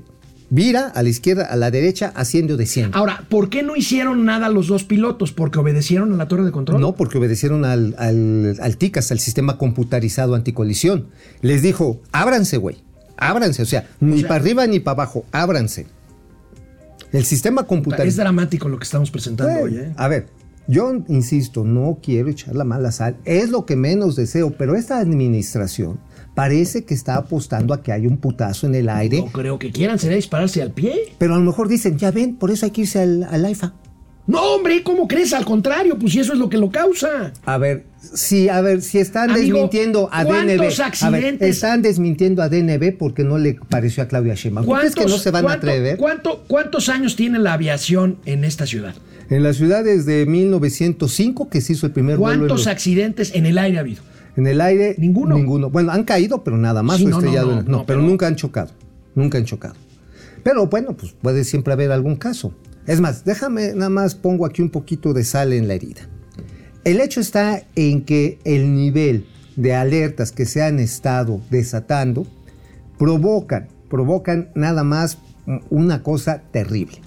vira 0.50 0.88
a 0.88 1.04
la 1.04 1.10
izquierda, 1.10 1.44
a 1.46 1.56
la 1.56 1.72
derecha, 1.72 2.12
haciendo 2.16 2.56
de 2.58 2.66
100. 2.66 2.92
Ahora, 2.94 3.26
¿por 3.30 3.50
qué 3.50 3.64
no 3.64 3.76
hicieron 3.76 4.24
nada 4.26 4.50
los 4.50 4.68
dos 4.68 4.84
pilotos? 4.84 5.32
¿Porque 5.34 5.60
obedecieron 5.60 6.14
a 6.14 6.16
la 6.18 6.28
torre 6.28 6.46
de 6.46 6.52
control? 6.52 6.80
No, 6.82 6.96
porque 6.96 7.18
obedecieron 7.18 7.66
al, 7.66 7.96
al, 7.98 8.58
al 8.62 8.78
TICAS, 8.78 9.12
al 9.12 9.20
sistema 9.20 9.58
computarizado 9.58 10.36
anticolisión. 10.36 11.08
Les 11.42 11.62
dijo, 11.62 12.00
ábranse, 12.12 12.58
güey, 12.58 12.78
ábranse. 13.18 13.62
O 13.62 13.66
sea, 13.66 13.88
ni 14.00 14.20
sea- 14.20 14.28
para 14.30 14.42
arriba 14.42 14.66
ni 14.68 14.80
para 14.80 14.94
abajo, 15.04 15.26
ábranse. 15.32 15.88
El 17.12 17.24
sistema 17.26 17.62
Es 17.62 17.68
computarizado. 17.68 18.24
dramático 18.24 18.68
lo 18.70 18.78
que 18.78 18.84
estamos 18.84 19.12
presentando 19.12 19.62
hoy, 19.64 19.78
¿eh? 19.78 19.94
A 19.96 20.08
ver, 20.08 20.28
yo 20.68 20.94
insisto, 21.08 21.64
no 21.64 22.00
quiero 22.04 22.28
echar 22.30 22.56
la 22.56 22.66
mala 22.66 22.92
sal, 22.92 23.16
es 23.24 23.50
lo 23.50 23.66
que 23.66 23.78
menos 23.78 24.16
deseo, 24.18 24.52
pero 24.58 24.76
esta 24.76 25.00
administración 25.00 26.00
parece 26.38 26.86
que 26.86 26.94
está 26.94 27.16
apostando 27.16 27.74
a 27.74 27.82
que 27.82 27.92
haya 27.92 28.08
un 28.08 28.18
putazo 28.18 28.68
en 28.68 28.76
el 28.76 28.90
aire, 28.90 29.18
No 29.22 29.26
creo 29.32 29.58
que 29.58 29.72
quieran, 29.72 29.98
sería 29.98 30.18
dispararse 30.18 30.62
al 30.62 30.70
pie. 30.72 30.94
pero 31.18 31.34
a 31.34 31.40
lo 31.40 31.44
mejor 31.44 31.68
dicen, 31.68 31.98
ya 31.98 32.12
ven, 32.12 32.36
por 32.36 32.52
eso 32.52 32.66
hay 32.68 32.72
que 32.72 32.82
irse 32.82 33.00
al, 33.00 33.24
al 33.24 33.44
AIFA. 33.44 33.74
No, 34.28 34.42
hombre, 34.56 34.84
¿cómo 34.84 35.08
crees? 35.08 35.34
Al 35.34 35.46
contrario, 35.46 35.98
pues 35.98 36.12
si 36.14 36.20
eso 36.20 36.34
es 36.34 36.38
lo 36.40 36.48
que 36.48 36.58
lo 36.58 36.70
causa. 36.70 37.32
A 37.46 37.58
ver, 37.58 37.86
si, 38.14 38.50
a 38.50 38.62
ver, 38.62 38.82
si 38.84 39.00
están 39.00 39.32
Amigo, 39.32 39.56
desmintiendo 39.56 40.10
a 40.12 40.24
¿cuántos 40.26 40.58
DNB. 40.58 40.62
A 40.62 40.68
ver, 40.68 40.82
accidentes? 40.84 41.50
están 41.50 41.82
desmintiendo 41.82 42.44
a 42.44 42.50
DNB 42.50 42.96
porque 43.00 43.24
no 43.24 43.38
le 43.40 43.56
pareció 43.56 44.04
a 44.04 44.08
Claudia 44.08 44.36
Sheinbaum. 44.36 44.68
¿Tú 44.68 44.74
crees 44.74 44.94
que 44.96 45.06
no 45.06 45.18
se 45.18 45.32
van 45.32 45.48
a 45.48 45.54
atrever? 45.54 45.98
cuánto- 45.98 46.44
¿Cuántos 46.48 46.88
años 46.90 47.16
tiene 47.16 47.40
la 47.40 47.54
aviación 47.54 48.18
en 48.26 48.44
esta 48.44 48.68
ciudad? 48.68 48.94
En 49.30 49.42
la 49.44 49.54
ciudad 49.54 49.84
desde 49.84 50.26
1905 50.26 51.50
que 51.50 51.62
se 51.62 51.74
hizo 51.74 51.86
el 51.88 51.94
primer 51.94 52.18
vuelo 52.18 52.40
¿Cuántos 52.42 52.60
los- 52.60 52.68
accidentes 52.68 53.34
en 53.34 53.46
el 53.46 53.58
aire 53.58 53.78
ha 53.78 53.82
habido? 53.82 54.04
En 54.38 54.48
el 54.48 54.62
aire. 54.62 54.96
Ninguno. 54.98 55.36
Ninguno. 55.36 55.70
Bueno, 55.70 55.92
han 55.92 56.04
caído, 56.04 56.44
pero 56.44 56.58
nada 56.58 56.84
más 56.84 56.98
Sí, 56.98 57.06
no, 57.06 57.18
estrellado. 57.18 57.48
no, 57.56 57.60
en- 57.60 57.66
no, 57.66 57.72
no, 57.72 57.86
pero, 57.86 58.00
pero- 58.00 58.02
nunca 58.02 58.28
han 58.28 58.36
chocado. 58.36 58.72
Nunca 59.16 59.38
han 59.38 59.46
chocado. 59.46 59.76
Pero 60.44 60.68
bueno, 60.68 60.96
pues 60.96 61.12
puede 61.14 61.44
siempre 61.44 61.74
haber 61.74 61.92
algún 61.92 62.16
caso. 62.16 62.54
Es 62.86 63.02
más, 63.02 63.26
déjame 63.26 63.74
nada 63.74 63.90
más 63.90 64.16
pongo 64.16 64.46
aquí 64.46 64.62
un 64.62 64.70
poquito 64.70 65.14
de 65.14 65.24
sal 65.26 65.52
en 65.52 65.68
la 65.68 65.74
herida. 65.74 66.02
El 66.86 67.02
hecho 67.02 67.20
está 67.20 67.64
en 67.76 68.04
que 68.04 68.40
el 68.46 68.74
nivel 68.74 69.26
de 69.58 69.74
alertas 69.76 70.32
que 70.32 70.46
se 70.46 70.62
han 70.64 70.80
estado 70.80 71.42
desatando 71.50 72.26
provocan, 72.98 73.68
provocan 73.90 74.50
nada 74.56 74.84
más 74.84 75.18
una 75.70 76.04
cosa 76.04 76.42
terrible. 76.52 77.00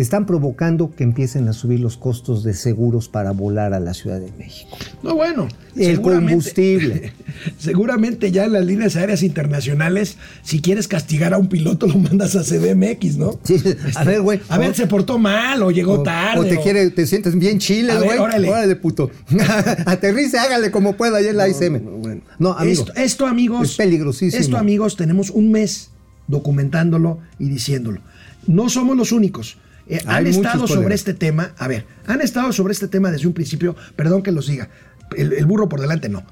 Están 0.00 0.24
provocando 0.24 0.92
que 0.94 1.04
empiecen 1.04 1.46
a 1.48 1.52
subir 1.52 1.80
los 1.80 1.96
costos 1.98 2.42
de 2.42 2.54
seguros 2.54 3.08
para 3.08 3.32
volar 3.32 3.74
a 3.74 3.80
la 3.80 3.92
Ciudad 3.92 4.18
de 4.18 4.32
México. 4.38 4.76
No, 5.02 5.14
bueno. 5.14 5.46
El 5.76 6.00
combustible. 6.00 7.12
seguramente 7.58 8.32
ya 8.32 8.44
en 8.46 8.52
las 8.54 8.64
líneas 8.64 8.96
aéreas 8.96 9.22
internacionales, 9.22 10.16
si 10.42 10.60
quieres 10.62 10.88
castigar 10.88 11.34
a 11.34 11.38
un 11.38 11.48
piloto, 11.48 11.86
lo 11.86 11.98
mandas 11.98 12.34
a 12.34 12.42
CDMX, 12.42 13.16
¿no? 13.18 13.38
Sí, 13.44 13.56
a 13.94 14.04
ver, 14.04 14.22
güey. 14.22 14.40
A 14.48 14.56
ver, 14.56 14.70
o- 14.70 14.74
se 14.74 14.86
portó 14.86 15.18
mal 15.18 15.62
o 15.62 15.70
llegó 15.70 16.00
o- 16.00 16.02
tarde. 16.02 16.40
O 16.40 16.44
te 16.44 16.58
quiere, 16.60 16.90
te 16.90 17.06
sientes 17.06 17.38
bien 17.38 17.58
chile, 17.58 17.94
güey. 18.02 18.18
órale. 18.18 18.48
Órale, 18.48 18.76
puto. 18.76 19.10
Aterrice, 19.86 20.38
hágale 20.38 20.70
como 20.70 20.96
pueda 20.96 21.18
ahí 21.18 21.26
en 21.26 21.36
la 21.36 21.46
ICM. 21.48 22.00
bueno. 22.00 22.22
No, 22.38 22.52
amigo. 22.52 22.82
Esto, 22.84 22.92
esto, 22.96 23.26
amigos. 23.26 23.72
Es 23.72 23.76
peligrosísimo. 23.76 24.40
Esto, 24.40 24.56
amigos, 24.56 24.96
tenemos 24.96 25.28
un 25.30 25.50
mes 25.50 25.90
documentándolo 26.26 27.18
y 27.38 27.48
diciéndolo. 27.48 28.00
No 28.46 28.68
somos 28.70 28.96
los 28.96 29.12
únicos. 29.12 29.58
Eh, 29.90 30.00
han 30.06 30.26
estado 30.26 30.66
sobre 30.66 30.94
este 30.94 31.14
tema. 31.14 31.52
A 31.58 31.68
ver, 31.68 31.86
han 32.06 32.20
estado 32.20 32.52
sobre 32.52 32.72
este 32.72 32.88
tema 32.88 33.10
desde 33.10 33.26
un 33.26 33.34
principio. 33.34 33.76
Perdón 33.96 34.22
que 34.22 34.32
los 34.32 34.46
diga. 34.46 34.70
El, 35.16 35.32
el 35.32 35.46
burro 35.46 35.68
por 35.68 35.80
delante 35.80 36.08
no. 36.08 36.24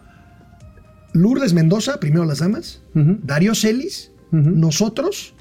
Lourdes 1.12 1.52
Mendoza, 1.52 2.00
primero 2.00 2.24
las 2.24 2.38
damas. 2.38 2.82
Darío 2.94 3.54
Celis, 3.54 4.12
nosotros. 4.30 5.34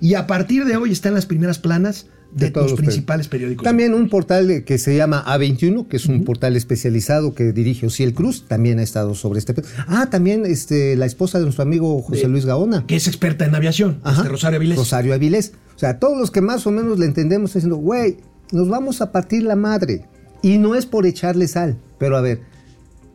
Y 0.00 0.14
a 0.14 0.26
partir 0.26 0.64
de 0.64 0.76
hoy 0.76 0.92
están 0.92 1.14
las 1.14 1.26
primeras 1.26 1.58
planas 1.58 2.06
de, 2.32 2.50
todos 2.50 2.70
los, 2.72 2.80
principales 2.80 3.26
periódicos. 3.28 3.64
También 3.64 3.94
un 3.94 4.08
portal 4.08 4.62
que 4.64 4.78
se 4.78 4.96
llama 4.96 5.24
A21, 5.26 5.88
que 5.88 5.96
es 5.96 6.06
un 6.06 6.24
portal 6.24 6.56
especializado 6.56 7.34
que 7.34 7.52
dirige 7.52 7.86
Ociel 7.86 8.12
Cruz, 8.14 8.46
también 8.46 8.78
ha 8.78 8.82
estado 8.82 9.14
sobre 9.14 9.38
este. 9.38 9.54
Ah, 9.86 10.08
también 10.10 10.44
este, 10.46 10.94
la 10.96 11.06
esposa 11.06 11.38
de 11.38 11.44
nuestro 11.44 11.62
amigo 11.62 12.00
José 12.02 12.22
De- 12.22 12.28
Luis 12.28 12.44
Gaona. 12.44 12.84
que 12.86 12.96
es 12.96 13.06
experta 13.08 13.46
en 13.46 13.54
aviación, 13.54 14.00
Ajá. 14.04 14.18
este 14.20 14.28
Rosario 14.28 14.56
Avilés. 14.58 14.76
Rosario 14.78 15.14
Avilés. 15.14 15.52
O 15.74 15.78
sea, 15.78 15.98
todos 15.98 16.18
los 16.18 16.30
que 16.30 16.40
más 16.40 16.66
o 16.66 16.70
menos 16.70 16.98
le 16.98 17.06
entendemos 17.06 17.54
diciendo, 17.54 17.76
güey, 17.76 18.18
nos 18.52 18.68
vamos 18.68 19.00
a 19.00 19.10
partir 19.12 19.42
la 19.42 19.56
madre. 19.56 20.04
Y 20.42 20.58
no 20.58 20.74
es 20.76 20.86
por 20.86 21.04
echarle 21.06 21.48
sal, 21.48 21.78
pero 21.98 22.16
a 22.16 22.20
ver, 22.20 22.40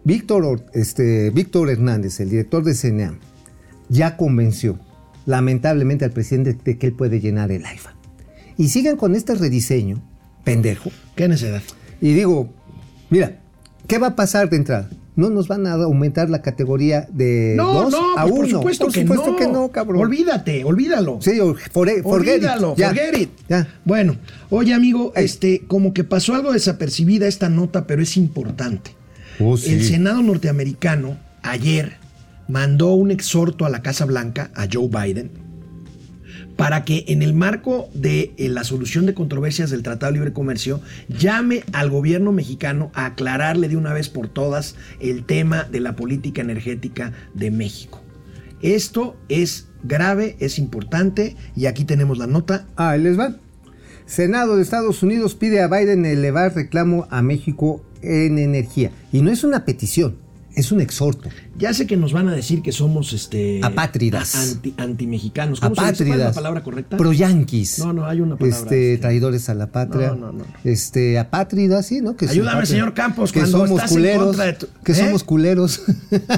Víctor, 0.03 0.43
Or- 0.43 0.65
este, 0.73 1.29
Víctor 1.29 1.69
Hernández, 1.69 2.19
el 2.19 2.29
director 2.29 2.63
de 2.63 2.73
CNA, 2.73 3.17
ya 3.89 4.17
convenció, 4.17 4.77
lamentablemente, 5.25 6.03
al 6.03 6.11
presidente 6.11 6.57
de 6.63 6.77
que 6.77 6.87
él 6.87 6.93
puede 6.93 7.19
llenar 7.21 7.51
el 7.51 7.65
AIFA. 7.65 7.95
Y 8.57 8.69
siguen 8.69 8.97
con 8.97 9.15
este 9.15 9.35
rediseño, 9.35 10.01
pendejo. 10.43 10.91
¿Qué 11.15 11.27
necesidad? 11.27 11.61
Y 12.01 12.13
digo, 12.13 12.49
mira, 13.09 13.39
¿qué 13.87 13.97
va 13.97 14.07
a 14.07 14.15
pasar 14.15 14.49
de 14.49 14.57
entrada? 14.57 14.89
No 15.15 15.29
nos 15.29 15.47
van 15.47 15.67
a 15.67 15.73
aumentar 15.73 16.29
la 16.31 16.41
categoría 16.41 17.07
de 17.11 17.53
No, 17.55 17.83
2 17.83 17.91
no, 17.91 18.17
a 18.17 18.23
pues 18.23 18.33
1. 18.33 18.61
por 18.61 18.73
supuesto, 18.75 18.87
que, 18.87 19.03
no. 19.03 19.35
que 19.35 19.47
no, 19.47 19.69
cabrón. 19.71 20.01
Olvídate, 20.01 20.63
olvídalo. 20.63 21.19
Sí, 21.21 21.37
for- 21.37 21.57
forget 21.71 21.99
it. 21.99 22.05
Olvídalo, 22.05 22.75
Ya, 22.75 22.87
forget 22.87 23.17
it. 23.21 23.29
ya. 23.47 23.67
Bueno, 23.85 24.15
oye 24.49 24.73
amigo, 24.73 25.13
este, 25.15 25.65
como 25.67 25.93
que 25.93 26.03
pasó 26.03 26.33
algo 26.33 26.51
desapercibida 26.51 27.27
esta 27.27 27.47
nota, 27.49 27.85
pero 27.85 28.01
es 28.01 28.17
importante. 28.17 28.91
Oh, 29.39 29.55
sí. 29.55 29.73
El 29.73 29.83
Senado 29.83 30.23
norteamericano 30.23 31.17
ayer 31.43 31.93
mandó 32.47 32.93
un 32.93 33.11
exhorto 33.11 33.65
a 33.65 33.69
la 33.69 33.83
Casa 33.83 34.05
Blanca, 34.05 34.49
a 34.55 34.67
Joe 34.71 34.87
Biden, 34.89 35.29
para 36.55 36.85
que 36.85 37.05
en 37.07 37.21
el 37.21 37.33
marco 37.33 37.89
de 37.93 38.33
eh, 38.37 38.49
la 38.49 38.63
solución 38.63 39.05
de 39.05 39.13
controversias 39.13 39.69
del 39.69 39.83
Tratado 39.83 40.11
de 40.11 40.19
Libre 40.19 40.33
Comercio 40.33 40.81
llame 41.07 41.63
al 41.73 41.89
gobierno 41.89 42.31
mexicano 42.31 42.91
a 42.93 43.07
aclararle 43.07 43.69
de 43.69 43.77
una 43.77 43.93
vez 43.93 44.09
por 44.09 44.27
todas 44.27 44.75
el 44.99 45.25
tema 45.25 45.63
de 45.63 45.79
la 45.79 45.95
política 45.95 46.41
energética 46.41 47.13
de 47.33 47.51
México. 47.51 48.01
Esto 48.61 49.17
es 49.29 49.67
grave, 49.83 50.37
es 50.39 50.57
importante 50.57 51.35
y 51.55 51.65
aquí 51.65 51.85
tenemos 51.85 52.17
la 52.17 52.27
nota. 52.27 52.65
Ah, 52.75 52.95
les 52.97 53.19
va. 53.19 53.35
Senado 54.05 54.55
de 54.55 54.63
Estados 54.63 55.03
Unidos 55.03 55.35
pide 55.35 55.61
a 55.61 55.67
Biden 55.67 56.05
elevar 56.05 56.53
reclamo 56.55 57.07
a 57.09 57.21
México 57.21 57.83
en 58.01 58.37
energía. 58.37 58.91
Y 59.11 59.21
no 59.21 59.31
es 59.31 59.43
una 59.43 59.65
petición, 59.65 60.17
es 60.55 60.71
un 60.71 60.81
exhorto. 60.81 61.29
Ya 61.57 61.73
sé 61.73 61.85
que 61.87 61.97
nos 61.97 62.13
van 62.13 62.27
a 62.27 62.31
decir 62.33 62.61
que 62.61 62.71
somos 62.71 63.13
este 63.13 63.59
Apátridas. 63.63 64.35
anti, 64.35 64.73
antimexicanos. 64.77 65.59
¿Cómo 65.59 65.75
se 65.75 65.81
dice? 65.81 65.85
¿Cuál 65.85 65.93
es 65.93 66.01
Apátridas. 66.01 66.27
la 66.27 66.33
palabra 66.33 66.63
correcta? 66.63 66.97
Pro-yanquis. 66.97 67.79
No, 67.79 67.93
no, 67.93 68.05
hay 68.05 68.21
una 68.21 68.35
palabra, 68.37 68.57
Este, 68.63 68.93
este. 68.93 69.01
traidores 69.01 69.49
a 69.49 69.53
la 69.55 69.67
patria. 69.71 70.09
No, 70.09 70.15
no, 70.15 70.31
no. 70.33 70.45
Este, 70.63 71.17
apátridas, 71.19 71.85
sí, 71.87 72.01
¿no? 72.01 72.15
Que 72.15 72.27
Ayúdame, 72.27 72.65
señor 72.65 72.93
Campos, 72.93 73.31
que 73.31 73.39
cuando 73.39 73.57
somos 73.59 73.71
estás 73.71 73.91
en 73.91 73.97
culeros. 73.97 74.25
contra 74.27 74.45
de 74.45 74.53
tu- 74.53 74.67
Que 74.83 74.91
¿Eh? 74.91 74.95
somos 74.95 75.23
culeros. 75.23 75.81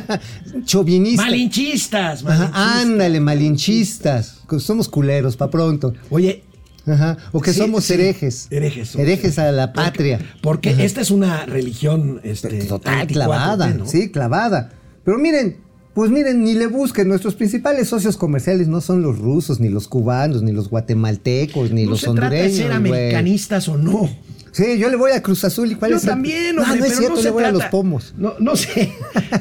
Chauvinistas. 0.65 1.25
Malinchistas, 1.25 2.23
Ajá, 2.25 2.29
malinchistas. 2.29 2.85
ándale, 2.85 3.19
malinchistas. 3.19 4.41
Somos 4.59 4.89
culeros, 4.89 5.35
pa' 5.37 5.49
pronto. 5.49 5.93
Oye, 6.09 6.43
Ajá. 6.87 7.17
O 7.31 7.41
que 7.41 7.51
Sí, 7.53 7.59
somos 7.59 7.85
sí. 7.85 7.93
herejes. 7.93 8.47
Herejes. 8.51 8.95
Herejes 8.95 9.39
a 9.39 9.51
la 9.51 9.73
patria. 9.73 10.19
porque 10.41 10.75
esta 10.85 11.01
es 11.01 11.11
una 11.11 11.45
religión 11.45 12.21
este, 12.23 12.49
Total, 12.65 13.01
anti-4T, 13.01 13.13
clavada. 13.13 13.67
¿no? 13.69 13.85
Sí, 13.87 14.09
clavada. 14.11 14.71
Pero 15.03 15.17
miren, 15.17 15.57
pues 15.93 16.11
miren, 16.11 16.43
ni 16.43 16.53
le 16.53 16.67
busquen. 16.67 17.07
Nuestros 17.07 17.35
principales 17.35 17.87
socios 17.87 18.17
comerciales 18.17 18.67
no 18.67 18.81
son 18.81 19.01
los 19.01 19.17
rusos, 19.19 19.59
ni 19.59 19.69
los 19.69 19.87
cubanos, 19.87 20.43
ni 20.43 20.51
los 20.51 20.69
guatemaltecos, 20.69 21.71
ni 21.71 21.85
No 21.85 21.91
los 21.91 22.01
se 22.01 22.05
trata 22.11 22.29
de 22.29 22.41
hondureños. 22.41 22.57
ser 22.57 22.71
americanistas 22.71 23.67
o 23.69 23.77
no. 23.77 24.09
Sí, 24.51 24.77
yo 24.79 24.89
le 24.89 24.95
voy 24.95 25.11
a 25.11 25.21
Cruz 25.21 25.43
Azul. 25.43 25.69
¿Y 25.71 25.75
cuál 25.75 25.91
Yo 25.91 25.97
es 25.97 26.03
el- 26.03 26.09
también, 26.09 26.55
No, 26.55 26.61
hombre, 26.61 26.79
no 26.79 26.85
es 26.85 26.89
pero 26.91 26.99
cierto, 26.99 27.09
no 27.09 27.15
le 27.17 27.21
se 27.23 27.29
voy 27.31 27.43
trata, 27.43 27.57
a 27.57 27.59
los 27.59 27.65
pomos. 27.71 28.13
No, 28.17 28.33
no 28.39 28.55
sé, 28.55 28.89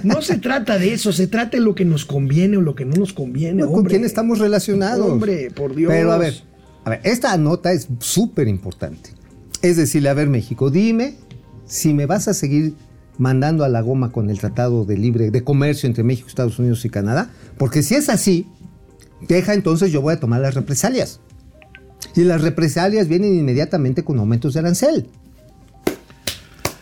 no 0.02 0.22
se 0.22 0.38
trata 0.38 0.76
de 0.78 0.92
eso, 0.92 1.12
se 1.12 1.28
trata 1.28 1.56
de 1.56 1.62
lo 1.62 1.74
que 1.76 1.84
nos 1.84 2.04
conviene 2.04 2.56
o 2.56 2.60
lo 2.60 2.74
que 2.74 2.84
no 2.84 2.94
nos 2.96 3.12
conviene, 3.12 3.62
No, 3.62 3.70
¿Con 3.70 3.84
quién 3.84 4.04
estamos 4.04 4.38
relacionados? 4.40 5.08
Hombre, 5.08 5.50
por 5.54 5.74
Dios. 5.76 5.92
Pero 5.92 6.10
a 6.12 6.18
ver, 6.18 6.34
a 6.84 6.90
ver, 6.90 7.00
esta 7.04 7.36
nota 7.36 7.72
es 7.72 7.88
súper 7.98 8.48
importante. 8.48 9.10
Es 9.62 9.76
decirle, 9.76 10.10
a 10.10 10.14
ver, 10.14 10.28
México, 10.28 10.70
dime 10.70 11.14
si 11.66 11.94
me 11.94 12.06
vas 12.06 12.28
a 12.28 12.34
seguir 12.34 12.74
mandando 13.16 13.64
a 13.64 13.68
la 13.68 13.80
goma 13.80 14.12
con 14.12 14.28
el 14.28 14.38
Tratado 14.38 14.84
de 14.84 14.98
Libre 14.98 15.30
de 15.30 15.44
Comercio 15.44 15.86
entre 15.86 16.04
México, 16.04 16.28
Estados 16.28 16.58
Unidos 16.58 16.84
y 16.84 16.90
Canadá, 16.90 17.30
porque 17.56 17.82
si 17.82 17.94
es 17.94 18.08
así, 18.08 18.46
deja 19.26 19.54
entonces 19.54 19.92
yo 19.92 20.02
voy 20.02 20.14
a 20.14 20.20
tomar 20.20 20.40
las 20.40 20.54
represalias. 20.54 21.20
Y 22.14 22.22
las 22.22 22.42
represalias 22.42 23.08
vienen 23.08 23.34
inmediatamente 23.34 24.04
con 24.04 24.18
aumentos 24.18 24.54
de 24.54 24.60
arancel. 24.60 25.08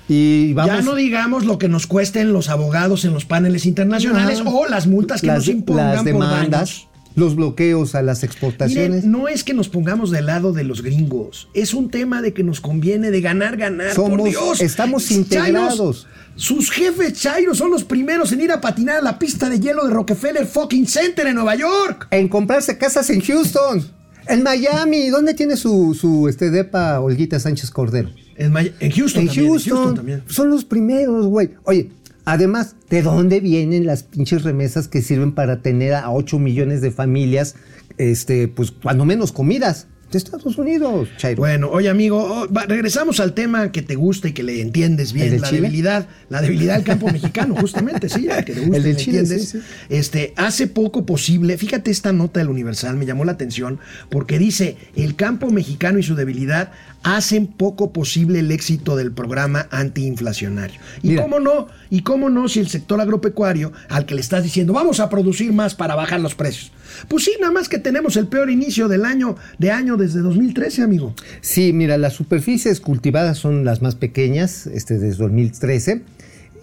Y 0.08 0.52
vamos 0.52 0.74
ya 0.74 0.82
no 0.82 0.94
digamos 0.94 1.44
lo 1.44 1.58
que 1.58 1.68
nos 1.68 1.86
cuesten 1.86 2.32
los 2.32 2.48
abogados 2.48 3.04
en 3.04 3.14
los 3.14 3.24
paneles 3.24 3.66
internacionales 3.66 4.42
o 4.44 4.66
las 4.68 4.86
multas 4.86 5.20
que 5.20 5.28
las, 5.28 5.38
nos 5.38 5.48
impongan 5.48 5.94
las 5.94 6.02
por 6.02 6.28
daños. 6.28 6.88
Los 7.14 7.36
bloqueos 7.36 7.94
a 7.94 8.02
las 8.02 8.22
exportaciones. 8.24 9.04
Miren, 9.04 9.10
no 9.10 9.28
es 9.28 9.44
que 9.44 9.54
nos 9.54 9.68
pongamos 9.68 10.10
del 10.10 10.26
lado 10.26 10.52
de 10.52 10.64
los 10.64 10.82
gringos, 10.82 11.48
es 11.54 11.74
un 11.74 11.90
tema 11.90 12.22
de 12.22 12.32
que 12.32 12.42
nos 12.42 12.60
conviene 12.60 13.10
de 13.10 13.20
ganar, 13.20 13.56
ganar. 13.56 13.94
Somos- 13.94 14.18
por 14.18 14.28
Dios. 14.28 14.60
estamos 14.60 15.06
Chairos, 15.06 15.18
integrados. 15.26 16.06
sus 16.36 16.70
jefes 16.70 17.14
Chairo 17.14 17.54
son 17.54 17.70
los 17.70 17.84
primeros 17.84 18.32
en 18.32 18.40
ir 18.40 18.52
a 18.52 18.60
patinar 18.60 18.96
a 18.98 19.02
la 19.02 19.18
pista 19.18 19.48
de 19.50 19.60
hielo 19.60 19.86
de 19.86 19.92
Rockefeller 19.92 20.46
Fucking 20.46 20.86
Center 20.86 21.26
en 21.26 21.34
Nueva 21.34 21.54
York. 21.56 22.08
En 22.10 22.28
comprarse 22.28 22.78
casas 22.78 23.10
en 23.10 23.20
Houston, 23.20 23.86
en 24.28 24.42
Miami. 24.42 25.08
¿Dónde 25.08 25.34
tiene 25.34 25.56
su, 25.56 25.94
su 25.98 26.28
este 26.28 26.50
depa 26.50 27.00
Olguita 27.00 27.38
Sánchez 27.40 27.70
Cordero? 27.70 28.10
En, 28.36 28.56
en 28.56 28.90
Houston 28.92 29.22
En 29.22 29.26
también. 29.28 29.44
en 29.44 29.50
Houston. 29.52 29.94
también. 29.94 30.22
Son 30.26 30.48
los 30.48 30.64
primeros, 30.64 31.26
güey. 31.26 31.50
Oye, 31.64 31.90
además, 32.24 32.76
¿de 32.90 33.02
dónde 33.02 33.40
vienen 33.40 33.86
las 33.86 34.02
pinches 34.02 34.42
remesas 34.42 34.88
que 34.88 35.02
sirven 35.02 35.32
para 35.32 35.60
tener 35.62 35.94
a 35.94 36.10
8 36.10 36.38
millones 36.38 36.80
de 36.80 36.90
familias, 36.90 37.54
este, 37.98 38.48
pues, 38.48 38.70
cuando 38.70 39.04
menos 39.04 39.32
comidas? 39.32 39.86
De 40.10 40.18
Estados 40.18 40.58
Unidos, 40.58 41.08
Chairo. 41.16 41.38
Bueno, 41.38 41.70
oye 41.70 41.88
amigo, 41.88 42.18
oh, 42.22 42.52
va, 42.52 42.66
regresamos 42.66 43.18
al 43.18 43.32
tema 43.32 43.72
que 43.72 43.80
te 43.80 43.94
gusta 43.94 44.28
y 44.28 44.32
que 44.32 44.42
le 44.42 44.60
entiendes 44.60 45.14
bien, 45.14 45.28
¿El 45.28 45.32
del 45.32 45.40
la 45.40 45.48
Chile? 45.48 45.60
debilidad, 45.62 46.06
la 46.28 46.42
debilidad 46.42 46.74
del 46.74 46.84
campo 46.84 47.06
mexicano, 47.10 47.54
justamente, 47.56 48.10
sí, 48.10 48.28
que 48.44 48.52
te 48.52 48.60
gusta 48.66 48.76
El 48.76 48.86
y 48.88 48.92
le 48.92 48.96
Chile, 48.96 49.20
entiendes. 49.20 49.48
sí, 49.48 49.58
sí. 49.60 49.64
Este, 49.88 50.34
hace 50.36 50.66
poco 50.66 51.06
posible, 51.06 51.56
fíjate 51.56 51.90
esta 51.90 52.12
nota 52.12 52.40
del 52.40 52.50
Universal, 52.50 52.94
me 52.98 53.06
llamó 53.06 53.24
la 53.24 53.32
atención, 53.32 53.78
porque 54.10 54.38
dice, 54.38 54.76
el 54.96 55.16
campo 55.16 55.50
mexicano 55.50 55.98
y 55.98 56.02
su 56.02 56.14
debilidad 56.14 56.72
hacen 57.02 57.46
poco 57.46 57.92
posible 57.92 58.38
el 58.40 58.50
éxito 58.50 58.96
del 58.96 59.12
programa 59.12 59.66
antiinflacionario. 59.70 60.80
Y 61.02 61.10
Mira. 61.10 61.22
cómo 61.22 61.40
no, 61.40 61.68
y 61.90 62.02
cómo 62.02 62.30
no 62.30 62.48
si 62.48 62.60
el 62.60 62.68
sector 62.68 63.00
agropecuario 63.00 63.72
al 63.88 64.06
que 64.06 64.14
le 64.14 64.20
estás 64.20 64.42
diciendo, 64.42 64.72
vamos 64.72 65.00
a 65.00 65.08
producir 65.08 65.52
más 65.52 65.74
para 65.74 65.94
bajar 65.94 66.20
los 66.20 66.34
precios. 66.34 66.72
Pues 67.08 67.24
sí, 67.24 67.32
nada 67.40 67.52
más 67.52 67.68
que 67.68 67.78
tenemos 67.78 68.16
el 68.16 68.26
peor 68.26 68.50
inicio 68.50 68.88
del 68.88 69.04
año 69.04 69.36
de 69.58 69.70
año 69.70 69.96
desde 69.96 70.20
2013, 70.20 70.82
amigo. 70.82 71.14
Sí, 71.40 71.72
mira, 71.72 71.96
las 71.98 72.12
superficies 72.14 72.80
cultivadas 72.80 73.38
son 73.38 73.64
las 73.64 73.82
más 73.82 73.94
pequeñas, 73.94 74.66
este, 74.66 74.98
desde 74.98 75.18
2013. 75.18 76.02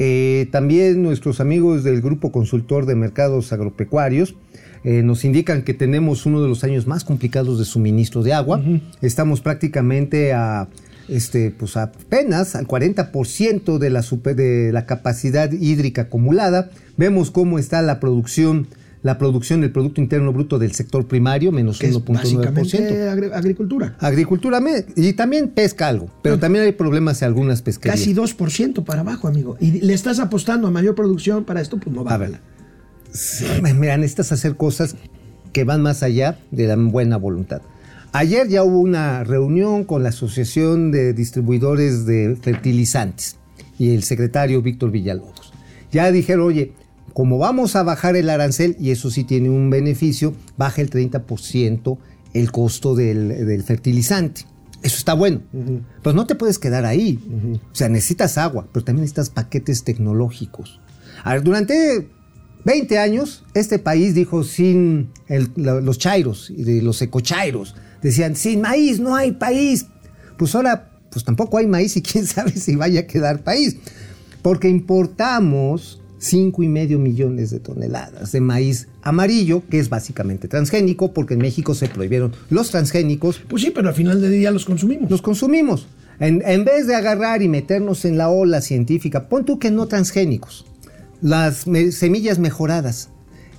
Eh, 0.02 0.48
también 0.52 1.04
nuestros 1.04 1.42
amigos 1.42 1.84
del 1.84 2.02
Grupo 2.02 2.32
Consultor 2.32 2.86
de 2.86 2.96
Mercados 2.96 3.52
Agropecuarios 3.52 4.36
eh, 4.84 5.04
nos 5.04 5.26
indican 5.26 5.64
que 5.64 5.74
tenemos 5.74 6.26
uno 6.26 6.42
de 6.42 6.48
los 6.48 6.64
años 6.64 6.88
más 6.88 7.04
complicados 7.04 7.60
de 7.60 7.66
suministro 7.66 8.24
de 8.24 8.34
agua. 8.34 8.62
Estamos 9.02 9.42
prácticamente 9.42 10.34
a, 10.34 10.68
este, 11.08 11.52
pues 11.52 11.76
apenas 11.78 12.56
al 12.56 12.68
40% 12.68 13.78
de 13.78 13.90
la, 13.90 14.02
super- 14.04 14.36
de 14.36 14.72
la 14.72 14.86
capacidad 14.86 15.52
hídrica 15.52 16.04
acumulada. 16.04 16.70
Vemos 16.98 17.32
cómo 17.32 17.60
está 17.60 17.82
la 17.82 18.00
producción, 18.00 18.68
la 19.04 19.18
producción 19.18 19.62
del 19.62 19.72
Producto 19.72 20.02
Interno 20.02 20.34
Bruto 20.34 20.60
del 20.60 20.74
sector 20.74 21.08
primario, 21.08 21.52
menos 21.52 21.80
que 21.80 21.88
es 21.88 21.96
1.9%. 21.96 22.14
básicamente 22.14 23.10
agri- 23.10 23.32
agricultura. 23.34 23.96
Agricultura 24.00 24.62
y 24.96 25.14
también 25.14 25.50
pesca 25.50 25.88
algo, 25.88 26.10
pero 26.22 26.38
también 26.40 26.66
hay 26.66 26.74
problemas 26.74 27.22
en 27.22 27.28
algunas 27.28 27.62
pesquerías. 27.62 28.00
Casi 28.00 28.14
2% 28.14 28.84
para 28.84 29.02
abajo, 29.02 29.28
amigo. 29.28 29.56
Y 29.60 29.80
le 29.82 29.94
estás 29.94 30.20
apostando 30.20 30.68
a 30.68 30.72
mayor 30.72 30.96
producción 30.96 31.46
para 31.46 31.62
esto, 31.62 31.78
pues 31.78 31.96
no 31.96 32.04
va 32.04 32.14
A 32.14 32.18
ver. 32.18 32.40
Sí, 33.12 33.46
Mira, 33.76 33.98
necesitas 33.98 34.32
hacer 34.32 34.56
cosas 34.56 34.96
que 35.54 35.64
van 35.64 35.82
más 35.82 36.04
allá 36.04 36.40
de 36.52 36.68
la 36.68 36.76
buena 36.76 37.18
voluntad. 37.18 37.62
Ayer 38.12 38.48
ya 38.48 38.64
hubo 38.64 38.80
una 38.80 39.24
reunión 39.24 39.84
con 39.84 40.04
la 40.04 40.10
Asociación 40.10 40.92
de 40.92 41.14
Distribuidores 41.14 42.06
de 42.06 42.38
Fertilizantes 42.42 43.38
y 43.78 43.94
el 43.94 44.04
secretario 44.04 44.62
Víctor 44.62 44.92
Villalobos. 44.92 45.54
Ya 45.92 46.12
dijeron, 46.12 46.48
oye, 46.48 46.74
como 47.14 47.38
vamos 47.38 47.76
a 47.76 47.84
bajar 47.84 48.16
el 48.16 48.30
arancel, 48.30 48.76
y 48.80 48.92
eso 48.92 49.12
sí 49.12 49.24
tiene 49.24 49.50
un 49.50 49.70
beneficio, 49.70 50.34
baja 50.58 50.82
el 50.82 50.90
30% 50.90 51.98
el 52.34 52.52
costo 52.52 52.96
del, 52.96 53.46
del 53.46 53.64
fertilizante. 53.64 54.46
Eso 54.82 54.98
está 54.98 55.14
bueno. 55.14 55.42
Pues 56.04 56.16
no 56.16 56.26
te 56.26 56.36
puedes 56.36 56.58
quedar 56.58 56.86
ahí. 56.86 57.20
O 57.72 57.76
sea, 57.76 57.90
necesitas 57.90 58.38
agua, 58.38 58.68
pero 58.72 58.86
también 58.86 59.02
necesitas 59.02 59.30
paquetes 59.30 59.84
tecnológicos. 59.84 60.80
A 61.24 61.34
ver, 61.34 61.44
durante 61.44 62.10
20 62.66 62.98
años, 62.98 63.44
este 63.54 63.80
país 63.80 64.14
dijo 64.16 64.44
sin 64.44 65.10
el- 65.28 65.52
los 65.56 65.98
chairos 65.98 66.50
y 66.50 66.64
de 66.64 66.82
los 66.82 67.02
ecochairos, 67.02 67.76
Decían, 68.02 68.38
sin 68.38 68.62
maíz 68.62 69.02
no 69.02 69.14
hay 69.14 69.34
país. 69.34 69.88
Pues 70.38 70.56
ahora, 70.56 70.90
pues 71.12 71.26
tampoco 71.26 71.58
hay 71.58 71.68
maíz 71.68 71.98
y 71.98 72.02
quién 72.02 72.26
sabe 72.28 72.52
si 72.54 72.78
vaya 72.78 73.02
a 73.02 73.08
quedar 73.08 73.44
país. 73.44 73.76
Porque 74.42 74.70
importamos 74.70 76.02
cinco 76.18 76.64
y 76.64 76.70
medio 76.70 76.98
millones 76.98 77.50
de 77.50 77.60
toneladas 77.60 78.32
de 78.32 78.40
maíz 78.42 78.88
amarillo, 79.02 79.64
que 79.70 79.80
es 79.80 79.90
básicamente 79.90 80.48
transgénico, 80.48 81.14
porque 81.14 81.34
en 81.34 81.42
México 81.42 81.74
se 81.76 81.88
prohibieron 81.90 82.34
los 82.50 82.72
transgénicos, 82.72 83.42
Pues 83.50 83.64
sí, 83.64 83.72
pero 83.76 83.90
al 83.90 83.96
final 83.96 84.22
del 84.22 84.32
día 84.32 84.52
los 84.52 84.64
consumimos. 84.64 85.10
los 85.12 85.22
consumimos. 85.22 85.88
En, 86.22 86.42
en 86.46 86.64
vez 86.64 86.88
de 86.88 86.96
agarrar 86.96 87.42
y 87.42 87.50
meternos 87.50 88.06
en 88.06 88.18
la 88.18 88.30
ola 88.30 88.62
científica, 88.62 89.28
pon 89.28 89.44
tú 89.46 89.60
que 89.60 89.72
no 89.72 89.88
transgénicos, 89.88 90.66
las 91.22 91.68
me- 91.68 91.92
semillas 91.92 92.40
mejoradas, 92.40 93.10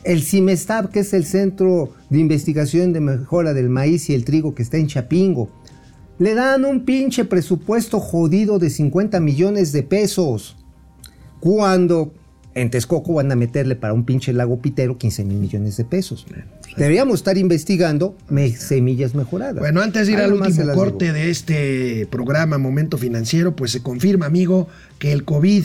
el 0.04 0.22
CIMESTAB, 0.22 0.90
que 0.90 1.00
es 1.00 1.12
el 1.12 1.24
Centro 1.26 1.92
de 2.08 2.18
Investigación 2.18 2.92
de 2.92 3.00
Mejora 3.00 3.52
del 3.52 3.68
Maíz 3.68 4.08
y 4.10 4.14
el 4.14 4.24
Trigo 4.24 4.54
que 4.54 4.62
está 4.62 4.76
en 4.78 4.86
Chapingo, 4.86 5.50
le 6.18 6.34
dan 6.34 6.64
un 6.64 6.84
pinche 6.84 7.24
presupuesto 7.24 8.00
jodido 8.00 8.58
de 8.58 8.70
50 8.70 9.20
millones 9.20 9.72
de 9.72 9.82
pesos. 9.82 10.56
Cuando 11.40 12.12
en 12.54 12.70
Texcoco 12.70 13.14
van 13.14 13.30
a 13.32 13.36
meterle 13.36 13.76
para 13.76 13.92
un 13.94 14.04
pinche 14.04 14.32
lago 14.32 14.60
pitero 14.60 14.98
15 14.98 15.24
mil 15.24 15.38
millones 15.38 15.76
de 15.76 15.84
pesos. 15.84 16.26
Deberíamos 16.76 17.14
estar 17.20 17.38
investigando 17.38 18.16
me- 18.28 18.54
semillas 18.54 19.14
mejoradas. 19.14 19.58
Bueno, 19.60 19.80
antes 19.80 20.06
de 20.06 20.12
ir 20.14 20.18
al 20.18 20.32
último 20.34 20.72
corte 20.74 21.06
digo. 21.06 21.14
de 21.16 21.30
este 21.30 22.06
programa 22.10 22.58
Momento 22.58 22.98
Financiero, 22.98 23.54
pues 23.56 23.70
se 23.70 23.82
confirma, 23.82 24.26
amigo, 24.26 24.68
que 24.98 25.12
el 25.12 25.24
COVID 25.24 25.64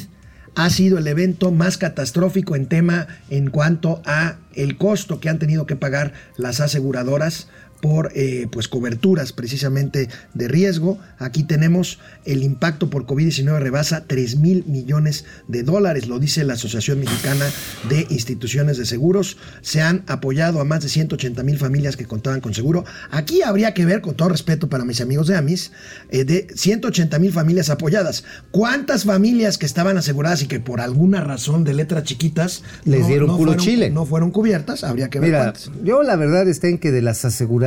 ha 0.55 0.69
sido 0.69 0.97
el 0.97 1.07
evento 1.07 1.51
más 1.51 1.77
catastrófico 1.77 2.55
en 2.55 2.65
tema 2.65 3.07
en 3.29 3.49
cuanto 3.49 4.01
a 4.05 4.37
el 4.53 4.77
costo 4.77 5.19
que 5.19 5.29
han 5.29 5.39
tenido 5.39 5.65
que 5.65 5.75
pagar 5.75 6.13
las 6.37 6.61
aseguradoras 6.61 7.49
por 7.81 8.11
eh, 8.15 8.47
pues 8.51 8.67
coberturas 8.67 9.31
precisamente 9.33 10.09
de 10.33 10.47
riesgo. 10.47 10.97
Aquí 11.19 11.43
tenemos 11.43 11.99
el 12.25 12.43
impacto 12.43 12.89
por 12.89 13.05
COVID-19 13.05 13.59
rebasa 13.59 14.05
3 14.07 14.37
mil 14.37 14.63
millones 14.67 15.25
de 15.47 15.63
dólares, 15.63 16.07
lo 16.07 16.19
dice 16.19 16.43
la 16.43 16.53
Asociación 16.53 16.99
Mexicana 16.99 17.45
de 17.89 18.07
Instituciones 18.09 18.77
de 18.77 18.85
Seguros. 18.85 19.37
Se 19.61 19.81
han 19.81 20.03
apoyado 20.07 20.59
a 20.59 20.65
más 20.65 20.81
de 20.81 20.89
180 20.89 21.43
mil 21.43 21.57
familias 21.57 21.95
que 21.97 22.05
contaban 22.05 22.41
con 22.41 22.53
seguro. 22.53 22.85
Aquí 23.11 23.41
habría 23.41 23.73
que 23.73 23.85
ver, 23.85 24.01
con 24.01 24.15
todo 24.15 24.29
respeto 24.29 24.69
para 24.69 24.85
mis 24.85 25.01
amigos 25.01 25.27
de 25.27 25.35
AMIS, 25.35 25.71
eh, 26.09 26.23
de 26.25 26.47
180 26.55 27.19
mil 27.19 27.31
familias 27.31 27.69
apoyadas. 27.69 28.23
¿Cuántas 28.51 29.03
familias 29.03 29.57
que 29.57 29.65
estaban 29.65 29.97
aseguradas 29.97 30.41
y 30.41 30.47
que 30.47 30.59
por 30.59 30.81
alguna 30.81 31.21
razón 31.21 31.63
de 31.63 31.73
letras 31.73 32.03
chiquitas 32.03 32.63
Les 32.83 33.07
dieron 33.07 33.27
puro 33.29 33.51
fueron, 33.51 33.57
chile. 33.63 33.89
no 33.89 34.05
fueron 34.05 34.31
cubiertas? 34.31 34.83
Habría 34.83 35.09
que 35.09 35.19
ver 35.19 35.29
Mira, 35.29 35.43
cuántas. 35.43 35.71
yo 35.83 36.03
la 36.03 36.15
verdad 36.15 36.47
está 36.47 36.67
en 36.67 36.77
que 36.77 36.91
de 36.91 37.01
las 37.01 37.25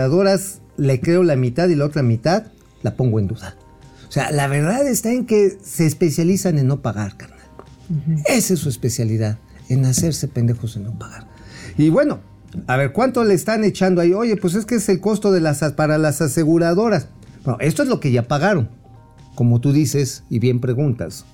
aseguradoras 0.09 0.61
le 0.77 1.01
creo 1.01 1.23
la 1.23 1.37
mitad 1.37 1.69
y 1.69 1.75
la 1.75 1.85
otra 1.85 2.03
mitad 2.03 2.45
la 2.83 2.97
pongo 2.97 3.19
en 3.19 3.29
duda. 3.29 3.57
O 4.09 4.13
sea, 4.13 4.31
la 4.31 4.47
verdad 4.47 4.87
está 4.87 5.13
en 5.13 5.27
que 5.27 5.59
se 5.63 5.87
especializan 5.87 6.59
en 6.59 6.67
no 6.67 6.81
pagar, 6.81 7.17
carnal. 7.17 7.39
Esa 8.27 8.55
es 8.55 8.61
su 8.61 8.69
especialidad, 8.69 9.39
en 9.69 9.85
hacerse 9.85 10.29
pendejos 10.29 10.77
en 10.77 10.85
no 10.85 10.99
pagar. 10.99 11.27
Y 11.77 11.91
bueno, 11.91 12.21
a 12.67 12.77
ver, 12.77 12.93
¿cuánto 12.93 13.25
le 13.25 13.35
están 13.35 13.65
echando 13.65 14.01
ahí? 14.01 14.13
Oye, 14.13 14.37
pues 14.37 14.55
es 14.55 14.65
que 14.65 14.77
es 14.77 14.89
el 14.89 15.01
costo 15.01 15.31
de 15.33 15.41
las, 15.41 15.61
para 15.73 15.99
las 15.99 16.23
aseguradoras. 16.23 17.09
Bueno, 17.45 17.59
esto 17.61 17.83
es 17.83 17.89
lo 17.89 18.01
que 18.01 18.11
ya 18.11 18.27
pagaron, 18.27 18.71
como 19.35 19.61
tú 19.61 19.73
dices 19.73 20.25
y 20.31 20.39
bien 20.39 20.61
preguntas. 20.61 21.27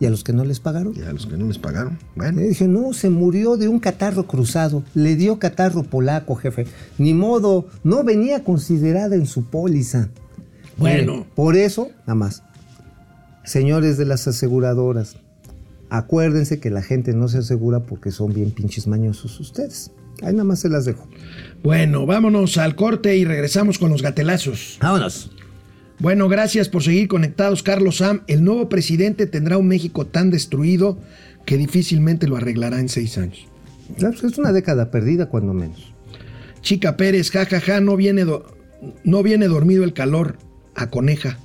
¿Y 0.00 0.06
a 0.06 0.10
los 0.10 0.22
que 0.22 0.32
no 0.32 0.44
les 0.44 0.60
pagaron? 0.60 0.94
Y 0.96 1.02
a 1.02 1.12
los 1.12 1.26
que 1.26 1.36
no 1.36 1.46
les 1.46 1.58
pagaron. 1.58 1.98
Bueno. 2.14 2.40
Le 2.40 2.48
dije, 2.48 2.68
no, 2.68 2.92
se 2.92 3.10
murió 3.10 3.56
de 3.56 3.68
un 3.68 3.80
catarro 3.80 4.26
cruzado. 4.26 4.84
Le 4.94 5.16
dio 5.16 5.38
catarro 5.38 5.82
polaco, 5.82 6.36
jefe. 6.36 6.66
Ni 6.98 7.14
modo, 7.14 7.66
no 7.82 8.04
venía 8.04 8.44
considerada 8.44 9.16
en 9.16 9.26
su 9.26 9.44
póliza. 9.44 10.08
Bueno. 10.76 11.12
Mire, 11.12 11.26
por 11.34 11.56
eso, 11.56 11.90
nada 12.00 12.14
más. 12.14 12.42
Señores 13.44 13.98
de 13.98 14.04
las 14.04 14.28
aseguradoras, 14.28 15.16
acuérdense 15.90 16.60
que 16.60 16.70
la 16.70 16.82
gente 16.82 17.12
no 17.12 17.28
se 17.28 17.38
asegura 17.38 17.80
porque 17.80 18.12
son 18.12 18.32
bien 18.32 18.52
pinches 18.52 18.86
mañosos 18.86 19.40
ustedes. 19.40 19.90
Ahí 20.22 20.32
nada 20.32 20.44
más 20.44 20.60
se 20.60 20.68
las 20.68 20.84
dejo. 20.84 21.08
Bueno, 21.62 22.06
vámonos 22.06 22.58
al 22.58 22.76
corte 22.76 23.16
y 23.16 23.24
regresamos 23.24 23.78
con 23.78 23.90
los 23.90 24.02
gatelazos. 24.02 24.78
Vámonos. 24.80 25.30
Bueno, 26.00 26.28
gracias 26.28 26.68
por 26.68 26.82
seguir 26.82 27.08
conectados, 27.08 27.62
Carlos 27.62 27.96
Sam. 27.98 28.22
El 28.28 28.44
nuevo 28.44 28.68
presidente 28.68 29.26
tendrá 29.26 29.58
un 29.58 29.66
México 29.66 30.06
tan 30.06 30.30
destruido 30.30 30.98
que 31.44 31.56
difícilmente 31.56 32.28
lo 32.28 32.36
arreglará 32.36 32.78
en 32.78 32.88
seis 32.88 33.18
años. 33.18 33.46
Pues 33.98 34.22
es 34.22 34.38
una 34.38 34.52
década 34.52 34.90
perdida, 34.90 35.26
cuando 35.28 35.54
menos. 35.54 35.92
Chica 36.60 36.96
Pérez, 36.96 37.30
jajaja, 37.30 37.80
no 37.80 37.96
viene, 37.96 38.24
do- 38.24 38.46
no 39.02 39.22
viene 39.22 39.48
dormido 39.48 39.82
el 39.84 39.92
calor. 39.92 40.38
A 40.74 40.90
coneja 40.90 41.38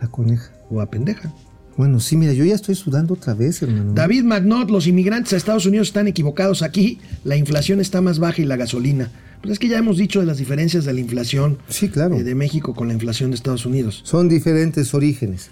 La 0.00 0.08
coneja. 0.08 0.50
o 0.70 0.80
a 0.80 0.90
pendeja. 0.90 1.32
Bueno, 1.76 2.00
sí, 2.00 2.16
mira, 2.16 2.32
yo 2.32 2.44
ya 2.44 2.54
estoy 2.54 2.74
sudando 2.74 3.14
otra 3.14 3.34
vez, 3.34 3.62
hermano. 3.62 3.92
David 3.94 4.24
Magnot, 4.24 4.70
los 4.70 4.86
inmigrantes 4.88 5.32
a 5.32 5.36
Estados 5.36 5.66
Unidos 5.66 5.88
están 5.88 6.08
equivocados 6.08 6.62
aquí. 6.62 6.98
La 7.22 7.36
inflación 7.36 7.80
está 7.80 8.00
más 8.00 8.18
baja 8.18 8.42
y 8.42 8.44
la 8.44 8.56
gasolina. 8.56 9.10
Pues 9.44 9.52
es 9.52 9.58
que 9.58 9.68
ya 9.68 9.76
hemos 9.78 9.98
dicho 9.98 10.20
de 10.20 10.26
las 10.26 10.38
diferencias 10.38 10.84
de 10.86 10.92
la 10.94 11.00
inflación 11.00 11.58
Sí, 11.68 11.88
claro. 11.90 12.16
eh, 12.16 12.24
de 12.24 12.34
México 12.34 12.74
con 12.74 12.88
la 12.88 12.94
inflación 12.94 13.30
de 13.30 13.36
Estados 13.36 13.66
Unidos. 13.66 14.00
Son 14.04 14.28
diferentes 14.28 14.94
orígenes. 14.94 15.50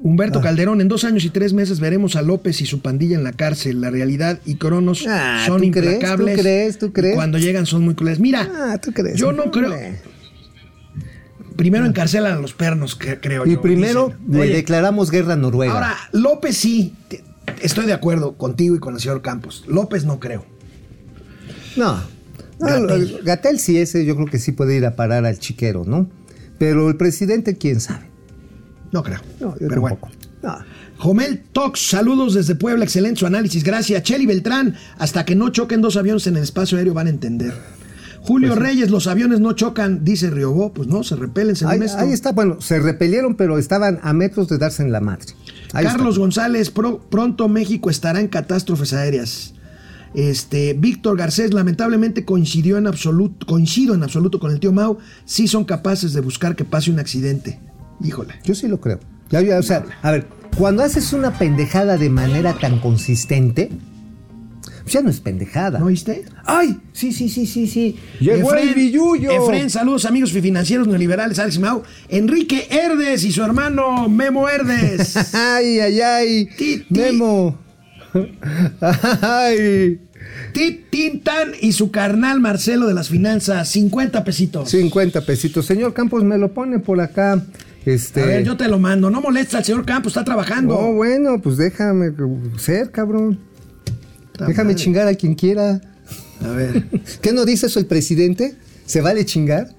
Humberto 0.00 0.38
Ah. 0.38 0.42
Calderón, 0.42 0.80
en 0.80 0.88
dos 0.88 1.04
años 1.04 1.24
y 1.24 1.30
tres 1.30 1.52
meses 1.52 1.78
veremos 1.78 2.16
a 2.16 2.22
López 2.22 2.60
y 2.62 2.66
su 2.66 2.80
pandilla 2.80 3.16
en 3.16 3.24
la 3.24 3.32
cárcel. 3.32 3.80
La 3.82 3.90
realidad 3.90 4.40
y 4.46 4.54
Cronos 4.54 5.04
Ah, 5.06 5.42
son 5.46 5.58
¿tú 5.58 5.64
implacables. 5.64 6.36
¿Tú 6.36 6.42
crees? 6.42 6.78
¿Tú 6.78 6.86
y 6.86 6.90
crees? 6.92 7.14
cuando 7.16 7.36
llegan 7.38 7.66
son 7.66 7.84
muy 7.84 7.94
crueles. 7.94 8.18
Mira, 8.18 8.48
Ah, 8.50 8.78
¿tú 8.80 8.92
crees? 8.92 9.16
yo 9.18 9.32
no 9.32 9.50
creo. 9.50 9.74
Primero 11.56 11.84
encarcelan 11.86 12.34
a 12.34 12.40
los 12.40 12.54
pernos, 12.54 12.94
que, 12.94 13.18
creo 13.18 13.44
Y 13.44 13.54
yo. 13.54 13.60
primero 13.60 14.14
dicen. 14.20 14.32
le 14.32 14.40
Oye, 14.42 14.54
declaramos 14.54 15.10
guerra 15.10 15.32
a 15.32 15.36
Noruega. 15.36 15.72
Ahora, 15.74 15.96
López 16.12 16.56
sí. 16.56 16.94
te- 17.08 17.24
estoy 17.60 17.84
de 17.86 17.92
acuerdo 17.92 18.34
contigo 18.38 18.76
y 18.76 18.78
con 18.78 18.94
el 18.94 19.00
señor 19.00 19.20
Campos. 19.22 19.64
López 19.66 20.04
no 20.04 20.20
creo. 20.20 20.46
no. 21.76 22.00
No. 22.58 22.86
Gatel. 23.24 23.58
sí, 23.58 23.78
ese 23.78 24.04
yo 24.04 24.14
creo 24.16 24.26
que 24.26 24.38
sí 24.38 24.52
puede 24.52 24.76
ir 24.76 24.84
a 24.86 24.96
parar 24.96 25.24
al 25.26 25.38
chiquero, 25.38 25.84
¿no? 25.86 26.08
Pero 26.58 26.88
el 26.88 26.96
presidente, 26.96 27.56
quién 27.56 27.80
sabe. 27.80 28.06
No 28.92 29.02
creo. 29.02 29.20
No, 29.40 29.56
yo 29.58 29.68
Pero 29.68 29.80
bueno. 29.80 29.98
tampoco. 30.00 30.12
No. 30.42 30.56
Jomel 30.98 31.40
Tox, 31.52 31.80
saludos 31.90 32.34
desde 32.34 32.54
Puebla, 32.56 32.84
excelente 32.84 33.20
su 33.20 33.26
análisis, 33.26 33.62
gracias. 33.62 34.02
Cheli 34.02 34.26
Beltrán, 34.26 34.74
hasta 34.98 35.24
que 35.24 35.36
no 35.36 35.50
choquen 35.50 35.80
dos 35.80 35.96
aviones 35.96 36.26
en 36.26 36.36
el 36.36 36.42
espacio 36.42 36.78
aéreo 36.78 36.94
van 36.94 37.06
a 37.06 37.10
entender. 37.10 37.52
Julio 38.20 38.48
Pues 38.54 38.60
Reyes, 38.60 38.90
los 38.90 39.06
aviones 39.06 39.38
no 39.40 39.52
chocan, 39.52 40.04
dice 40.04 40.28
Riobó, 40.28 40.72
pues 40.74 40.88
no, 40.88 41.04
se 41.04 41.14
repelen 41.14 41.54
según 41.54 41.74
Ahí, 41.74 41.80
esto. 41.82 41.98
ahí 41.98 42.12
está, 42.12 42.32
bueno, 42.32 42.60
se 42.60 42.80
repelieron, 42.80 43.36
pero 43.36 43.58
estaban 43.58 44.00
a 44.02 44.12
metros 44.12 44.48
de 44.48 44.58
darse 44.58 44.82
en 44.82 44.90
la 44.90 45.00
madre. 45.00 45.26
Ahí 45.72 45.84
Carlos 45.84 46.08
está. 46.14 46.20
González, 46.20 46.70
pro- 46.70 46.98
pronto 47.08 47.48
México 47.48 47.90
estará 47.90 48.20
en 48.20 48.26
catástrofes 48.28 48.92
aéreas. 48.92 49.54
Este, 50.14 50.74
Víctor 50.74 51.16
Garcés, 51.16 51.52
lamentablemente 51.52 52.24
coincidió 52.24 52.78
en 52.78 52.86
absoluto, 52.86 53.46
coincido 53.46 53.94
en 53.94 54.02
absoluto 54.02 54.38
con 54.38 54.50
el 54.50 54.60
tío 54.60 54.72
Mau, 54.72 54.98
sí 55.24 55.48
son 55.48 55.64
capaces 55.64 56.12
de 56.12 56.20
buscar 56.20 56.56
que 56.56 56.64
pase 56.64 56.90
un 56.90 56.98
accidente. 56.98 57.60
Híjole. 58.02 58.34
Yo 58.44 58.54
sí 58.54 58.68
lo 58.68 58.80
creo. 58.80 59.00
Ya, 59.30 59.42
ya, 59.42 59.58
o 59.58 59.62
sea, 59.62 59.84
a 60.02 60.10
ver, 60.10 60.26
cuando 60.56 60.82
haces 60.82 61.12
una 61.12 61.38
pendejada 61.38 61.98
de 61.98 62.08
manera 62.08 62.54
tan 62.54 62.80
consistente, 62.80 63.70
pues 64.88 64.94
ya 64.94 65.02
no 65.02 65.10
es 65.10 65.20
pendejada. 65.20 65.78
¿No 65.78 65.86
oíste? 65.86 66.24
¡Ay! 66.46 66.80
Sí, 66.94 67.12
sí, 67.12 67.28
sí, 67.28 67.46
sí, 67.46 67.66
sí. 67.66 67.96
Llegó 68.20 68.54
Efren, 68.54 68.68
el 68.68 68.74
billuyo. 68.74 69.30
Efren, 69.30 69.68
saludos 69.68 70.06
amigos 70.06 70.32
financieros 70.32 70.88
neoliberales, 70.88 71.38
Alex 71.38 71.58
Mau. 71.58 71.82
Enrique 72.08 72.68
Herdes 72.70 73.22
y 73.24 73.32
su 73.32 73.42
hermano 73.42 74.08
Memo 74.08 74.48
Herdes. 74.48 75.14
Ay, 75.34 75.80
ay, 75.80 76.00
ay. 76.00 76.48
Ti, 76.56 76.78
ti. 76.78 76.86
Memo. 76.88 77.67
Ay. 79.20 80.00
Tintan 80.52 81.52
y 81.60 81.72
su 81.72 81.90
carnal 81.90 82.40
Marcelo 82.40 82.86
de 82.86 82.94
las 82.94 83.08
finanzas, 83.08 83.68
50 83.68 84.24
pesitos. 84.24 84.70
50 84.70 85.20
pesitos. 85.22 85.66
Señor 85.66 85.94
Campos, 85.94 86.24
me 86.24 86.38
lo 86.38 86.52
pone 86.52 86.78
por 86.78 87.00
acá. 87.00 87.42
Este. 87.84 88.22
A 88.22 88.26
ver, 88.26 88.44
yo 88.44 88.56
te 88.56 88.68
lo 88.68 88.78
mando. 88.78 89.10
No 89.10 89.20
molesta 89.20 89.58
al 89.58 89.64
señor 89.64 89.84
Campos, 89.84 90.12
está 90.12 90.24
trabajando. 90.24 90.80
No, 90.80 90.92
bueno, 90.92 91.40
pues 91.40 91.56
déjame 91.56 92.12
ser, 92.58 92.90
cabrón. 92.90 93.38
Déjame 94.38 94.70
madre. 94.70 94.74
chingar 94.76 95.08
a 95.08 95.14
quien 95.14 95.34
quiera. 95.34 95.80
A 96.44 96.48
ver. 96.48 96.84
¿Qué 97.22 97.32
no 97.32 97.44
dice 97.44 97.66
eso 97.66 97.78
el 97.78 97.86
presidente? 97.86 98.56
¿Se 98.84 99.00
vale 99.00 99.24
chingar? 99.24 99.77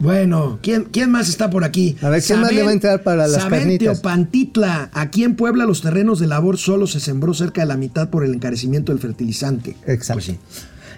Bueno, 0.00 0.58
¿quién, 0.62 0.84
quién 0.90 1.10
más 1.10 1.28
está 1.28 1.50
por 1.50 1.62
aquí? 1.62 1.96
A 2.02 2.08
ver, 2.08 2.22
¿quién 2.22 2.40
más 2.40 2.52
le 2.52 2.62
va 2.62 2.70
a 2.70 2.72
entrar 2.72 3.02
para 3.02 3.26
las 3.28 3.42
Sabén 3.42 3.60
carnitas? 3.60 4.00
Teopantitla. 4.00 4.90
Aquí 4.94 5.24
en 5.24 5.36
Puebla 5.36 5.66
los 5.66 5.82
terrenos 5.82 6.18
de 6.18 6.26
labor 6.26 6.56
solo 6.58 6.86
se 6.86 7.00
sembró 7.00 7.34
cerca 7.34 7.60
de 7.60 7.66
la 7.66 7.76
mitad 7.76 8.08
por 8.08 8.24
el 8.24 8.34
encarecimiento 8.34 8.92
del 8.92 9.00
fertilizante. 9.00 9.76
Exacto. 9.86 10.14
Pues 10.14 10.24
sí. 10.24 10.38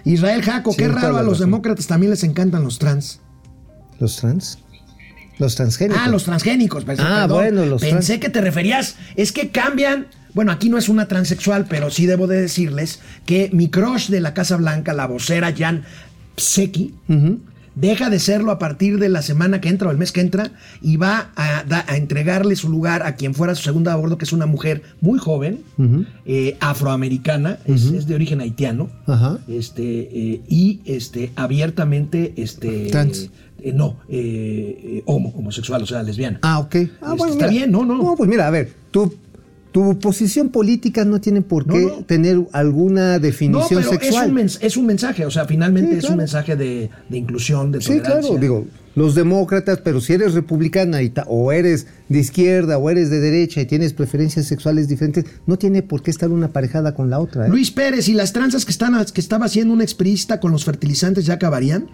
Israel 0.05 0.41
Jaco, 0.41 0.71
Sí, 0.71 0.77
qué 0.77 0.87
raro, 0.87 1.17
a 1.17 1.23
los 1.23 1.39
demócratas 1.39 1.85
también 1.87 2.11
les 2.11 2.23
encantan 2.23 2.63
los 2.63 2.79
trans. 2.79 3.19
¿Los 3.99 4.15
trans? 4.17 4.59
Los 5.37 5.55
transgénicos. 5.55 6.01
Ah, 6.03 6.07
los 6.09 6.23
transgénicos. 6.23 6.85
perdón, 6.85 7.05
Ah, 7.09 7.21
perdón. 7.23 7.37
bueno, 7.37 7.65
los 7.65 7.81
Pensé 7.81 8.13
trans- 8.13 8.19
que 8.21 8.29
te 8.29 8.39
referías. 8.41 8.95
Es 9.15 9.31
que 9.33 9.49
cambian. 9.49 10.07
Bueno, 10.33 10.51
aquí 10.51 10.69
no 10.69 10.77
es 10.77 10.87
una 10.89 11.07
transexual, 11.07 11.65
pero 11.69 11.89
sí 11.91 12.05
debo 12.05 12.27
de 12.27 12.39
decirles 12.41 12.99
que 13.25 13.49
mi 13.53 13.69
crush 13.69 14.09
de 14.09 14.19
la 14.21 14.33
Casa 14.33 14.55
Blanca, 14.57 14.93
la 14.93 15.07
vocera 15.07 15.53
Jan 15.55 15.83
Pseki, 16.37 16.93
deja 17.75 18.09
de 18.09 18.19
serlo 18.19 18.51
a 18.51 18.59
partir 18.59 18.99
de 18.99 19.09
la 19.09 19.21
semana 19.21 19.59
que 19.61 19.69
entra 19.69 19.87
o 19.87 19.91
el 19.91 19.97
mes 19.97 20.11
que 20.11 20.21
entra 20.21 20.51
y 20.81 20.97
va 20.97 21.31
a, 21.35 21.63
entregarle 21.95 22.55
su 22.55 22.69
lugar 22.69 23.03
a 23.03 23.15
quien 23.15 23.33
fuera 23.33 23.55
su 23.55 23.63
segunda 23.63 23.93
a 23.93 23.95
bordo, 23.95 24.17
que 24.17 24.25
es 24.25 24.33
una 24.33 24.45
mujer 24.45 24.83
muy 25.01 25.17
joven, 25.19 25.61
eh, 26.25 26.57
afroamericana, 26.59 27.59
es, 27.65 27.85
es 27.85 28.05
de 28.07 28.15
origen 28.15 28.41
haitiano, 28.41 28.89
este, 29.47 29.83
eh, 30.33 30.41
y 30.47 30.81
este, 30.85 31.31
abiertamente 31.35 32.33
este, 32.37 32.89
Trans. 32.89 33.29
eh, 33.61 33.71
no, 33.73 33.97
homo- 35.05 35.33
homosexual, 35.35 35.81
o 35.81 35.85
sea, 35.85 36.03
lesbiana. 36.03 36.39
Ah, 36.41 36.59
ok. 36.59 36.75
Ah, 37.01 37.15
Este, 37.17 37.29
está 37.31 37.47
bien, 37.47 37.71
no, 37.71 37.85
no. 37.85 37.97
No, 37.97 38.15
pues 38.15 38.29
mira, 38.29 38.47
a 38.47 38.51
ver, 38.51 38.73
tu, 38.91 39.13
tu 39.73 39.99
posición 39.99 40.49
política 40.49 41.03
no 41.03 41.19
tiene 41.19 41.41
por 41.41 41.67
No, 41.67 41.73
qué 41.73 41.81
no. 41.81 42.05
tener 42.05 42.39
alguna 42.53 43.13
No, 43.13 43.19
definición 43.19 43.67
pero 43.69 43.79
es 43.81 43.99
sexual. 43.99 44.29
un, 44.29 44.35
mens- 44.37 44.59
es 44.61 44.77
un 44.77 44.85
mensaje, 44.85 45.25
o 45.25 45.31
sea, 45.31 45.45
finalmente 45.45 45.91
Sí, 45.91 45.97
es 45.97 45.99
claro. 46.01 46.13
un 46.13 46.17
mensaje 46.19 46.55
de, 46.55 46.89
de 47.09 47.17
inclusión, 47.17 47.71
de 47.71 47.81
Sí, 47.81 47.87
tolerancia. 47.97 48.19
claro, 48.21 48.37
digo, 48.37 48.65
los 48.95 49.15
demócratas, 49.15 49.79
pero 49.83 49.99
si 49.99 50.13
eres 50.13 50.35
republicana 50.35 51.01
y 51.01 51.11
o 51.25 51.51
eres 51.51 51.87
de 52.07 52.19
izquierda 52.19 52.77
o 52.77 52.87
eres 52.91 53.09
de 53.09 53.19
derecha 53.19 53.61
y 53.61 53.65
tienes 53.65 53.93
preferencias 53.93 54.45
sexuales 54.45 54.87
diferentes, 54.87 55.25
no 55.47 55.57
tiene 55.57 55.81
por 55.81 56.03
qué 56.03 56.11
estar 56.11 56.29
una 56.29 56.49
parejada 56.49 56.93
con 56.93 57.09
la 57.09 57.19
otra. 57.19 57.47
¿eh? 57.47 57.49
Luis 57.49 57.71
Pérez, 57.71 58.07
¿y 58.07 58.13
las 58.13 58.31
tranzas 58.31 58.65
que, 58.65 58.71
están, 58.71 59.03
que 59.11 59.19
estaba 59.21 59.47
haciendo 59.47 59.73
un 59.73 59.81
expriista 59.81 60.39
con 60.39 60.51
los 60.51 60.63
fertilizantes 60.63 61.25
ya 61.25 61.33
acabarían? 61.33 61.87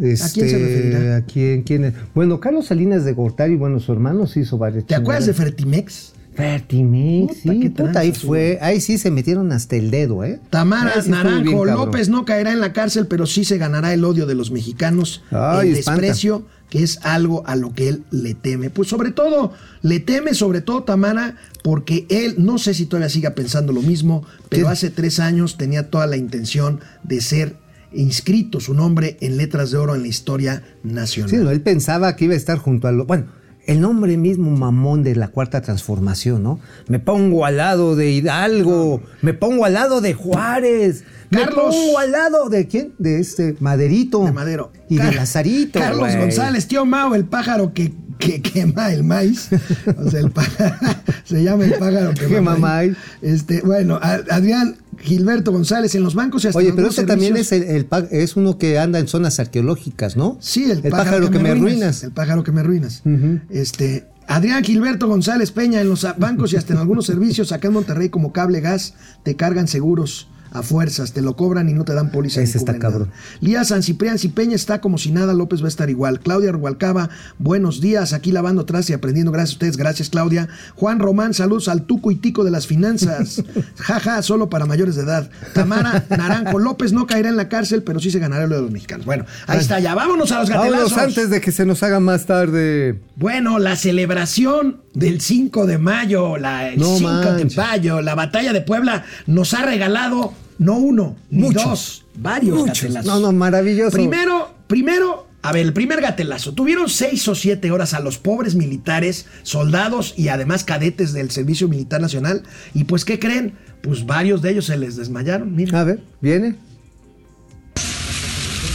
Este, 0.00 0.24
¿a 0.26 0.30
quién 0.32 0.48
se 0.48 0.58
referirá? 0.58 1.16
¿a 1.18 1.20
quién, 1.22 1.62
quién 1.62 1.84
es? 1.84 1.94
Bueno, 2.12 2.40
Carlos 2.40 2.66
Salinas 2.66 3.04
de 3.04 3.12
Gortari, 3.12 3.54
bueno, 3.54 3.78
su 3.78 3.92
hermano 3.92 4.26
sí 4.26 4.40
hizo 4.40 4.58
varias 4.58 4.84
¿Te 4.86 4.96
acuerdas 4.96 5.26
de. 5.26 5.34
Fertimex? 5.34 6.12
Fertimex? 6.34 7.36
Puta, 7.38 7.52
Sí, 7.52 7.60
qué 7.60 7.70
puta, 7.70 8.00
ahí 8.00 8.12
fue, 8.12 8.58
ahí 8.60 8.80
sí 8.80 8.98
se 8.98 9.10
metieron 9.10 9.52
hasta 9.52 9.76
el 9.76 9.90
dedo, 9.90 10.24
¿eh? 10.24 10.40
Tamara 10.50 10.94
sí 11.02 11.10
bien 11.10 11.22
Naranjo. 11.22 11.64
López 11.64 12.08
no 12.08 12.24
caerá 12.24 12.52
en 12.52 12.60
la 12.60 12.72
cárcel, 12.72 13.06
pero 13.06 13.26
sí 13.26 13.44
se 13.44 13.58
ganará 13.58 13.92
el 13.92 14.04
odio 14.04 14.26
de 14.26 14.34
los 14.34 14.50
mexicanos, 14.50 15.22
Ay, 15.30 15.70
el 15.70 15.76
espanta. 15.76 16.00
desprecio, 16.00 16.46
que 16.70 16.82
es 16.82 16.98
algo 17.02 17.46
a 17.46 17.56
lo 17.56 17.72
que 17.72 17.88
él 17.88 18.04
le 18.10 18.34
teme. 18.34 18.70
Pues 18.70 18.88
sobre 18.88 19.10
todo, 19.12 19.52
le 19.82 20.00
teme 20.00 20.34
sobre 20.34 20.60
todo 20.60 20.82
Tamara, 20.82 21.36
porque 21.62 22.06
él, 22.08 22.34
no 22.38 22.58
sé 22.58 22.74
si 22.74 22.86
todavía 22.86 23.08
siga 23.08 23.34
pensando 23.34 23.72
lo 23.72 23.82
mismo, 23.82 24.24
pero 24.48 24.66
¿Qué? 24.66 24.72
hace 24.72 24.90
tres 24.90 25.20
años 25.20 25.56
tenía 25.56 25.90
toda 25.90 26.06
la 26.06 26.16
intención 26.16 26.80
de 27.04 27.20
ser 27.20 27.56
inscrito 27.92 28.58
su 28.58 28.74
nombre 28.74 29.16
en 29.20 29.36
letras 29.36 29.70
de 29.70 29.76
oro 29.78 29.94
en 29.94 30.02
la 30.02 30.08
historia 30.08 30.64
nacional. 30.82 31.30
Sí, 31.30 31.36
no, 31.36 31.50
él 31.50 31.60
pensaba 31.60 32.16
que 32.16 32.24
iba 32.24 32.34
a 32.34 32.36
estar 32.36 32.58
junto 32.58 32.88
a 32.88 32.92
lo. 32.92 33.06
Bueno, 33.06 33.26
el 33.66 33.80
nombre 33.80 34.16
mismo 34.16 34.50
mamón 34.50 35.02
de 35.02 35.16
la 35.16 35.28
cuarta 35.28 35.62
transformación, 35.62 36.42
¿no? 36.42 36.60
Me 36.88 36.98
pongo 36.98 37.44
al 37.44 37.56
lado 37.58 37.96
de 37.96 38.10
Hidalgo, 38.10 39.02
me 39.22 39.34
pongo 39.34 39.64
al 39.64 39.74
lado 39.74 40.00
de 40.00 40.14
Juárez, 40.14 41.04
Carlos. 41.30 41.56
me 41.56 41.62
pongo 41.62 41.98
al 41.98 42.12
lado 42.12 42.48
de 42.48 42.68
quién? 42.68 42.94
De 42.98 43.20
este 43.20 43.56
Maderito. 43.60 44.24
de 44.24 44.32
Madero. 44.32 44.72
Y 44.88 44.98
de 44.98 45.12
Lazarito. 45.12 45.78
Carlos. 45.78 46.14
González, 46.16 46.68
tío 46.68 46.84
Mao, 46.84 47.14
el 47.14 47.24
pájaro 47.24 47.72
que, 47.72 47.92
que 48.18 48.42
quema 48.42 48.92
el 48.92 49.04
maíz. 49.04 49.48
O 49.96 50.10
sea, 50.10 50.20
el 50.20 50.30
pájaro, 50.30 50.76
se 51.24 51.42
llama 51.42 51.64
el 51.64 51.74
pájaro 51.74 52.14
que 52.14 52.26
Quema 52.26 52.56
maíz. 52.56 52.96
Este, 53.22 53.60
bueno, 53.62 53.98
Adrián 54.02 54.76
Gilberto 54.98 55.52
González 55.52 55.94
en 55.94 56.02
los 56.02 56.14
bancos 56.14 56.44
y 56.44 56.48
hasta 56.48 56.58
Oye, 56.58 56.72
pero 56.72 56.88
este 56.88 57.04
también 57.04 57.36
es, 57.36 57.52
el, 57.52 57.62
el 57.64 57.88
es 58.10 58.36
uno 58.36 58.58
que 58.58 58.78
anda 58.78 58.98
en 58.98 59.08
zonas 59.08 59.40
arqueológicas, 59.40 60.16
¿no? 60.16 60.36
Sí, 60.40 60.70
el, 60.70 60.82
pájaro, 60.82 61.30
que, 61.30 61.38
me 61.38 61.50
arruinas. 61.50 62.02
El 62.04 62.12
pájaro 62.12 62.44
que 62.44 62.52
me 62.52 62.60
arruinas. 62.60 63.02
Ujú. 63.04 63.40
Este. 63.50 64.06
Adrián 64.26 64.64
Gilberto 64.64 65.06
González 65.06 65.50
Peña 65.50 65.82
en 65.82 65.90
los 65.90 66.06
bancos 66.16 66.54
y 66.54 66.56
hasta 66.56 66.72
en 66.72 66.78
algunos 66.78 67.04
servicios 67.04 67.52
acá 67.52 67.68
en 67.68 67.74
Monterrey 67.74 68.08
como 68.08 68.32
cable 68.32 68.62
gas 68.62 68.94
te 69.22 69.36
cargan 69.36 69.68
seguros 69.68 70.28
a 70.54 70.62
fuerzas, 70.62 71.12
te 71.12 71.20
lo 71.20 71.34
cobran 71.36 71.68
y 71.68 71.74
no 71.74 71.84
te 71.84 71.94
dan 71.94 72.12
póliza. 72.12 72.40
Ese 72.40 72.58
está 72.58 72.78
cabrón. 72.78 73.10
Lía 73.40 73.64
San 73.64 73.82
Ciprián, 73.82 74.20
si 74.20 74.28
Peña 74.28 74.54
está 74.54 74.80
como 74.80 74.98
si 74.98 75.10
nada, 75.10 75.34
López 75.34 75.60
va 75.60 75.66
a 75.66 75.68
estar 75.68 75.90
igual. 75.90 76.20
Claudia 76.20 76.52
Rubalcaba, 76.52 77.10
buenos 77.38 77.80
días, 77.80 78.12
aquí 78.12 78.30
lavando 78.30 78.62
atrás 78.62 78.88
y 78.88 78.92
aprendiendo. 78.92 79.32
Gracias 79.32 79.50
a 79.50 79.56
ustedes, 79.56 79.76
gracias 79.76 80.10
Claudia. 80.10 80.48
Juan 80.76 81.00
Román, 81.00 81.34
saludos 81.34 81.66
al 81.66 81.82
tuco 81.82 82.12
y 82.12 82.14
tico 82.16 82.44
de 82.44 82.52
las 82.52 82.68
finanzas. 82.68 83.42
Jaja, 83.78 84.22
solo 84.22 84.48
para 84.48 84.64
mayores 84.64 84.94
de 84.94 85.02
edad. 85.02 85.28
Tamara 85.54 86.04
Naranjo, 86.08 86.60
López 86.60 86.92
no 86.92 87.08
caerá 87.08 87.30
en 87.30 87.36
la 87.36 87.48
cárcel, 87.48 87.82
pero 87.82 87.98
sí 87.98 88.12
se 88.12 88.20
ganará 88.20 88.46
lo 88.46 88.54
de 88.54 88.62
los 88.62 88.70
mexicanos. 88.70 89.06
Bueno, 89.06 89.26
ahí 89.48 89.58
está 89.58 89.80
ya. 89.80 89.96
Vámonos 89.96 90.30
a 90.30 90.38
los 90.38 90.50
gatelazos. 90.50 90.92
Vámonos 90.92 90.98
antes 90.98 91.30
de 91.30 91.40
que 91.40 91.50
se 91.50 91.66
nos 91.66 91.82
haga 91.82 91.98
más 91.98 92.26
tarde. 92.26 93.00
Bueno, 93.16 93.58
la 93.58 93.74
celebración 93.74 94.82
del 94.94 95.20
5 95.20 95.66
de 95.66 95.78
mayo, 95.78 96.36
la, 96.36 96.68
el 96.68 96.78
No 96.78 96.96
5 96.96 97.32
de 97.32 97.56
mayo, 97.56 98.00
la 98.00 98.14
batalla 98.14 98.52
de 98.52 98.60
Puebla 98.60 99.04
nos 99.26 99.52
ha 99.52 99.64
regalado 99.64 100.32
no 100.58 100.74
uno, 100.74 101.16
ni 101.30 101.42
Muchos. 101.42 101.64
dos, 101.64 102.06
varios 102.16 102.58
Muchos. 102.58 102.82
gatelazos. 102.82 103.06
No, 103.06 103.20
no, 103.20 103.32
maravilloso. 103.32 103.90
Primero, 103.96 104.54
primero, 104.66 105.26
a 105.42 105.52
ver, 105.52 105.66
el 105.66 105.72
primer 105.72 106.00
gatelazo. 106.00 106.52
Tuvieron 106.54 106.88
seis 106.88 107.26
o 107.28 107.34
siete 107.34 107.70
horas 107.70 107.92
a 107.94 108.00
los 108.00 108.18
pobres 108.18 108.54
militares, 108.54 109.26
soldados 109.42 110.14
y 110.16 110.28
además 110.28 110.64
cadetes 110.64 111.12
del 111.12 111.30
Servicio 111.30 111.68
Militar 111.68 112.00
Nacional. 112.00 112.42
Y 112.72 112.84
pues, 112.84 113.04
¿qué 113.04 113.18
creen? 113.18 113.54
Pues 113.82 114.06
varios 114.06 114.40
de 114.42 114.50
ellos 114.52 114.66
se 114.66 114.76
les 114.78 114.96
desmayaron. 114.96 115.54
Miren. 115.54 115.74
A 115.74 115.84
ver, 115.84 116.02
viene. 116.20 116.56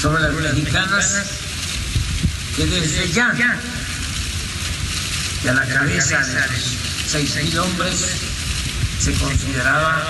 sobre 0.02 0.22
las 0.24 0.34
mexicanas 0.34 1.26
que 2.56 2.66
desde 2.66 3.12
ya 3.14 3.34
y 5.44 5.48
a 5.48 5.54
la 5.54 5.66
cabeza 5.66 6.20
de 6.20 6.42
seis 7.08 7.36
mil 7.44 7.58
hombres 7.60 8.06
se 9.00 9.14
consideraba 9.14 10.04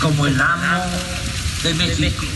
como 0.00 0.26
el 0.26 0.40
amo 0.40 0.84
de 1.62 1.74
México. 1.74 2.26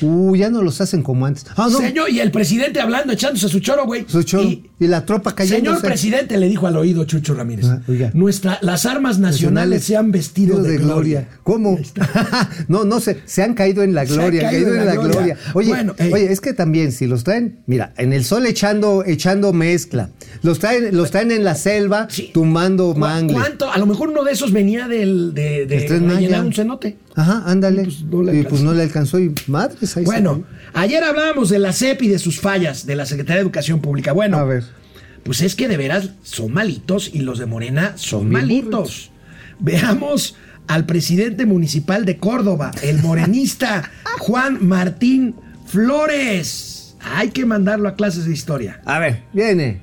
Uh, 0.00 0.36
ya 0.36 0.48
no 0.50 0.62
los 0.62 0.80
hacen 0.80 1.02
como 1.02 1.26
antes. 1.26 1.44
Ah, 1.56 1.68
no. 1.70 1.78
Señor, 1.78 2.10
y 2.10 2.20
el 2.20 2.30
presidente 2.30 2.80
hablando, 2.80 3.12
echándose 3.12 3.48
su 3.48 3.60
choro, 3.60 3.84
güey. 3.86 4.04
Su 4.08 4.22
choro. 4.22 4.44
Y- 4.44 4.64
Y, 4.80 4.86
la 4.86 5.04
tropa 5.04 5.34
cayendo. 5.34 5.70
Señor 5.70 5.82
presidente, 5.82 6.36
le 6.38 6.48
dijo 6.48 6.68
al 6.68 6.76
oído 6.76 7.02
Chucho 7.04 7.34
Ramírez, 7.34 7.66
Ah, 7.66 7.82
oiga. 7.88 8.12
nuestra, 8.14 8.58
las 8.62 8.86
armas 8.86 9.18
nacionales 9.18 9.82
se 9.82 9.96
han 9.96 10.12
vestido 10.12 10.62
de, 10.62 10.78
gloria. 10.78 11.28
¿Cómo? 11.42 11.78
No, 12.68 12.84
no 12.84 13.00
se, 13.00 13.18
se 13.24 13.42
han 13.42 13.54
caído 13.54 13.82
en 13.82 13.94
la 13.94 14.06
Se 14.06 14.12
han 14.12 14.18
gloria, 14.18 14.42
caído 14.42 14.74
en 14.74 14.86
la 14.86 14.94
gloria. 14.94 15.36
Oye, 15.54 15.68
Bueno, 15.70 15.94
oye, 16.12 16.30
es 16.32 16.40
que 16.40 16.52
también 16.52 16.92
si 16.92 17.06
los 17.06 17.24
traen, 17.24 17.58
mira, 17.66 17.92
en 17.96 18.12
el 18.12 18.24
sol 18.24 18.46
echando, 18.46 19.02
echando 19.04 19.52
mezcla, 19.52 20.10
los 20.42 20.58
traen, 20.60 20.96
los 20.96 21.10
traen 21.10 21.32
en 21.32 21.42
la 21.44 21.54
selva 21.56 22.06
Sí. 22.10 22.30
tumbando 22.32 22.92
¿Cu- 22.92 23.00
mangle. 23.00 23.34
¿Cuánto? 23.34 23.70
A 23.72 23.78
lo 23.78 23.86
mejor 23.86 24.10
uno 24.10 24.22
de 24.24 24.32
esos 24.32 24.52
venía 24.52 24.86
del, 24.88 25.34
de, 25.34 25.66
de 25.66 25.88
rellenar 25.88 26.44
un 26.44 26.52
cenote. 26.52 26.96
Ajá, 27.18 27.42
ándale. 27.46 27.82
Y 27.82 27.86
pues 27.86 28.04
no 28.04 28.22
le 28.22 28.38
y 28.38 28.42
pues 28.44 28.62
no 28.62 28.72
le 28.72 28.82
alcanzó 28.84 29.18
y 29.18 29.34
madres 29.48 29.96
ahí 29.96 30.04
Bueno, 30.04 30.44
ayer 30.72 31.02
hablábamos 31.02 31.48
de 31.48 31.58
la 31.58 31.72
CEP 31.72 32.02
y 32.02 32.08
de 32.08 32.20
sus 32.20 32.40
fallas, 32.40 32.86
de 32.86 32.94
la 32.94 33.06
Secretaría 33.06 33.36
de 33.38 33.42
Educación 33.42 33.80
Pública. 33.80 34.12
Bueno, 34.12 34.38
A 34.38 34.44
ver. 34.44 34.62
pues 35.24 35.40
es 35.40 35.56
que 35.56 35.66
de 35.66 35.76
veras 35.76 36.10
son 36.22 36.52
malitos 36.52 37.10
y 37.12 37.18
los 37.22 37.40
de 37.40 37.46
Morena 37.46 37.94
son 37.96 38.20
Son 38.20 38.30
malitos. 38.30 39.10
Veamos 39.58 40.36
al 40.68 40.86
presidente 40.86 41.44
municipal 41.44 42.04
de 42.04 42.18
Córdoba, 42.18 42.70
el 42.82 43.02
morenista 43.02 43.90
Juan 44.20 44.64
Martín 44.64 45.34
Flores. 45.66 46.94
Hay 47.00 47.30
que 47.30 47.44
mandarlo 47.44 47.88
a 47.88 47.96
clases 47.96 48.26
de 48.26 48.32
historia. 48.32 48.80
A 48.84 49.00
ver, 49.00 49.24
viene. 49.32 49.80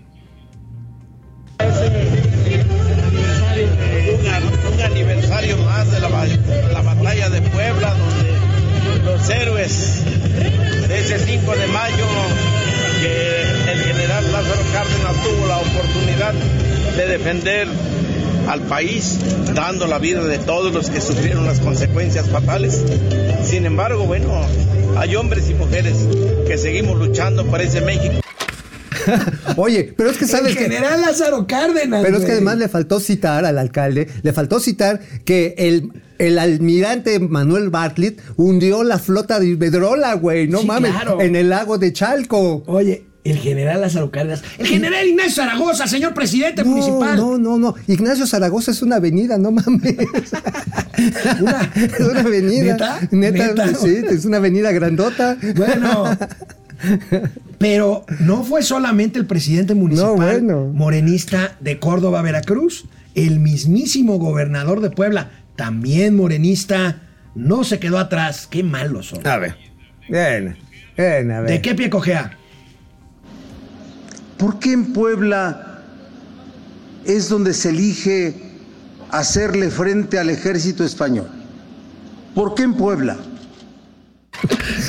De 9.65 10.99
ese 10.99 11.17
5 11.17 11.55
de 11.55 11.67
mayo, 11.67 12.05
que 13.01 13.71
el 13.71 13.79
general 13.79 14.31
Lázaro 14.31 14.61
Cárdenas 14.71 15.23
tuvo 15.23 15.47
la 15.47 15.57
oportunidad 15.57 16.33
de 16.95 17.07
defender 17.07 17.67
al 18.47 18.61
país, 18.61 19.17
dando 19.55 19.87
la 19.87 19.97
vida 19.97 20.23
de 20.23 20.37
todos 20.37 20.71
los 20.71 20.91
que 20.91 21.01
sufrieron 21.01 21.47
las 21.47 21.59
consecuencias 21.61 22.29
fatales. 22.29 22.83
Sin 23.43 23.65
embargo, 23.65 24.03
bueno, 24.03 24.39
hay 24.97 25.15
hombres 25.15 25.49
y 25.49 25.55
mujeres 25.55 25.95
que 26.47 26.59
seguimos 26.59 26.99
luchando 26.99 27.43
por 27.47 27.59
ese 27.59 27.81
México. 27.81 28.24
Oye, 29.57 29.93
pero 29.95 30.09
es 30.09 30.17
que 30.17 30.25
sabes 30.25 30.51
el 30.51 30.57
que. 30.57 30.63
general 30.65 31.01
Lázaro 31.01 31.45
Cárdenas. 31.47 32.03
Pero 32.03 32.17
es 32.17 32.25
que 32.25 32.31
además 32.33 32.57
le 32.57 32.67
faltó 32.69 32.99
citar 32.99 33.45
al 33.45 33.57
alcalde, 33.57 34.07
le 34.23 34.33
faltó 34.33 34.59
citar 34.59 34.99
que 35.25 35.55
el, 35.57 35.91
el 36.17 36.39
almirante 36.39 37.19
Manuel 37.19 37.69
Bartlett 37.69 38.21
hundió 38.37 38.83
la 38.83 38.99
flota 38.99 39.39
de 39.39 39.47
Iberdrola, 39.47 40.13
güey, 40.15 40.47
no 40.47 40.59
Sí, 40.59 40.67
mames, 40.67 40.91
claro. 40.91 41.21
en 41.21 41.35
el 41.35 41.49
lago 41.49 41.77
de 41.77 41.93
Chalco. 41.93 42.63
Oye, 42.67 43.05
el 43.23 43.37
general 43.39 43.81
Lázaro 43.81 44.11
Cárdenas. 44.11 44.43
El 44.59 44.67
general 44.67 45.07
Ignacio 45.07 45.43
Zaragoza, 45.43 45.87
señor 45.87 46.13
presidente 46.13 46.63
No, 46.63 46.69
municipal. 46.71 47.17
no, 47.17 47.37
no, 47.39 47.57
no. 47.57 47.75
Ignacio 47.87 48.27
Zaragoza 48.27 48.69
es 48.71 48.81
una 48.83 48.97
avenida, 48.97 49.37
no 49.39 49.49
mames. 49.51 49.95
Una- 51.41 51.71
es 51.75 51.99
una 51.99 52.19
avenida. 52.21 52.73
¿Neta? 52.73 52.99
Neta, 53.11 53.47
¿Neta? 53.47 53.75
sí, 53.75 53.95
es 54.09 54.25
una 54.25 54.37
avenida 54.37 54.71
grandota. 54.71 55.37
Bueno, 55.55 56.05
pero 57.57 58.05
no 58.19 58.43
fue 58.43 58.61
solamente 58.63 59.17
el 59.19 59.25
presidente 59.25 59.75
municipal 59.75 60.15
No, 60.45 60.55
bueno. 60.57 60.71
morenista 60.73 61.57
de 61.61 61.79
Córdoba, 61.79 62.21
Veracruz, 62.21 62.85
el 63.15 63.39
mismísimo 63.39 64.17
gobernador 64.17 64.81
de 64.81 64.89
Puebla, 64.89 65.31
también 65.55 66.15
morenista, 66.15 67.01
no 67.33 67.63
se 67.63 67.79
quedó 67.79 67.97
atrás. 67.97 68.47
Qué 68.49 68.63
malos 68.63 69.07
son. 69.07 69.25
A 69.25 69.37
ver. 69.37 69.55
Bien. 70.09 70.57
Ven, 70.97 71.31
a 71.31 71.41
ver. 71.41 71.49
¿De 71.51 71.61
qué 71.61 71.75
pie 71.75 71.89
cojea? 71.89 72.37
¿Por 74.37 74.59
qué 74.59 74.73
en 74.73 74.91
Puebla 74.93 75.81
es 77.05 77.29
donde 77.29 77.53
se 77.53 77.69
elige 77.69 78.35
hacerle 79.11 79.69
frente 79.69 80.19
al 80.19 80.29
ejército 80.29 80.83
español? 80.83 81.29
¿Por 82.33 82.53
qué 82.53 82.63
en 82.63 82.73
Puebla? 82.73 83.17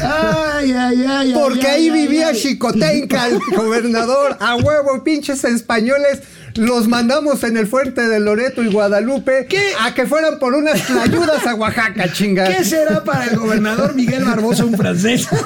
Ay, 0.03 0.73
ay, 0.73 1.05
ay. 1.09 1.33
Porque 1.35 1.67
ay, 1.67 1.89
ahí 1.89 1.91
ay, 1.91 2.07
vivía. 2.07 2.33
Chicotenca, 2.33 3.29
el 3.29 3.39
gobernador. 3.57 4.37
A 4.41 4.57
huevo, 4.57 5.03
pinches 5.05 5.45
españoles. 5.45 6.21
Los 6.55 6.89
mandamos 6.89 7.45
en 7.45 7.57
el 7.59 7.67
fuerte 7.67 8.09
de 8.09 8.19
Loreto 8.19 8.63
y 8.63 8.73
Guadalupe 8.73 9.47
¿Qué? 9.47 9.75
a 9.79 9.93
que 9.93 10.07
fueran 10.07 10.39
por 10.39 10.55
unas 10.55 10.89
ayudas 10.91 11.47
a 11.47 11.55
Oaxaca, 11.55 12.11
chinga. 12.11 12.49
¿Qué 12.49 12.65
será 12.65 13.05
para 13.05 13.27
el 13.27 13.37
gobernador 13.37 13.95
Miguel 13.95 14.25
Barbosa 14.25 14.65
un 14.65 14.75
francés? 14.75 15.29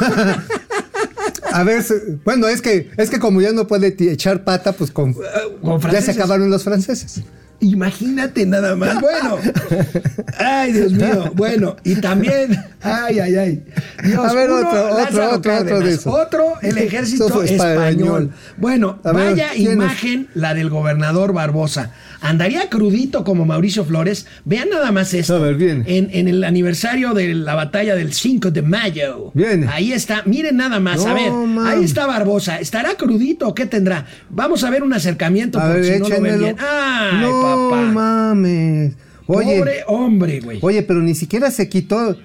A 1.53 1.65
ver, 1.65 1.85
bueno, 2.25 2.49
es 2.49 2.63
que, 2.63 2.91
es 2.97 3.11
que 3.11 3.19
como 3.19 3.41
ya 3.41 3.53
no 3.53 3.67
puede 3.67 3.95
echar 4.11 4.45
pata, 4.45 4.73
pues 4.73 4.91
con, 4.91 5.15
con 5.63 5.81
ya 5.91 6.01
se 6.01 6.13
acabaron 6.13 6.51
los 6.51 6.65
franceses. 6.65 7.23
Imagínate 7.61 8.47
nada 8.47 8.75
más. 8.75 9.01
Bueno. 9.01 9.37
Ay, 10.39 10.73
Dios 10.73 10.93
mío. 10.93 11.31
Bueno, 11.35 11.77
y 11.85 11.97
también. 11.97 12.59
Ay, 12.81 13.19
ay, 13.21 13.37
ay. 13.37 13.65
Dios, 14.03 14.27
A 14.27 14.33
ver, 14.33 14.51
uno, 14.51 14.67
otro, 14.67 14.85
otro, 14.87 14.99
Lázaro 14.99 15.37
otro, 15.37 15.81
de 15.81 15.93
eso. 15.93 16.11
Otro, 16.11 16.55
el 16.63 16.79
ejército 16.79 17.43
español. 17.43 17.77
español. 17.77 18.31
Bueno, 18.57 18.99
A 19.05 19.13
ver, 19.13 19.33
vaya 19.33 19.55
imagen 19.55 20.29
la 20.35 20.55
del 20.55 20.71
gobernador 20.71 21.35
Barbosa. 21.35 21.93
Andaría 22.21 22.69
crudito 22.69 23.25
como 23.25 23.45
Mauricio 23.45 23.85
Flores. 23.85 24.27
Vean 24.45 24.69
nada 24.71 24.93
más 24.93 25.15
esto. 25.15 25.37
A 25.37 25.39
ver, 25.39 25.55
viene. 25.57 25.85
En, 25.87 26.09
en 26.13 26.29
el 26.29 26.45
aniversario 26.45 27.15
de 27.15 27.35
la 27.35 27.55
batalla 27.55 27.95
del 27.95 28.13
5 28.13 28.51
de 28.51 28.63
mayo. 28.63 29.31
Viene. 29.35 29.67
Ahí 29.69 29.93
está. 29.93 30.23
Miren 30.27 30.57
nada 30.57 30.81
más. 30.81 31.05
a 31.07 31.15
ver, 31.15 31.33
man. 31.33 31.67
ahí 31.67 31.85
está 31.85 32.07
Barbosa. 32.07 32.61
¿Estará 32.61 32.95
crudito 32.97 33.49
o 33.49 33.55
qué 33.55 33.67
tendrá? 33.67 34.07
Vamos 34.29 34.65
a 34.65 34.71
ver 34.71 34.83
un 34.83 34.93
acercamiento 34.93 35.59
A 35.59 35.69
ver, 35.69 35.85
si 35.85 35.99
no 35.99 36.09
lo 36.09 36.21
ven 36.21 36.39
bien. 36.39 36.57
Ay, 36.59 37.21
no 37.23 37.71
papá. 37.71 37.83
mames. 37.83 38.93
Oye, 39.27 39.59
Pobre 39.59 39.85
hombre, 39.87 40.41
güey. 40.41 40.59
oye, 40.61 40.83
pero 40.83 41.01
ni 41.01 41.15
siquiera 41.15 41.51
se 41.51 41.69
quitó. 41.69 42.17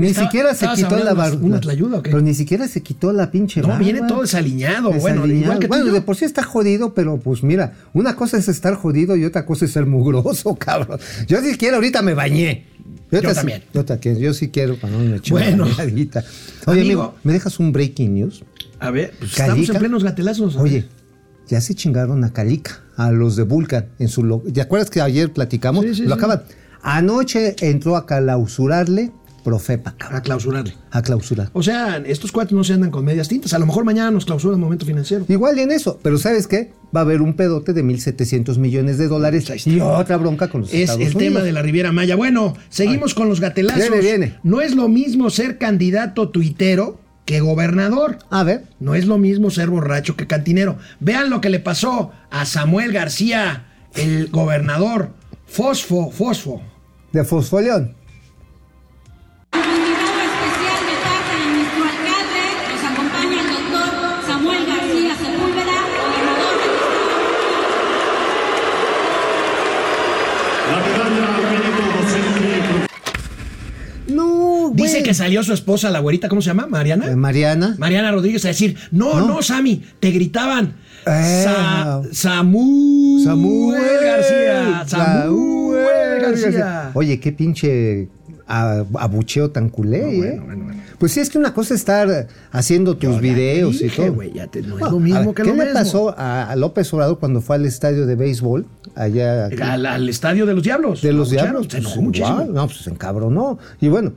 Ni 0.00 0.08
Estaba- 0.08 0.26
siquiera 0.28 0.48
se 0.50 0.54
¿estabas 0.66 0.78
quitó 0.78 0.96
la 1.04 1.14
barba. 1.14 1.38
una 1.42 1.60
tlayuda 1.60 1.98
o 1.98 2.02
qué? 2.02 2.10
Pero 2.10 2.22
ni 2.22 2.34
siquiera 2.34 2.66
se 2.68 2.82
quitó 2.82 3.12
la 3.12 3.30
pinche 3.30 3.60
No, 3.60 3.68
barba. 3.68 3.82
viene 3.82 4.00
todo 4.06 4.22
desaliñado. 4.22 4.92
Bueno, 4.92 5.26
igual 5.26 5.58
que 5.58 5.66
bueno, 5.68 5.86
yo. 5.86 5.92
de 5.92 6.00
por 6.02 6.16
sí 6.16 6.24
está 6.24 6.42
jodido, 6.42 6.94
pero 6.94 7.18
pues 7.18 7.42
mira, 7.42 7.74
una 7.92 8.16
cosa 8.16 8.36
es 8.38 8.48
estar 8.48 8.74
jodido 8.74 9.16
y 9.16 9.24
otra 9.24 9.44
cosa 9.46 9.64
es 9.64 9.72
ser 9.72 9.86
mugroso, 9.86 10.54
cabrón. 10.58 10.98
Yo 11.26 11.40
si 11.40 11.56
quiero, 11.56 11.76
ahorita 11.76 12.02
me 12.02 12.14
bañé. 12.14 12.66
Yo 13.10 13.18
ahorita 13.18 13.30
sí- 13.34 13.36
también. 13.36 13.62
yo, 13.72 13.84
también, 13.84 14.18
yo 14.18 14.34
sí 14.34 14.48
quiero 14.48 14.76
para 14.76 14.92
no 14.92 14.98
me 15.00 15.18
Bueno. 15.30 15.64
Oye, 15.64 15.82
Amigo. 15.82 16.22
amigo, 16.66 17.14
¿me 17.22 17.32
dejas 17.32 17.58
un 17.60 17.72
breaking 17.72 18.14
news? 18.14 18.42
A 18.80 18.90
ver, 18.90 19.12
pues 19.18 19.30
estamos 19.32 19.68
en 19.70 19.76
plenos 19.78 20.02
gatelazos. 20.04 20.56
Oye, 20.56 20.86
ya 21.48 21.60
se 21.60 21.74
chingaron 21.74 22.24
a 22.24 22.32
Calica, 22.32 22.80
a 22.96 23.12
los 23.12 23.36
de 23.36 23.44
Vulcan, 23.44 23.86
en 24.00 24.08
su... 24.08 24.42
¿Te 24.52 24.60
acuerdas 24.60 24.90
que 24.90 25.00
ayer 25.00 25.32
platicamos? 25.32 25.84
Sí, 25.84 25.94
sí, 25.94 26.02
Lo 26.02 26.08
sí. 26.08 26.14
acaban. 26.14 26.42
Anoche 26.82 27.56
entró 27.60 27.96
a 27.96 28.06
clausurarle 28.06 29.12
Profepa, 29.46 29.94
cabrón. 29.96 30.18
A 30.18 30.22
clausurarle. 30.22 30.74
A 30.90 31.02
clausurar. 31.02 31.50
O 31.52 31.62
sea, 31.62 31.98
estos 32.04 32.32
cuates 32.32 32.52
no 32.52 32.64
se 32.64 32.72
andan 32.72 32.90
con 32.90 33.04
medias 33.04 33.28
tintas. 33.28 33.54
A 33.54 33.60
lo 33.60 33.66
mejor 33.66 33.84
mañana 33.84 34.10
nos 34.10 34.24
clausura 34.24 34.54
el 34.54 34.60
momento 34.60 34.84
financiero. 34.84 35.24
Igual 35.28 35.56
y 35.56 35.60
en 35.62 35.70
eso, 35.70 36.00
pero 36.02 36.18
¿sabes 36.18 36.48
qué? 36.48 36.72
Va 36.94 36.98
a 36.98 37.02
haber 37.04 37.22
un 37.22 37.34
pedote 37.34 37.72
de 37.72 37.84
1.700 37.84 38.58
millones 38.58 38.98
de 38.98 39.06
dólares 39.06 39.64
y 39.64 39.78
otra 39.78 40.16
bronca 40.16 40.48
con 40.48 40.62
los 40.62 40.70
Es 40.74 40.80
Estados 40.90 41.00
el 41.02 41.06
Unidos. 41.16 41.22
tema 41.22 41.40
de 41.42 41.52
la 41.52 41.62
Riviera 41.62 41.92
Maya. 41.92 42.16
Bueno, 42.16 42.56
seguimos 42.70 43.14
con 43.14 43.28
los 43.28 43.38
gatelazos. 43.40 43.78
Viene, 43.88 44.00
viene. 44.00 44.34
No 44.42 44.60
es 44.62 44.74
lo 44.74 44.88
mismo 44.88 45.30
ser 45.30 45.58
candidato 45.58 46.30
tuitero 46.30 46.98
que 47.24 47.38
gobernador. 47.38 48.18
A 48.30 48.42
ver, 48.42 48.64
No 48.80 48.96
es 48.96 49.06
lo 49.06 49.16
mismo 49.16 49.50
ser 49.50 49.70
borracho 49.70 50.16
que 50.16 50.26
cantinero. 50.26 50.76
Vean 50.98 51.30
lo 51.30 51.40
que 51.40 51.50
le 51.50 51.60
pasó 51.60 52.10
a 52.32 52.46
Samuel 52.46 52.90
García, 52.92 53.66
el 53.94 54.26
gobernador. 54.26 55.10
Fosfo, 55.46 56.10
fosfo. 56.10 56.62
de 57.12 57.22
Fosfoleón. 57.22 57.94
Como 59.50 59.64
invitado 59.64 60.20
especial 60.20 60.80
de 60.90 60.96
parte 61.06 61.34
de 61.40 61.46
nuestro 61.56 61.82
alcalde, 61.84 62.44
nos 62.68 62.82
acompaña 62.92 63.40
el 63.40 63.46
doctor 63.72 64.26
Samuel 64.26 64.66
García 64.66 65.12
Sepúlveda, 65.16 65.76
gobernador 65.96 66.54
del 66.60 66.72
estado. 66.76 67.06
No, 74.68 74.72
güey. 74.74 74.84
Dice 74.90 75.02
que 75.02 75.14
salió 75.14 75.42
su 75.42 75.52
esposa, 75.52 75.90
la 75.90 75.98
güerita, 76.00 76.28
¿cómo 76.28 76.40
se 76.42 76.46
llama? 76.48 76.66
Mariana. 76.66 77.10
Eh, 77.10 77.16
Mariana. 77.16 77.74
Mariana 77.78 78.10
Rodríguez 78.12 78.44
a 78.44 78.48
decir, 78.48 78.76
no, 78.90 79.20
no, 79.20 79.26
No. 79.26 79.42
Sammy, 79.42 79.82
te 80.00 80.10
gritaban. 80.10 80.74
Eh. 81.06 81.42
Sa- 81.44 82.02
Samuel, 82.12 83.22
Samuel 83.24 83.80
García. 84.02 84.84
Samuel 84.86 86.20
García. 86.20 86.90
Oye, 86.94 87.20
qué 87.20 87.32
pinche 87.32 88.08
abucheo 88.46 89.50
tan 89.50 89.68
culé, 89.70 90.00
No, 90.02 90.08
¿eh? 90.08 90.16
bueno, 90.18 90.44
bueno, 90.44 90.64
bueno. 90.64 90.82
Pues 90.98 91.12
sí, 91.12 91.20
es 91.20 91.28
que 91.30 91.36
una 91.38 91.52
cosa 91.52 91.74
es 91.74 91.80
estar 91.80 92.28
haciendo 92.52 92.96
tus 92.96 93.20
videos 93.20 93.82
y 93.82 93.88
todo. 93.88 94.14
güey, 94.14 94.32
ya 94.32 94.46
te- 94.46 94.62
no 94.62 94.76
es 94.76 94.80
No, 94.84 94.90
lo 94.92 95.00
mismo 95.00 95.18
ver, 95.26 95.34
que 95.34 95.42
¿Qué 95.42 95.48
lo 95.48 95.54
le 95.56 95.64
mismo. 95.64 95.74
pasó 95.78 96.14
a, 96.18 96.50
a 96.50 96.56
López 96.56 96.92
Obrador 96.94 97.18
cuando 97.18 97.40
fue 97.40 97.56
al 97.56 97.66
estadio 97.66 98.06
de 98.06 98.14
béisbol? 98.14 98.66
Allá. 98.94 99.46
Al, 99.60 99.84
al 99.84 100.08
estadio 100.08 100.46
de 100.46 100.54
los 100.54 100.62
diablos. 100.62 101.02
de 101.02 101.12
los 101.12 101.28
diablos. 101.30 101.66
Se 101.70 101.78
enojó 101.78 101.96
Pues, 101.96 102.04
muchísimo. 102.04 102.32
igual, 102.42 102.54
no, 102.54 102.66
pues 102.66 102.78
se 102.78 102.90
encabronó. 102.90 103.58
Y 103.80 103.88
bueno, 103.88 104.12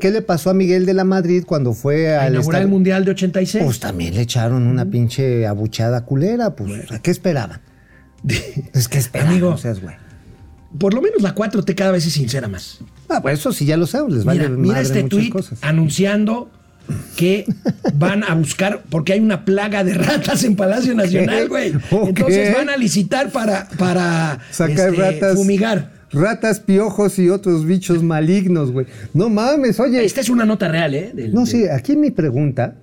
¿qué 0.00 0.10
le 0.10 0.22
pasó 0.22 0.48
a 0.50 0.54
Miguel 0.54 0.86
de 0.86 0.94
la 0.94 1.04
Madrid 1.04 1.44
cuando 1.46 1.74
fue 1.74 2.16
al 2.16 2.32
inaugurar 2.34 2.62
el? 2.62 2.68
Mundial 2.68 3.04
de 3.04 3.10
86. 3.10 3.64
Pues 3.64 3.80
también 3.80 4.14
le 4.14 4.22
echaron 4.22 4.66
una 4.66 4.86
pinche 4.86 5.46
abuchada 5.46 6.04
culera. 6.06 6.54
Pues, 6.56 6.90
¿a 6.92 6.98
¿qué 7.00 7.10
esperaban? 7.10 7.60
Es 8.72 8.88
que 8.88 8.98
esperaban, 8.98 9.32
Amigo. 9.32 9.50
no 9.50 9.58
seas 9.58 9.82
güey. 9.82 9.96
Por 10.78 10.94
lo 10.94 11.02
menos 11.02 11.20
la 11.20 11.34
4T 11.34 11.74
cada 11.74 11.90
vez 11.90 12.06
es 12.06 12.14
sincera 12.14 12.48
más. 12.48 12.78
Ah, 13.16 13.20
pues 13.22 13.38
eso 13.40 13.52
sí 13.52 13.64
ya 13.66 13.76
lo 13.76 13.86
sabes, 13.86 14.14
les 14.14 14.24
vale 14.24 14.40
Mira, 14.40 14.50
mira 14.56 14.74
madre 14.74 14.82
este 14.86 15.02
muchas 15.02 15.18
tweet 15.18 15.30
cosas. 15.30 15.58
anunciando 15.62 16.50
que 17.16 17.46
van 17.94 18.24
a 18.24 18.34
buscar, 18.34 18.82
porque 18.90 19.12
hay 19.12 19.20
una 19.20 19.44
plaga 19.44 19.84
de 19.84 19.94
ratas 19.94 20.42
en 20.44 20.56
Palacio 20.56 20.94
Nacional, 20.94 21.48
güey. 21.48 21.72
Entonces 22.06 22.54
van 22.54 22.68
a 22.68 22.76
licitar 22.76 23.30
para, 23.30 23.68
para 23.78 24.40
Sacar 24.50 24.90
este, 24.90 25.00
ratas. 25.00 25.36
fumigar. 25.36 25.92
Ratas, 26.12 26.60
piojos 26.60 27.18
y 27.18 27.30
otros 27.30 27.64
bichos 27.64 28.02
malignos, 28.02 28.70
güey. 28.72 28.86
No 29.14 29.30
mames, 29.30 29.80
oye. 29.80 30.04
Esta 30.04 30.20
es 30.20 30.28
una 30.28 30.44
nota 30.44 30.68
real, 30.68 30.94
¿eh? 30.94 31.12
Del- 31.14 31.32
No, 31.32 31.40
del- 31.40 31.48
sí, 31.48 31.64
aquí 31.68 31.96
mi 31.96 32.10
pregunta, 32.10 32.74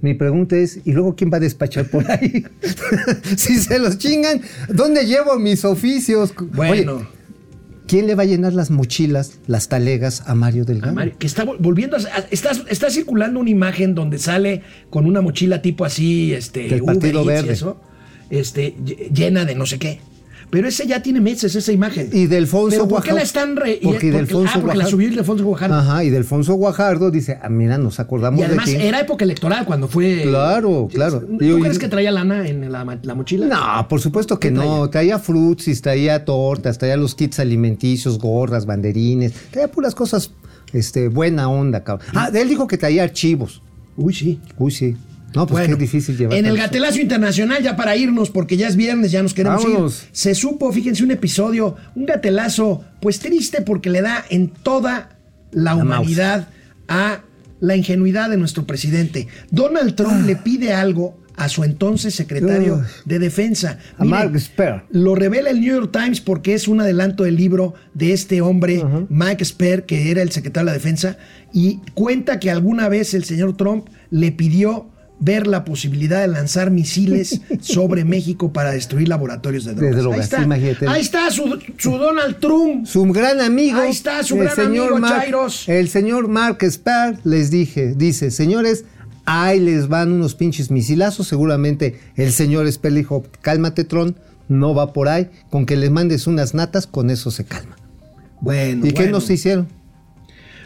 mi 0.00 0.14
pregunta 0.14 0.56
es, 0.56 0.80
¿y 0.84 0.90
luego 0.92 1.14
quién 1.14 1.30
va 1.32 1.36
a 1.36 1.40
despachar 1.40 1.84
por 1.86 2.10
ahí? 2.10 2.44
si 3.36 3.58
se 3.60 3.78
los 3.78 3.98
chingan, 3.98 4.40
¿dónde 4.68 5.04
llevo 5.06 5.38
mis 5.38 5.64
oficios? 5.64 6.32
Bueno. 6.54 6.94
Oye, 6.96 7.06
¿quién 7.86 8.06
le 8.06 8.14
va 8.14 8.22
a 8.22 8.26
llenar 8.26 8.52
las 8.54 8.70
mochilas, 8.70 9.38
las 9.46 9.68
talegas 9.68 10.22
a 10.26 10.34
Mario 10.34 10.64
Delgado? 10.64 10.92
a 10.92 10.94
Mario, 10.94 11.14
que 11.18 11.26
está 11.26 11.44
vol- 11.44 11.56
volviendo 11.58 11.96
a, 11.96 12.00
está, 12.30 12.50
está 12.68 12.90
circulando 12.90 13.40
una 13.40 13.50
imagen 13.50 13.94
donde 13.94 14.18
sale 14.18 14.62
con 14.90 15.06
una 15.06 15.20
mochila 15.20 15.62
tipo 15.62 15.84
así, 15.84 16.32
este, 16.34 16.68
Del 16.68 16.82
Partido 16.82 17.24
Verde. 17.24 17.52
eso, 17.52 17.80
este, 18.30 18.74
ll- 18.76 19.10
llena 19.12 19.44
de 19.44 19.54
no 19.54 19.66
sé 19.66 19.78
qué. 19.78 20.00
Pero 20.52 20.68
ese 20.68 20.86
ya 20.86 21.00
tiene 21.02 21.18
meses, 21.18 21.54
esa 21.56 21.72
imagen. 21.72 22.10
Y 22.12 22.26
de 22.26 22.36
Alfonso 22.36 22.68
¿Pero 22.68 22.86
¿Por 22.86 23.02
qué 23.02 23.08
Guajardo- 23.12 23.16
la 23.16 23.22
están 23.22 23.56
re- 23.56 23.80
porque 23.82 24.10
de 24.12 24.18
Alfonso 24.18 24.52
ah, 24.54 24.60
porque 24.60 24.76
la 24.76 24.84
subió 24.84 25.08
el 25.08 25.14
de 25.14 25.20
Alfonso 25.20 25.44
Guajardo. 25.46 25.74
Ajá, 25.76 26.04
y 26.04 26.10
de 26.10 26.18
Alfonso 26.18 26.52
Guajardo 26.56 27.10
dice, 27.10 27.38
ah, 27.40 27.48
mira, 27.48 27.78
nos 27.78 27.98
acordamos 27.98 28.38
Y 28.38 28.44
además 28.44 28.66
de 28.66 28.86
era 28.86 29.00
época 29.00 29.24
electoral 29.24 29.64
cuando 29.64 29.88
fue. 29.88 30.24
Claro, 30.24 30.90
claro. 30.92 31.20
¿Tú 31.20 31.58
crees 31.58 31.78
que 31.78 31.88
traía 31.88 32.10
lana 32.10 32.46
en 32.46 32.70
la, 32.70 32.84
mochila? 33.14 33.46
No, 33.46 33.88
por 33.88 34.02
supuesto 34.02 34.38
que 34.38 34.48
¿Qué 34.48 34.54
no. 34.54 34.90
Traía 34.90 35.18
frutsis, 35.18 35.80
traía 35.80 36.22
tortas, 36.26 36.76
traía 36.76 36.98
los 36.98 37.14
kits 37.14 37.40
alimenticios, 37.40 38.18
gorras, 38.18 38.66
banderines, 38.66 39.32
traía 39.52 39.68
puras 39.70 39.94
cosas, 39.94 40.32
este, 40.74 41.08
buena 41.08 41.48
onda, 41.48 41.82
cabrón. 41.82 42.08
Ah, 42.14 42.30
él 42.34 42.50
dijo 42.50 42.66
que 42.66 42.76
traía 42.76 43.04
archivos. 43.04 43.62
Uy, 43.96 44.12
sí. 44.12 44.38
Uy, 44.58 44.70
sí. 44.70 44.96
No, 45.34 45.46
pues 45.46 45.60
Bueno, 45.62 45.76
qué 45.76 45.82
difícil 45.82 46.16
llevar. 46.16 46.36
En 46.36 46.46
el 46.46 46.56
gatelazo 46.56 47.00
internacional, 47.00 47.62
ya 47.62 47.76
para 47.76 47.96
irnos, 47.96 48.30
porque 48.30 48.56
ya 48.56 48.68
es 48.68 48.76
viernes, 48.76 49.10
ya 49.12 49.22
nos 49.22 49.34
queremos 49.34 49.62
Vámonos. 49.64 50.02
ir. 50.04 50.08
Se 50.12 50.34
supo, 50.34 50.72
fíjense, 50.72 51.02
un 51.04 51.10
episodio, 51.10 51.76
un 51.94 52.06
gatelazo, 52.06 52.84
pues 53.00 53.18
triste 53.20 53.62
porque 53.62 53.90
le 53.90 54.02
da 54.02 54.24
en 54.30 54.48
toda 54.48 55.18
la, 55.50 55.74
La 55.74 55.76
humanidad 55.76 56.48
a 56.88 57.22
la 57.60 57.76
ingenuidad 57.76 58.28
de 58.30 58.36
nuestro 58.36 58.66
presidente. 58.66 59.28
Donald 59.50 59.94
Trump 59.94 60.26
le 60.26 60.36
pide 60.36 60.72
algo 60.72 61.18
a 61.36 61.48
su 61.48 61.64
entonces 61.64 62.14
secretario 62.14 62.82
Ah. 62.84 62.86
de 63.06 63.18
defensa. 63.18 63.78
A 63.96 64.04
Mark 64.04 64.34
Esper. 64.36 64.82
Lo 64.90 65.14
revela 65.14 65.48
el 65.48 65.60
New 65.60 65.74
York 65.74 65.90
Times 65.92 66.20
porque 66.20 66.52
es 66.54 66.68
un 66.68 66.80
adelanto 66.80 67.24
del 67.24 67.36
libro 67.36 67.72
de 67.94 68.12
este 68.12 68.42
hombre, 68.42 68.84
Mike 69.08 69.42
Esper, 69.42 69.86
que 69.86 70.10
era 70.10 70.20
el 70.22 70.30
secretario 70.30 70.66
de 70.66 70.72
la 70.72 70.74
defensa, 70.74 71.16
y 71.52 71.80
cuenta 71.94 72.38
que 72.38 72.50
alguna 72.50 72.88
vez 72.90 73.14
el 73.14 73.24
señor 73.24 73.56
Trump 73.56 73.86
le 74.10 74.30
pidió 74.32 74.90
ver 75.24 75.46
la 75.46 75.64
posibilidad 75.64 76.20
de 76.20 76.28
lanzar 76.28 76.70
misiles 76.72 77.40
sobre 77.60 78.04
México 78.04 78.52
para 78.52 78.72
destruir 78.72 79.08
laboratorios 79.08 79.64
de 79.64 79.74
drogas. 79.74 79.96
drogas, 79.96 80.18
ahí 80.18 80.24
está, 80.24 80.42
imagínate. 80.42 80.88
Ahí 80.88 81.00
está 81.00 81.30
su, 81.30 81.58
su 81.78 81.96
Donald 81.96 82.38
Trump. 82.40 82.86
Su 82.86 83.04
gran 83.04 83.40
amigo. 83.40 83.78
Ahí 83.78 83.90
está 83.90 84.22
su 84.24 84.36
gran 84.36 84.54
señor 84.54 84.92
amigo, 84.92 84.98
Mark- 84.98 85.20
Chairos. 85.22 85.68
El 85.68 85.88
señor 85.88 86.28
Mark 86.28 86.58
Spar 86.64 87.18
les 87.24 87.50
dije, 87.50 87.94
dice, 87.96 88.30
señores, 88.30 88.84
Ahí 89.24 89.60
les 89.60 89.86
van 89.86 90.10
unos 90.10 90.34
pinches 90.34 90.72
misilazos. 90.72 91.28
Seguramente 91.28 92.00
el 92.16 92.32
señor 92.32 92.66
Esper 92.66 92.92
dijo, 92.92 93.22
cálmate, 93.40 93.84
Tron, 93.84 94.16
no 94.48 94.74
va 94.74 94.92
por 94.92 95.08
ahí. 95.08 95.30
Con 95.48 95.64
que 95.64 95.76
les 95.76 95.92
mandes 95.92 96.26
unas 96.26 96.54
natas, 96.54 96.88
con 96.88 97.08
eso 97.08 97.30
se 97.30 97.44
calma. 97.44 97.76
Bueno. 98.40 98.84
¿Y 98.84 98.88
qué 98.90 99.02
bueno. 99.02 99.18
nos 99.18 99.30
hicieron? 99.30 99.68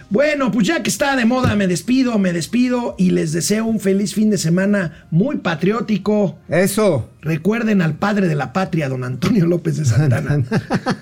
Bueno, 0.09 0.53
pues 0.53 0.69
ya 0.69 0.83
que 0.83 0.91
está 0.91 1.17
de 1.17 1.25
moda, 1.25 1.57
me 1.57 1.67
despido, 1.67 2.19
me 2.19 2.33
despido 2.33 2.95
y 2.97 3.11
les 3.11 3.33
deseo 3.33 3.65
un 3.67 3.81
feliz 3.81 4.15
fin 4.15 4.31
de 4.31 4.39
semana 4.39 5.07
muy 5.11 5.39
patriótico. 5.39 6.39
Eso. 6.49 7.11
Recuerden 7.23 7.83
al 7.83 7.95
padre 7.95 8.29
de 8.29 8.37
la 8.37 8.53
patria, 8.53 8.89
don 8.89 9.03
Antonio 9.03 9.47
López 9.47 9.79
de 9.79 9.85
Santana. 9.85 10.45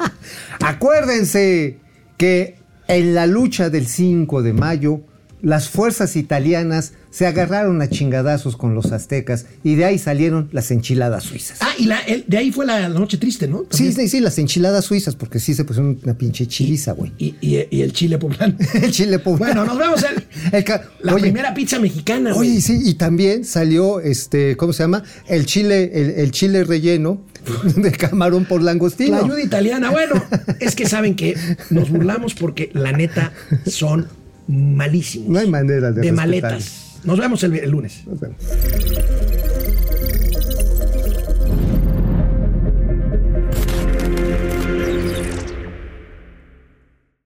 Acuérdense 0.61 1.79
que 2.17 2.57
en 2.89 3.15
la 3.15 3.27
lucha 3.27 3.69
del 3.69 3.87
5 3.87 4.43
de 4.43 4.53
mayo, 4.55 5.03
las 5.45 5.69
fuerzas 5.69 6.17
italianas 6.17 6.95
se 7.11 7.27
agarraron 7.27 7.81
a 7.81 7.89
chingadazos 7.89 8.57
con 8.57 8.75
los 8.75 8.91
aztecas 8.91 9.47
y 9.63 9.77
de 9.77 9.85
ahí 9.85 9.99
salieron 9.99 10.49
las 10.51 10.73
enchiladas 10.73 11.23
suizas. 11.23 11.59
ah, 11.61 11.71
y 11.79 11.85
la, 11.85 12.01
el- 12.01 12.25
de 12.27 12.39
ahí 12.39 12.51
fue 12.51 12.67
la, 12.67 12.81
la 12.81 12.89
noche 12.89 13.19
triste, 13.19 13.47
¿no? 13.47 13.65
Sí, 13.71 13.93
sí, 13.93 14.09
sí, 14.09 14.19
las 14.19 14.37
enchiladas 14.39 14.85
suizas, 14.87 15.15
porque 15.15 15.39
sí 15.39 15.55
se 15.55 15.65
pusieron 15.65 16.01
una 16.03 16.15
pinche 16.19 16.47
chiliza, 16.49 16.91
güey. 16.93 17.13
Y, 17.19 17.37
y- 17.41 17.69
y 17.71 17.83
el 17.83 17.93
chile 17.93 18.19
poblano. 18.19 18.57
El 18.75 18.91
chile 18.91 19.19
poblano. 19.21 19.65
Bueno, 19.65 19.65
nos 19.67 19.79
vemos 19.79 20.03
el, 20.53 20.65
la 21.03 21.13
Oye, 21.15 21.23
primera 21.23 21.55
pizza 21.55 21.79
mexicana. 21.79 22.33
güey. 22.33 22.51
Oye, 22.51 22.61
sí, 22.61 22.81
y 22.85 22.95
también 22.95 23.45
salió, 23.45 24.01
este, 24.01 24.57
¿cómo 24.57 24.73
se 24.73 24.83
llama? 24.83 25.05
El 25.29 25.47
chile, 25.47 25.91
el, 25.95 26.11
el 26.19 26.31
chile 26.33 26.65
relleno 26.65 27.21
de 27.77 27.93
camarón 27.93 28.45
por 28.47 28.63
langostino. 28.63 29.19
La 29.19 29.25
ayuda 29.25 29.41
italiana. 29.43 29.91
Bueno, 29.91 30.21
es 30.59 30.75
que 30.75 30.89
saben 30.89 31.15
que 31.15 31.37
nos 31.71 31.91
burlamos 31.91 32.35
porque 32.35 32.71
la 32.73 32.91
neta 32.93 33.33
son 33.67 34.09
malísimos. 34.47 35.29
No 35.29 35.39
hay 35.39 35.49
manera 35.49 35.93
de 35.93 36.01
De 36.03 36.13
maletas. 36.13 37.01
Nos 37.05 37.19
vemos 37.19 37.43
el, 37.45 37.55
el 37.57 37.71
lunes. 37.71 38.03
Nos 38.07 38.21
vemos. 38.21 38.37